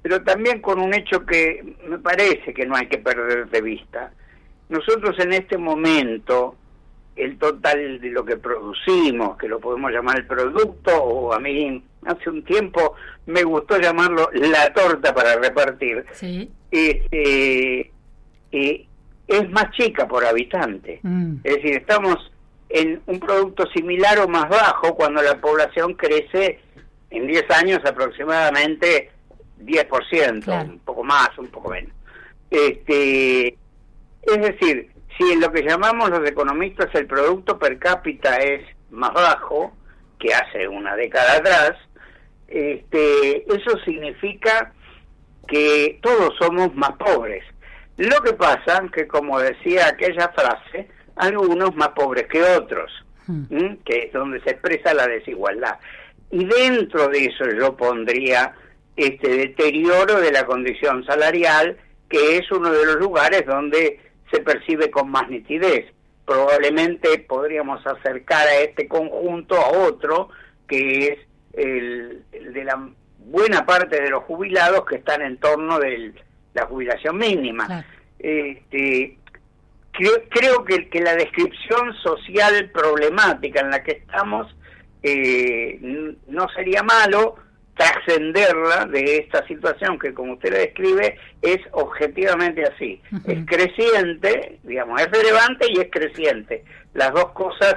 pero 0.02 0.22
también 0.22 0.60
con 0.60 0.80
un 0.80 0.92
hecho 0.94 1.24
que 1.24 1.76
me 1.86 1.98
parece 1.98 2.52
que 2.52 2.66
no 2.66 2.76
hay 2.76 2.86
que 2.88 2.98
perder 2.98 3.48
de 3.48 3.60
vista. 3.62 4.12
Nosotros 4.68 5.16
en 5.20 5.32
este 5.32 5.56
momento, 5.58 6.56
el 7.14 7.38
total 7.38 8.00
de 8.00 8.10
lo 8.10 8.24
que 8.24 8.36
producimos, 8.36 9.36
que 9.36 9.48
lo 9.48 9.60
podemos 9.60 9.92
llamar 9.92 10.18
el 10.18 10.26
producto, 10.26 10.90
o 11.02 11.32
a 11.32 11.38
mí 11.38 11.82
hace 12.06 12.30
un 12.30 12.42
tiempo 12.44 12.94
me 13.26 13.44
gustó 13.44 13.78
llamarlo 13.78 14.28
la 14.32 14.72
torta 14.72 15.14
para 15.14 15.36
repartir, 15.36 16.04
Sí. 16.12 16.50
este, 16.70 17.92
eh, 18.50 18.86
es 19.28 19.50
más 19.50 19.70
chica 19.72 20.08
por 20.08 20.24
habitante. 20.24 20.98
Mm. 21.02 21.36
Es 21.44 21.56
decir, 21.56 21.76
estamos 21.76 22.16
en 22.68 23.00
un 23.06 23.20
producto 23.20 23.66
similar 23.66 24.18
o 24.18 24.28
más 24.28 24.48
bajo 24.48 24.94
cuando 24.94 25.22
la 25.22 25.40
población 25.40 25.94
crece 25.94 26.58
en 27.10 27.26
10 27.26 27.44
años 27.50 27.80
aproximadamente 27.84 29.10
10%, 29.64 30.44
Claro. 30.44 30.68
un 30.70 30.78
poco 30.80 31.04
más, 31.04 31.30
un 31.38 31.48
poco 31.48 31.70
menos. 31.70 31.92
Este, 32.50 33.48
es 34.22 34.40
decir, 34.40 34.90
si 35.16 35.32
en 35.32 35.40
lo 35.40 35.50
que 35.52 35.62
llamamos 35.62 36.10
los 36.10 36.28
economistas 36.28 36.94
el 36.94 37.06
producto 37.06 37.58
per 37.58 37.78
cápita 37.78 38.36
es 38.36 38.62
más 38.90 39.12
bajo 39.12 39.72
que 40.18 40.34
hace 40.34 40.68
una 40.68 40.94
década 40.96 41.36
atrás, 41.36 41.72
este, 42.48 43.44
eso 43.52 43.78
significa 43.84 44.72
que 45.48 45.98
todos 46.02 46.34
somos 46.38 46.74
más 46.74 46.92
pobres. 46.92 47.44
Lo 47.96 48.20
que 48.22 48.32
pasa 48.34 48.82
que, 48.94 49.06
como 49.06 49.38
decía 49.38 49.88
aquella 49.88 50.28
frase, 50.28 50.88
algunos 51.16 51.74
más 51.74 51.88
pobres 51.88 52.26
que 52.28 52.42
otros, 52.42 52.90
¿m? 53.28 53.78
que 53.84 54.04
es 54.06 54.12
donde 54.12 54.40
se 54.42 54.50
expresa 54.50 54.94
la 54.94 55.06
desigualdad. 55.06 55.78
Y 56.30 56.44
dentro 56.44 57.08
de 57.08 57.26
eso 57.26 57.44
yo 57.58 57.76
pondría 57.76 58.54
este 58.96 59.28
deterioro 59.28 60.20
de 60.20 60.32
la 60.32 60.44
condición 60.44 61.04
salarial, 61.04 61.76
que 62.08 62.36
es 62.38 62.50
uno 62.50 62.70
de 62.70 62.84
los 62.84 62.96
lugares 62.96 63.46
donde 63.46 64.00
se 64.30 64.40
percibe 64.40 64.90
con 64.90 65.10
más 65.10 65.28
nitidez. 65.28 65.86
Probablemente 66.26 67.18
podríamos 67.20 67.86
acercar 67.86 68.46
a 68.46 68.60
este 68.60 68.86
conjunto 68.86 69.56
a 69.56 69.70
otro, 69.70 70.28
que 70.68 71.06
es 71.08 71.18
el, 71.54 72.22
el 72.32 72.52
de 72.52 72.64
la 72.64 72.88
buena 73.18 73.64
parte 73.64 74.00
de 74.00 74.10
los 74.10 74.24
jubilados 74.24 74.84
que 74.86 74.96
están 74.96 75.22
en 75.22 75.36
torno 75.38 75.78
de 75.78 76.12
la 76.54 76.66
jubilación 76.66 77.16
mínima. 77.16 77.84
Este, 78.18 79.16
creo, 79.92 80.12
creo 80.28 80.64
que, 80.64 80.88
que 80.88 81.00
la 81.00 81.14
descripción 81.14 81.94
social 82.02 82.70
problemática 82.70 83.60
en 83.60 83.70
la 83.70 83.82
que 83.82 83.92
estamos 83.92 84.54
eh, 85.02 85.78
no 86.28 86.48
sería 86.50 86.82
malo, 86.82 87.36
trascenderla 87.82 88.86
de 88.86 89.18
esta 89.18 89.46
situación 89.46 89.98
que 89.98 90.14
como 90.14 90.34
usted 90.34 90.52
la 90.52 90.58
describe 90.58 91.18
es 91.40 91.58
objetivamente 91.72 92.64
así. 92.64 93.00
Es 93.26 93.44
creciente, 93.46 94.58
digamos, 94.62 95.00
es 95.00 95.10
relevante 95.10 95.66
y 95.68 95.80
es 95.80 95.88
creciente. 95.90 96.64
Las 96.94 97.12
dos 97.12 97.32
cosas 97.32 97.74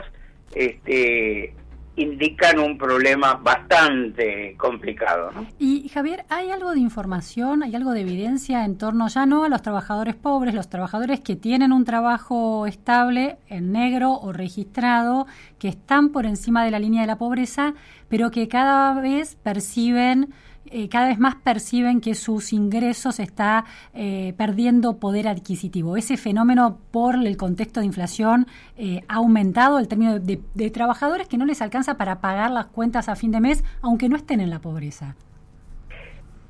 este, 0.54 1.54
indican 1.96 2.60
un 2.60 2.78
problema 2.78 3.36
bastante 3.36 4.56
complicado. 4.58 5.32
¿no? 5.32 5.48
Y 5.60 5.90
Javier, 5.90 6.26
¿hay 6.30 6.52
algo 6.52 6.72
de 6.72 6.80
información, 6.80 7.64
hay 7.64 7.76
algo 7.76 7.92
de 7.92 8.02
evidencia 8.02 8.66
en 8.66 8.78
torno 8.78 9.08
ya 9.08 9.26
no 9.26 9.44
a 9.44 9.50
los 9.50 9.62
trabajadores 9.62 10.16
pobres, 10.16 10.54
los 10.54 10.70
trabajadores 10.70 11.22
que 11.22 11.36
tienen 11.36 11.72
un 11.72 11.86
trabajo 11.86 12.68
estable 12.68 13.38
en 13.48 13.72
negro 13.72 14.14
o 14.14 14.34
registrado, 14.34 15.28
que 15.60 15.70
están 15.70 16.10
por 16.10 16.26
encima 16.26 16.66
de 16.66 16.72
la 16.72 16.80
línea 16.80 17.02
de 17.02 17.08
la 17.08 17.18
pobreza, 17.18 17.74
pero 18.10 18.32
que 18.32 18.48
cada 18.48 19.00
vez 19.00 19.36
perciben 19.36 20.34
eh, 20.72 20.90
cada 20.90 21.08
vez 21.08 21.20
más 21.20 21.36
perciben 21.36 22.02
que 22.02 22.16
sus 22.16 22.54
ingresos 22.54 23.20
está 23.20 23.66
eh, 23.94 24.34
perdiendo 24.38 25.00
poder 25.00 25.28
adquisitivo. 25.28 25.98
Ese 25.98 26.18
fenómeno 26.18 26.80
por 26.92 27.16
el 27.16 27.38
contexto 27.38 27.80
de 27.80 27.86
inflación 27.86 28.48
eh, 28.78 29.02
ha 29.08 29.16
aumentado 29.16 29.80
el 29.80 29.88
término 29.88 30.20
de, 30.20 30.42
de 30.54 30.70
trabajadores 30.72 31.28
que 31.28 31.38
no 31.38 31.46
les 31.46 31.62
alcanza 31.62 31.98
para 31.98 32.22
pagar 32.22 32.52
las 32.52 32.68
cuentas 32.68 33.10
a 33.10 33.16
fin 33.16 33.32
de 33.32 33.40
mes, 33.40 33.64
aunque 33.82 34.10
no 34.10 34.16
estén 34.16 34.40
en 34.42 34.50
la 34.50 34.60
pobreza. 34.60 35.16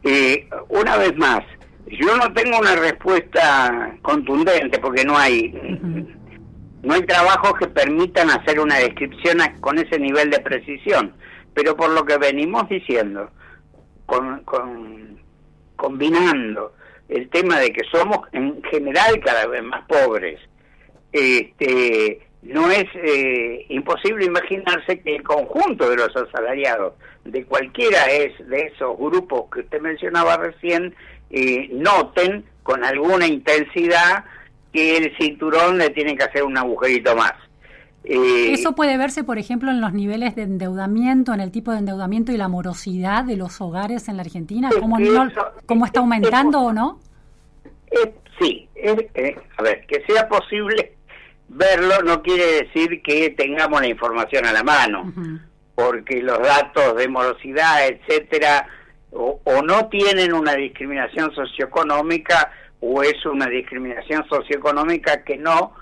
Eh, 0.04 0.48
una 0.70 0.98
vez 0.98 1.18
más, 1.18 1.42
yo 1.88 2.16
no 2.16 2.32
tengo 2.34 2.60
una 2.60 2.76
respuesta 2.76 3.98
contundente 4.02 4.78
porque 4.80 5.04
no 5.04 5.18
hay 5.18 5.52
no 6.84 6.94
hay 6.94 7.02
trabajos 7.02 7.54
que 7.58 7.66
permitan 7.68 8.30
hacer 8.30 8.60
una 8.60 8.76
descripción 8.76 9.40
con 9.60 9.80
ese 9.80 9.98
nivel 9.98 10.30
de 10.30 10.40
precisión, 10.40 11.14
pero 11.56 11.76
por 11.76 11.90
lo 11.90 12.06
que 12.06 12.18
venimos 12.18 12.70
diciendo, 12.70 13.32
con, 14.06 14.44
con- 14.44 15.20
combinando 15.76 16.74
el 17.10 17.30
tema 17.30 17.60
de 17.60 17.72
que 17.72 17.84
somos 17.92 18.20
en 18.32 18.62
general 18.64 19.20
cada 19.24 19.46
vez 19.48 19.64
más 19.64 19.86
pobres, 19.88 20.40
este, 21.12 22.28
no 22.42 22.70
es 22.72 22.86
eh, 22.96 23.66
imposible 23.70 24.26
imaginarse 24.26 25.00
que 25.00 25.16
el 25.16 25.24
conjunto 25.24 25.90
de 25.90 25.98
los 25.98 26.16
asalariados 26.16 26.94
de 27.24 27.44
cualquiera 27.46 28.06
es 28.12 28.34
de 28.48 28.62
esos 28.74 28.98
grupos 28.98 29.50
que 29.52 29.62
usted 29.62 29.82
mencionaba 29.82 30.38
recién 30.38 30.94
eh, 31.30 31.70
noten 31.72 32.46
con 32.64 32.84
alguna 32.84 33.28
intensidad 33.28 34.26
que 34.74 34.98
el 34.98 35.16
cinturón 35.18 35.78
le 35.78 35.90
tiene 35.92 36.16
que 36.16 36.24
hacer 36.24 36.44
un 36.44 36.58
agujerito 36.58 37.16
más. 37.16 37.34
Eh, 38.08 38.54
Eso 38.54 38.74
puede 38.76 38.98
verse, 38.98 39.24
por 39.24 39.38
ejemplo, 39.40 39.72
en 39.72 39.82
los 39.82 39.94
niveles 39.94 40.36
de 40.36 40.44
endeudamiento, 40.44 41.34
en 41.34 41.40
el 41.42 41.52
tipo 41.52 41.72
de 41.72 41.80
endeudamiento 41.80 42.32
y 42.32 42.38
la 42.38 42.48
morosidad 42.48 43.24
de 43.24 43.36
los 43.38 43.60
hogares 43.62 44.08
en 44.10 44.18
la 44.18 44.24
Argentina, 44.24 44.70
cómo, 44.80 44.98
no- 45.00 45.30
cómo 45.66 45.86
está 45.86 46.00
aumentando 46.02 46.60
o 46.62 46.74
no. 46.74 47.00
Eh, 47.92 48.14
sí, 48.40 48.68
eh, 48.76 49.36
a 49.58 49.64
ver, 49.64 49.86
que 49.88 50.04
sea 50.08 50.28
posible 50.28 50.94
verlo 51.48 52.02
no 52.04 52.22
quiere 52.22 52.64
decir 52.64 53.02
que 53.04 53.30
tengamos 53.32 53.80
la 53.82 53.88
información 53.88 54.46
a 54.46 54.52
la 54.54 54.64
mano, 54.64 55.12
porque 55.76 56.22
los 56.22 56.40
datos 56.40 56.96
de 56.98 57.08
morosidad, 57.08 57.88
etcétera, 57.88 58.68
o, 59.12 59.40
o 59.44 59.62
no 59.62 59.88
tienen 59.88 60.34
una 60.34 60.54
discriminación 60.56 61.34
socioeconómica 61.34 62.52
o 62.82 63.02
es 63.04 63.26
una 63.26 63.48
discriminación 63.48 64.26
socioeconómica 64.28 65.24
que 65.24 65.38
no 65.38 65.74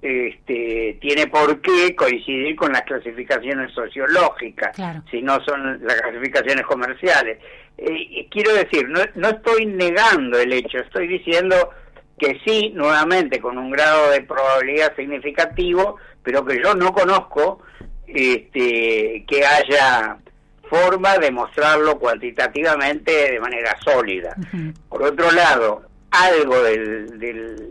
este, 0.00 0.98
tiene 1.00 1.26
por 1.26 1.60
qué 1.60 1.94
coincidir 1.96 2.54
con 2.56 2.72
las 2.72 2.82
clasificaciones 2.82 3.72
sociológicas, 3.72 4.76
si 5.10 5.22
no 5.22 5.42
son 5.44 5.84
las 5.84 6.00
clasificaciones 6.00 6.64
comerciales. 6.66 7.38
Eh, 7.76 8.06
y 8.10 8.28
quiero 8.30 8.54
decir, 8.54 8.88
no, 8.88 9.00
no 9.14 9.28
estoy 9.28 9.66
negando 9.66 10.38
el 10.38 10.52
hecho, 10.52 10.78
estoy 10.78 11.08
diciendo 11.08 11.70
que 12.18 12.40
sí, 12.44 12.72
nuevamente, 12.74 13.40
con 13.40 13.58
un 13.58 13.70
grado 13.70 14.10
de 14.10 14.22
probabilidad 14.22 14.94
significativo, 14.96 15.96
pero 16.22 16.44
que 16.44 16.60
yo 16.62 16.74
no 16.74 16.92
conozco 16.92 17.62
este, 18.06 19.24
que 19.26 19.44
haya 19.44 20.18
forma 20.68 21.18
de 21.18 21.30
mostrarlo 21.30 21.98
cuantitativamente 21.98 23.32
de 23.32 23.40
manera 23.40 23.76
sólida. 23.82 24.36
Por 24.88 25.02
otro 25.02 25.30
lado, 25.30 25.82
algo 26.10 26.62
del, 26.62 27.18
del, 27.18 27.70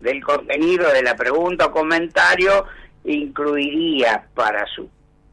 del 0.00 0.22
contenido 0.22 0.92
de 0.92 1.02
la 1.02 1.16
pregunta 1.16 1.66
o 1.66 1.72
comentario 1.72 2.66
incluiría 3.04 4.26
para 4.34 4.66
su 4.66 4.88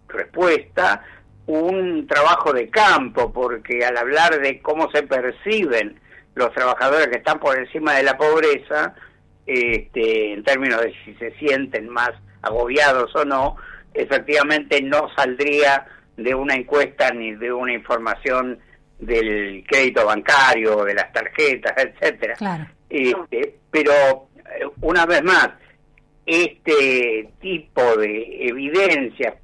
respuesta 0.08 1.04
un 1.48 2.08
trabajo 2.08 2.54
de 2.54 2.70
campo, 2.70 3.32
porque 3.32 3.86
al 3.86 3.98
hablar 3.98 4.40
de 4.40 4.62
cómo 4.62 4.90
se 4.92 5.04
perciben 5.04 6.00
los 6.34 6.52
trabajadores 6.54 7.08
que 7.08 7.18
están 7.18 7.40
por 7.40 7.58
encima 7.58 7.94
de 7.94 8.04
la 8.04 8.18
pobreza, 8.18 8.96
este, 9.46 10.34
en 10.34 10.44
términos 10.44 10.82
de 10.82 10.94
si 11.04 11.14
se 11.16 11.32
sienten 11.38 11.88
más 11.90 12.12
agobiados 12.42 13.16
o 13.16 13.26
no, 13.26 13.58
efectivamente 13.94 14.82
no 14.82 15.10
saldría 15.16 15.86
de 16.18 16.34
una 16.34 16.56
encuesta 16.56 17.12
ni 17.12 17.36
de 17.36 17.52
una 17.52 17.74
información 17.74 18.60
del 19.00 19.64
crédito 19.68 20.06
bancario, 20.06 20.84
de 20.84 20.94
las 20.94 21.12
tarjetas, 21.14 21.74
etcétera. 21.78 22.36
Claro. 22.36 22.66
Este, 22.90 23.56
pero 23.70 24.30
una 24.82 25.06
vez 25.06 25.24
más, 25.24 25.50
este 26.26 27.30
tipo 27.40 27.98
de 27.98 28.48
evidencia, 28.48 29.36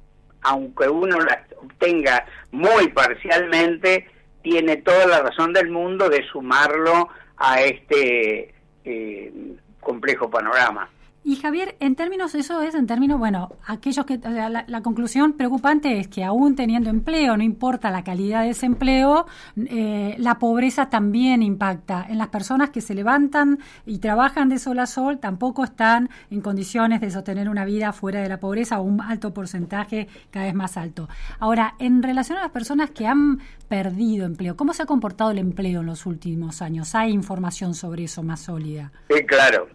aunque 0.42 0.88
uno 0.88 1.18
las 1.20 1.38
obtenga 1.56 2.26
muy 2.50 2.88
parcialmente, 2.88 4.08
tiene 4.42 4.78
toda 4.78 5.06
la 5.06 5.22
razón 5.22 5.52
del 5.52 5.70
mundo 5.70 6.08
de 6.08 6.24
sumarlo 6.26 7.08
a 7.36 7.60
este 7.62 8.54
eh, 8.84 9.32
complejo 9.80 10.30
panorama. 10.30 10.88
Y 11.24 11.36
Javier, 11.36 11.76
en 11.78 11.94
términos, 11.94 12.34
eso 12.34 12.62
es 12.62 12.74
en 12.74 12.88
términos, 12.88 13.16
bueno, 13.16 13.50
aquellos 13.66 14.04
que, 14.04 14.14
o 14.14 14.20
sea, 14.20 14.48
la, 14.48 14.82
conclusión 14.82 15.34
preocupante 15.34 16.00
es 16.00 16.08
que 16.08 16.24
aún 16.24 16.56
teniendo 16.56 16.90
empleo, 16.90 17.36
no 17.36 17.44
importa 17.44 17.92
la 17.92 18.02
calidad 18.02 18.42
de 18.42 18.50
ese 18.50 18.66
empleo, 18.66 19.26
eh, 19.56 20.16
la 20.18 20.40
pobreza 20.40 20.90
también 20.90 21.44
impacta 21.44 22.04
en 22.08 22.18
las 22.18 22.28
personas 22.28 22.70
que 22.70 22.80
se 22.80 22.96
levantan 22.96 23.60
y 23.86 23.98
trabajan 23.98 24.48
de 24.48 24.58
sol 24.58 24.80
a 24.80 24.86
sol, 24.86 25.20
tampoco 25.20 25.62
están 25.62 26.10
en 26.30 26.40
condiciones 26.40 27.00
de 27.00 27.12
sostener 27.12 27.48
una 27.48 27.64
vida 27.64 27.92
fuera 27.92 28.20
de 28.20 28.28
la 28.28 28.40
pobreza 28.40 28.80
un 28.80 29.00
alto 29.00 29.32
porcentaje 29.32 30.08
cada 30.32 30.46
vez 30.46 30.54
más 30.54 30.76
alto. 30.76 31.08
Ahora, 31.38 31.74
en 31.78 32.02
relación 32.02 32.38
a 32.38 32.42
las 32.42 32.50
personas 32.50 32.90
que 32.90 33.06
han 33.06 33.38
perdido 33.68 34.26
empleo, 34.26 34.56
¿cómo 34.56 34.72
se 34.74 34.82
ha 34.82 34.86
comportado 34.86 35.30
el 35.30 35.38
empleo 35.38 35.80
en 35.80 35.86
los 35.86 36.04
últimos 36.04 36.62
años? 36.62 36.96
¿Hay 36.96 37.12
información 37.12 37.74
sobre 37.74 38.04
eso 38.04 38.24
más 38.24 38.40
sólida? 38.40 38.90
Sí, 39.08 39.24
claro. 39.24 39.68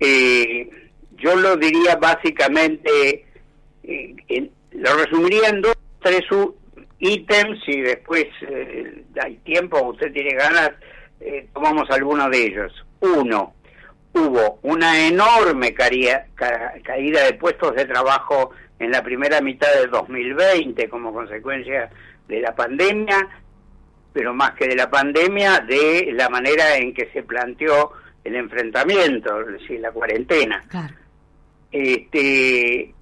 Eh, 0.00 0.68
yo 1.18 1.34
lo 1.36 1.56
diría 1.56 1.96
básicamente, 1.96 3.26
eh, 3.82 4.50
lo 4.72 4.96
resumiría 4.96 5.48
en 5.48 5.62
dos, 5.62 5.76
tres 6.02 6.24
ítems 6.98 7.58
y 7.66 7.80
después 7.80 8.26
eh, 8.42 9.04
hay 9.22 9.36
tiempo, 9.38 9.82
usted 9.82 10.12
tiene 10.12 10.34
ganas, 10.34 10.72
eh, 11.20 11.48
tomamos 11.52 11.90
algunos 11.90 12.30
de 12.30 12.46
ellos. 12.46 12.86
Uno, 13.00 13.54
hubo 14.12 14.58
una 14.62 15.06
enorme 15.06 15.74
caída 15.74 16.26
de 16.36 17.34
puestos 17.38 17.74
de 17.74 17.84
trabajo 17.84 18.50
en 18.78 18.90
la 18.90 19.02
primera 19.02 19.40
mitad 19.40 19.72
de 19.74 19.86
2020 19.86 20.88
como 20.88 21.12
consecuencia 21.12 21.90
de 22.28 22.40
la 22.40 22.54
pandemia, 22.54 23.28
pero 24.12 24.34
más 24.34 24.52
que 24.52 24.66
de 24.66 24.76
la 24.76 24.90
pandemia, 24.90 25.60
de 25.60 26.10
la 26.12 26.28
manera 26.28 26.76
en 26.76 26.94
que 26.94 27.10
se 27.12 27.22
planteó 27.22 27.92
el 28.26 28.36
enfrentamiento, 28.36 29.40
es 29.40 29.60
decir, 29.60 29.80
la 29.80 29.90
cuarentena. 29.92 30.62
Este, 31.72 32.94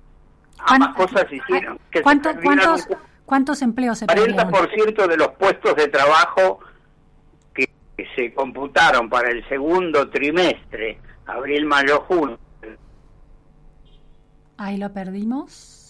ambas 0.59 0.95
cosas 0.95 1.27
hicieron 1.33 1.79
que 1.91 1.99
se 1.99 2.03
¿Cuánto- 2.03 2.33
perdieran 2.33 2.59
cuántos, 2.59 2.89
¿Cuántos 3.25 3.63
empleos 3.63 3.99
se 3.99 4.07
perdieron? 4.07 4.37
40% 4.37 5.07
de 5.07 5.17
los 5.17 5.29
puestos 5.29 5.75
de 5.77 5.89
trabajo 5.89 6.61
que 7.55 7.69
se 8.17 8.35
computaron 8.35 9.09
para 9.09 9.31
el 9.31 9.47
segundo 9.49 10.09
trimestre, 10.11 10.99
abril, 11.27 11.65
mayo, 11.67 12.01
junio, 12.03 12.39
Ahí 14.57 14.77
lo 14.77 14.93
perdimos. 14.93 15.81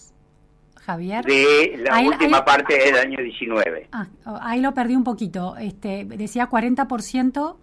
Javier. 0.85 1.25
de 1.25 1.77
la 1.83 1.95
Ahí- 1.95 2.07
última 2.07 2.37
ahí- 2.37 2.43
parte 2.45 2.77
del 2.77 2.95
año 2.95 3.17
19. 3.19 3.89
Ah, 3.91 4.05
ahí 4.41 4.61
lo 4.61 4.71
perdí 4.75 4.95
un 4.95 5.03
poquito. 5.03 5.55
Este, 5.57 6.05
decía 6.05 6.47
40%. 6.47 7.57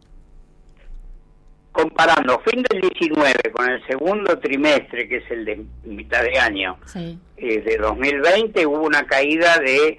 Comparando 1.73 2.39
fin 2.41 2.63
del 2.71 2.83
19 2.83 3.33
con 3.53 3.69
el 3.71 3.85
segundo 3.87 4.39
trimestre, 4.39 5.09
que 5.09 5.17
es 5.17 5.31
el 5.31 5.45
de 5.47 5.65
mitad 5.85 6.23
de 6.23 6.39
año, 6.39 6.79
Sí. 6.85 7.19
eh, 7.39 7.61
de 7.63 7.79
2020 7.79 8.67
hubo 8.67 8.83
una 8.83 9.07
caída 9.07 9.59
de, 9.59 9.97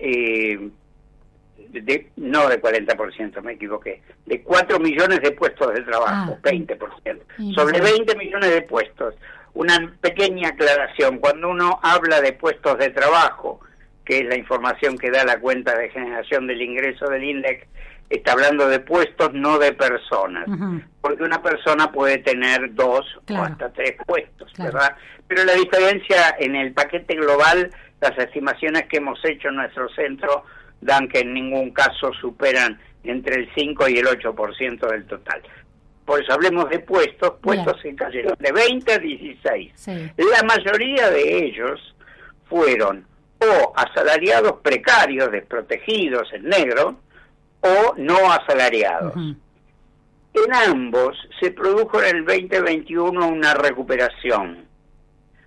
eh, 0.00 0.68
de 1.70 2.08
no 2.16 2.48
de 2.48 2.60
40%, 2.60 3.40
me 3.42 3.52
equivoqué, 3.52 4.02
de 4.26 4.42
4 4.42 4.80
millones 4.80 5.20
de 5.22 5.30
puestos 5.30 5.72
de 5.72 5.82
trabajo, 5.82 6.32
Ah. 6.36 6.40
20%, 6.42 7.24
Sí, 7.36 7.52
sobre 7.54 7.76
sí. 7.78 7.92
20 7.92 8.16
millones 8.16 8.50
de 8.50 8.62
puestos. 8.62 9.14
Una 9.54 9.94
pequeña 10.00 10.48
aclaración, 10.48 11.18
cuando 11.18 11.48
uno 11.48 11.78
habla 11.82 12.20
de 12.20 12.32
puestos 12.32 12.76
de 12.78 12.90
trabajo, 12.90 13.60
que 14.04 14.18
es 14.18 14.24
la 14.26 14.36
información 14.36 14.98
que 14.98 15.12
da 15.12 15.24
la 15.24 15.38
cuenta 15.38 15.78
de 15.78 15.90
generación 15.90 16.48
del 16.48 16.60
ingreso 16.60 17.08
del 17.08 17.22
INDEC, 17.22 17.68
está 18.16 18.32
hablando 18.32 18.68
de 18.68 18.80
puestos, 18.80 19.32
no 19.32 19.58
de 19.58 19.72
personas. 19.72 20.46
Porque 21.00 21.22
una 21.22 21.42
persona 21.42 21.90
puede 21.92 22.18
tener 22.18 22.74
dos 22.74 23.06
o 23.30 23.36
hasta 23.36 23.72
tres 23.72 23.96
puestos, 24.06 24.52
¿verdad? 24.58 24.96
Pero 25.26 25.44
la 25.44 25.54
diferencia 25.54 26.36
en 26.38 26.56
el 26.56 26.72
paquete 26.72 27.14
global, 27.14 27.70
las 28.00 28.18
estimaciones 28.18 28.86
que 28.88 28.98
hemos 28.98 29.18
hecho 29.24 29.48
en 29.48 29.56
nuestro 29.56 29.88
centro 29.90 30.44
dan 30.80 31.08
que 31.08 31.20
en 31.20 31.32
ningún 31.32 31.70
caso 31.72 32.12
superan 32.20 32.78
entre 33.04 33.40
el 33.40 33.50
5 33.54 33.88
y 33.88 33.98
el 33.98 34.06
8% 34.06 34.90
del 34.90 35.06
total. 35.06 35.42
Por 36.04 36.22
eso 36.22 36.32
hablemos 36.34 36.68
de 36.68 36.80
puestos, 36.80 37.34
puestos 37.40 37.80
que 37.82 37.94
cayeron 37.94 38.34
de 38.38 38.52
20 38.52 38.92
a 38.92 38.98
16. 38.98 39.88
La 40.16 40.42
mayoría 40.42 41.10
de 41.10 41.44
ellos 41.46 41.94
fueron 42.48 43.06
o 43.40 43.72
asalariados 43.76 44.60
precarios, 44.62 45.30
desprotegidos 45.30 46.32
en 46.32 46.48
negro, 46.48 47.00
o 47.64 47.94
no 47.96 48.30
asalariados. 48.30 49.14
En 49.16 50.54
ambos 50.68 51.16
se 51.40 51.50
produjo 51.52 52.02
en 52.02 52.16
el 52.16 52.24
2021 52.24 53.26
una 53.26 53.54
recuperación 53.54 54.66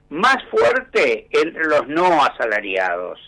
más 0.09 0.38
fuerte 0.49 1.28
entre 1.32 1.65
los 1.65 1.88
no 1.88 2.24
asalariados. 2.24 3.20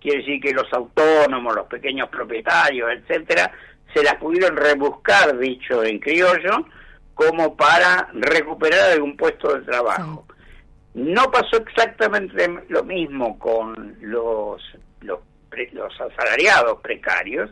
Quiere 0.00 0.18
decir 0.18 0.40
que 0.40 0.52
los 0.52 0.72
autónomos, 0.72 1.54
los 1.56 1.66
pequeños 1.66 2.08
propietarios, 2.08 2.90
etcétera, 2.92 3.50
se 3.94 4.02
las 4.04 4.14
pudieron 4.16 4.56
rebuscar, 4.56 5.36
dicho 5.38 5.82
en 5.82 5.98
criollo, 5.98 6.66
como 7.14 7.56
para 7.56 8.08
recuperar 8.12 8.92
algún 8.92 9.16
puesto 9.16 9.54
de 9.54 9.62
trabajo. 9.62 10.26
No 10.94 11.30
pasó 11.30 11.56
exactamente 11.56 12.48
lo 12.68 12.84
mismo 12.84 13.38
con 13.38 13.96
los, 14.02 14.62
los, 15.00 15.20
los 15.72 16.00
asalariados 16.00 16.80
precarios, 16.80 17.50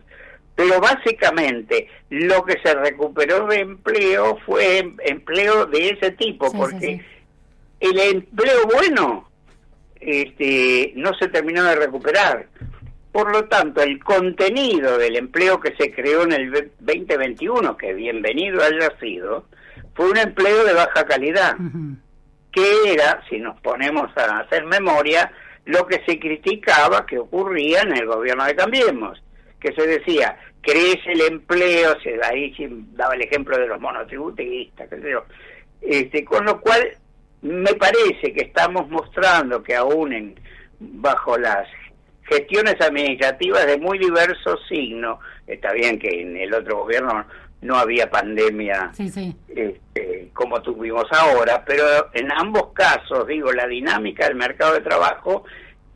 pero 0.56 0.80
básicamente 0.80 1.86
lo 2.08 2.42
que 2.44 2.58
se 2.64 2.74
recuperó 2.74 3.46
de 3.46 3.60
empleo 3.60 4.38
fue 4.46 4.78
em, 4.78 4.96
empleo 5.04 5.66
de 5.66 5.90
ese 5.90 6.12
tipo, 6.12 6.50
porque 6.50 7.04
el 7.78 7.98
empleo 7.98 8.66
bueno 8.72 9.28
este, 10.00 10.92
no 10.96 11.12
se 11.14 11.28
terminó 11.28 11.62
de 11.62 11.76
recuperar. 11.76 12.46
Por 13.12 13.32
lo 13.32 13.44
tanto, 13.44 13.82
el 13.82 14.02
contenido 14.02 14.98
del 14.98 15.16
empleo 15.16 15.60
que 15.60 15.74
se 15.76 15.92
creó 15.92 16.24
en 16.24 16.32
el 16.32 16.50
2021, 16.80 17.76
que 17.76 17.94
bienvenido 17.94 18.62
haya 18.62 18.98
sido, 18.98 19.46
fue 19.94 20.10
un 20.10 20.18
empleo 20.18 20.64
de 20.64 20.74
baja 20.74 21.04
calidad, 21.06 21.56
que 22.50 22.92
era, 22.92 23.22
si 23.28 23.38
nos 23.38 23.58
ponemos 23.60 24.10
a 24.16 24.40
hacer 24.40 24.64
memoria, 24.64 25.32
lo 25.64 25.86
que 25.86 26.02
se 26.06 26.18
criticaba 26.18 27.04
que 27.06 27.18
ocurría 27.18 27.82
en 27.82 27.96
el 27.96 28.06
gobierno 28.06 28.44
de 28.44 28.54
Cambiemos, 28.54 29.22
que 29.60 29.72
se 29.72 29.86
decía, 29.86 30.38
crece 30.60 31.12
el 31.12 31.20
empleo, 31.22 31.98
se 32.02 32.18
ahí 32.24 32.54
daba 32.92 33.14
el 33.14 33.22
ejemplo 33.22 33.58
de 33.58 33.66
los 33.66 33.80
monotributistas, 33.80 34.88
qué 34.88 35.00
sé 35.00 35.10
yo, 35.10 35.24
este, 35.80 36.24
con 36.24 36.44
lo 36.44 36.60
cual 36.60 36.86
me 37.42 37.74
parece 37.74 38.32
que 38.32 38.44
estamos 38.44 38.88
mostrando 38.88 39.62
que 39.62 39.74
aún 39.74 40.12
en, 40.12 40.40
bajo 40.80 41.38
las 41.38 41.68
gestiones 42.24 42.80
administrativas 42.80 43.66
de 43.66 43.78
muy 43.78 43.98
diversos 43.98 44.60
signos, 44.68 45.18
está 45.46 45.72
bien 45.72 45.98
que 45.98 46.22
en 46.22 46.36
el 46.36 46.52
otro 46.52 46.78
gobierno 46.78 47.24
no 47.62 47.76
había 47.76 48.10
pandemia 48.10 48.92
este, 48.96 50.30
como 50.32 50.60
tuvimos 50.60 51.06
ahora, 51.12 51.64
pero 51.64 51.84
en 52.12 52.30
ambos 52.32 52.72
casos, 52.72 53.26
digo, 53.26 53.52
la 53.52 53.66
dinámica 53.66 54.26
del 54.26 54.36
mercado 54.36 54.74
de 54.74 54.80
trabajo 54.80 55.44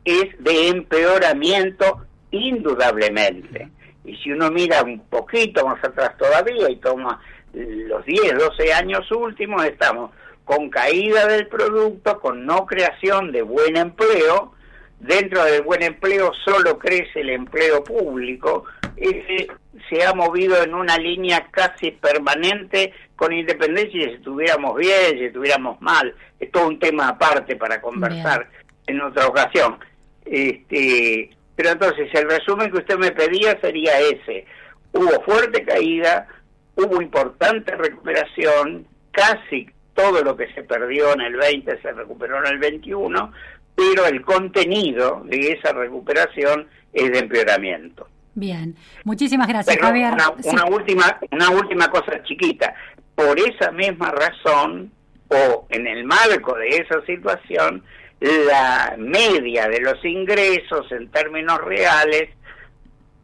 es 0.03 0.25
de 0.39 0.69
empeoramiento 0.69 2.05
indudablemente. 2.31 3.69
Y 4.03 4.15
si 4.17 4.31
uno 4.31 4.49
mira 4.49 4.81
un 4.83 4.99
poquito 5.07 5.65
más 5.65 5.83
atrás 5.83 6.17
todavía 6.17 6.69
y 6.69 6.77
toma 6.77 7.21
los 7.53 8.05
10, 8.05 8.37
12 8.37 8.73
años 8.73 9.11
últimos, 9.11 9.63
estamos 9.65 10.11
con 10.43 10.69
caída 10.69 11.27
del 11.27 11.47
producto, 11.47 12.19
con 12.19 12.45
no 12.45 12.65
creación 12.65 13.31
de 13.31 13.41
buen 13.41 13.77
empleo, 13.77 14.53
dentro 14.99 15.43
del 15.45 15.61
buen 15.61 15.83
empleo 15.83 16.31
solo 16.45 16.77
crece 16.77 17.21
el 17.21 17.29
empleo 17.29 17.83
público, 17.83 18.65
ese 18.97 19.47
se 19.89 20.05
ha 20.05 20.13
movido 20.13 20.61
en 20.63 20.73
una 20.73 20.97
línea 20.97 21.47
casi 21.51 21.91
permanente 21.91 22.93
con 23.15 23.33
independencia 23.33 24.09
si 24.09 24.15
estuviéramos 24.15 24.75
bien, 24.77 25.17
si 25.17 25.25
estuviéramos 25.25 25.81
mal, 25.81 26.13
es 26.39 26.51
todo 26.51 26.67
un 26.67 26.79
tema 26.79 27.09
aparte 27.09 27.55
para 27.55 27.81
conversar 27.81 28.47
en 28.87 29.01
otra 29.01 29.27
ocasión. 29.27 29.77
Este, 30.25 31.29
pero 31.61 31.73
entonces 31.73 32.09
el 32.15 32.27
resumen 32.27 32.71
que 32.71 32.79
usted 32.79 32.97
me 32.97 33.11
pedía 33.11 33.55
sería 33.61 33.99
ese, 33.99 34.47
hubo 34.93 35.21
fuerte 35.21 35.63
caída, 35.63 36.27
hubo 36.75 36.99
importante 36.99 37.75
recuperación, 37.75 38.87
casi 39.11 39.69
todo 39.93 40.23
lo 40.23 40.35
que 40.35 40.51
se 40.55 40.63
perdió 40.63 41.13
en 41.13 41.21
el 41.21 41.35
20 41.35 41.79
se 41.83 41.91
recuperó 41.91 42.43
en 42.43 42.53
el 42.53 42.57
21, 42.57 43.31
pero 43.75 44.07
el 44.07 44.23
contenido 44.23 45.21
de 45.25 45.51
esa 45.51 45.71
recuperación 45.71 46.67
es 46.93 47.11
de 47.11 47.19
empeoramiento. 47.19 48.07
Bien, 48.33 48.75
muchísimas 49.03 49.47
gracias, 49.47 49.77
Javier. 49.77 50.15
Una, 50.45 50.65
última, 50.65 51.19
una 51.31 51.51
última 51.51 51.89
cosa 51.89 52.23
chiquita. 52.23 52.73
Por 53.13 53.37
esa 53.37 53.71
misma 53.71 54.09
razón, 54.09 54.91
o 55.27 55.67
en 55.69 55.85
el 55.85 56.05
marco 56.05 56.57
de 56.57 56.69
esa 56.69 57.05
situación, 57.05 57.83
la 58.21 58.95
media 58.97 59.67
de 59.67 59.81
los 59.81 60.03
ingresos 60.05 60.91
en 60.91 61.09
términos 61.09 61.59
reales, 61.61 62.29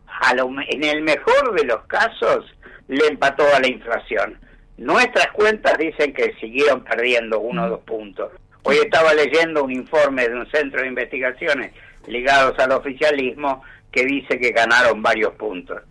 a 0.08 0.34
en 0.70 0.84
el 0.84 1.04
mejor 1.04 1.54
de 1.56 1.66
los 1.66 1.86
casos, 1.86 2.46
le 2.88 3.06
empató 3.08 3.44
a 3.56 3.60
la 3.60 3.68
inflación. 3.68 4.40
Nuestras 4.78 5.28
cuentas 5.34 5.78
dicen 5.78 6.14
que 6.14 6.34
siguieron 6.40 6.84
perdiendo 6.84 7.40
uno 7.40 7.66
o 7.66 7.70
dos 7.70 7.80
puntos. 7.82 8.32
Hoy 8.64 8.78
estaba 8.78 9.14
leyendo 9.14 9.64
un 9.64 9.72
informe 9.72 10.28
de 10.28 10.36
un 10.36 10.50
centro 10.50 10.82
de 10.82 10.88
investigaciones 10.88 11.72
ligados 12.08 12.58
al 12.60 12.72
oficialismo 12.72 13.64
que 13.92 14.04
dice 14.04 14.40
que 14.40 14.52
ganaron 14.52 15.02
varios 15.02 15.34
puntos. 15.34 15.82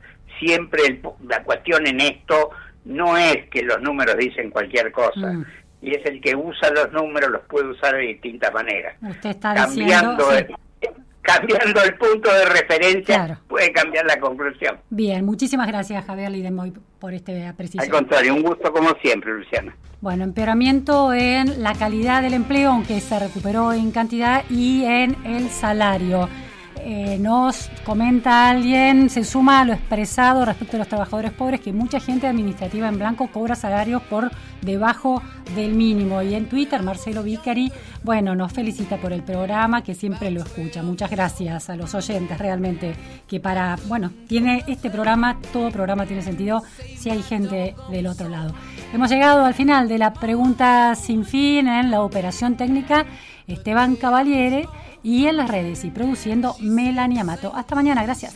Siempre 0.40 1.00
la 1.26 1.42
cuestión 1.44 1.86
en 1.86 2.00
esto 2.00 2.50
no 2.84 3.16
es 3.16 3.48
que 3.50 3.62
los 3.62 3.80
números 3.80 4.16
dicen 4.16 4.50
cualquier 4.50 4.92
cosa, 4.92 5.32
mm. 5.32 5.46
Y 5.82 5.94
es 5.94 6.04
el 6.06 6.20
que 6.20 6.34
usa 6.34 6.70
los 6.70 6.92
números 6.92 7.30
los 7.30 7.42
puede 7.42 7.68
usar 7.68 7.94
de 7.94 8.02
distintas 8.02 8.52
maneras. 8.52 8.96
Usted 9.02 9.30
está 9.30 9.54
cambiando, 9.54 10.28
diciendo, 10.30 10.58
cambiando 11.22 11.82
el 11.82 11.94
punto 11.96 12.32
de 12.32 12.44
referencia 12.46 13.40
puede 13.48 13.72
cambiar 13.72 14.06
la 14.06 14.18
conclusión. 14.18 14.78
Bien, 14.90 15.24
muchísimas 15.24 15.66
gracias 15.66 16.04
Javier 16.04 16.30
Lidemoy 16.30 16.72
por 16.98 17.14
este 17.14 17.52
preciso. 17.56 17.82
Al 17.82 17.90
contrario, 17.90 18.34
un 18.34 18.42
gusto 18.42 18.72
como 18.72 18.90
siempre, 19.02 19.32
Luciana. 19.32 19.76
Bueno, 20.00 20.24
empeoramiento 20.24 21.12
en 21.12 21.62
la 21.62 21.74
calidad 21.74 22.22
del 22.22 22.34
empleo, 22.34 22.70
aunque 22.70 23.00
se 23.00 23.18
recuperó 23.18 23.72
en 23.72 23.90
cantidad, 23.90 24.44
y 24.50 24.84
en 24.84 25.16
el 25.24 25.48
salario. 25.48 26.28
Eh, 26.88 27.18
nos 27.18 27.68
comenta 27.84 28.48
alguien, 28.48 29.10
se 29.10 29.24
suma 29.24 29.58
a 29.58 29.64
lo 29.64 29.72
expresado 29.72 30.44
respecto 30.44 30.76
a 30.76 30.78
los 30.78 30.86
trabajadores 30.86 31.32
pobres, 31.32 31.60
que 31.60 31.72
mucha 31.72 31.98
gente 31.98 32.28
administrativa 32.28 32.86
en 32.86 32.96
blanco 32.96 33.26
cobra 33.26 33.56
salarios 33.56 34.02
por 34.02 34.30
debajo 34.62 35.20
del 35.56 35.74
mínimo. 35.74 36.22
Y 36.22 36.36
en 36.36 36.48
Twitter, 36.48 36.84
Marcelo 36.84 37.24
Vicari, 37.24 37.72
bueno, 38.04 38.36
nos 38.36 38.52
felicita 38.52 38.98
por 38.98 39.12
el 39.12 39.24
programa, 39.24 39.82
que 39.82 39.96
siempre 39.96 40.30
lo 40.30 40.42
escucha. 40.42 40.84
Muchas 40.84 41.10
gracias 41.10 41.68
a 41.70 41.74
los 41.74 41.92
oyentes, 41.92 42.38
realmente, 42.38 42.94
que 43.26 43.40
para, 43.40 43.76
bueno, 43.88 44.12
tiene 44.28 44.62
este 44.68 44.88
programa, 44.88 45.40
todo 45.52 45.72
programa 45.72 46.06
tiene 46.06 46.22
sentido 46.22 46.62
si 46.96 47.10
hay 47.10 47.22
gente 47.24 47.74
del 47.90 48.06
otro 48.06 48.28
lado. 48.28 48.54
Hemos 48.94 49.10
llegado 49.10 49.44
al 49.44 49.54
final 49.54 49.88
de 49.88 49.98
la 49.98 50.12
pregunta 50.12 50.94
sin 50.94 51.24
fin 51.24 51.66
en 51.66 51.90
la 51.90 52.02
operación 52.02 52.56
técnica. 52.56 53.06
Esteban 53.48 53.96
Cavaliere 53.96 54.68
y 55.06 55.28
en 55.28 55.36
las 55.36 55.48
redes 55.48 55.84
y 55.84 55.90
produciendo 55.92 56.56
Melanie 56.58 57.20
Amato. 57.20 57.52
Hasta 57.54 57.76
mañana, 57.76 58.02
gracias. 58.02 58.34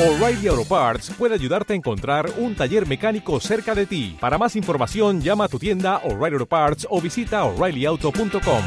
O'Reilly 0.00 0.46
Auto 0.48 0.64
Parts 0.64 1.10
puede 1.18 1.34
ayudarte 1.34 1.74
a 1.74 1.76
encontrar 1.76 2.30
un 2.38 2.54
taller 2.54 2.86
mecánico 2.86 3.40
cerca 3.40 3.74
de 3.74 3.84
ti. 3.84 4.16
Para 4.18 4.38
más 4.38 4.56
información, 4.56 5.20
llama 5.20 5.44
a 5.44 5.48
tu 5.48 5.58
tienda 5.58 5.98
O'Reilly 5.98 6.36
Auto 6.36 6.46
Parts 6.46 6.86
o 6.88 6.98
visita 7.02 7.44
oreillyauto.com. 7.44 8.62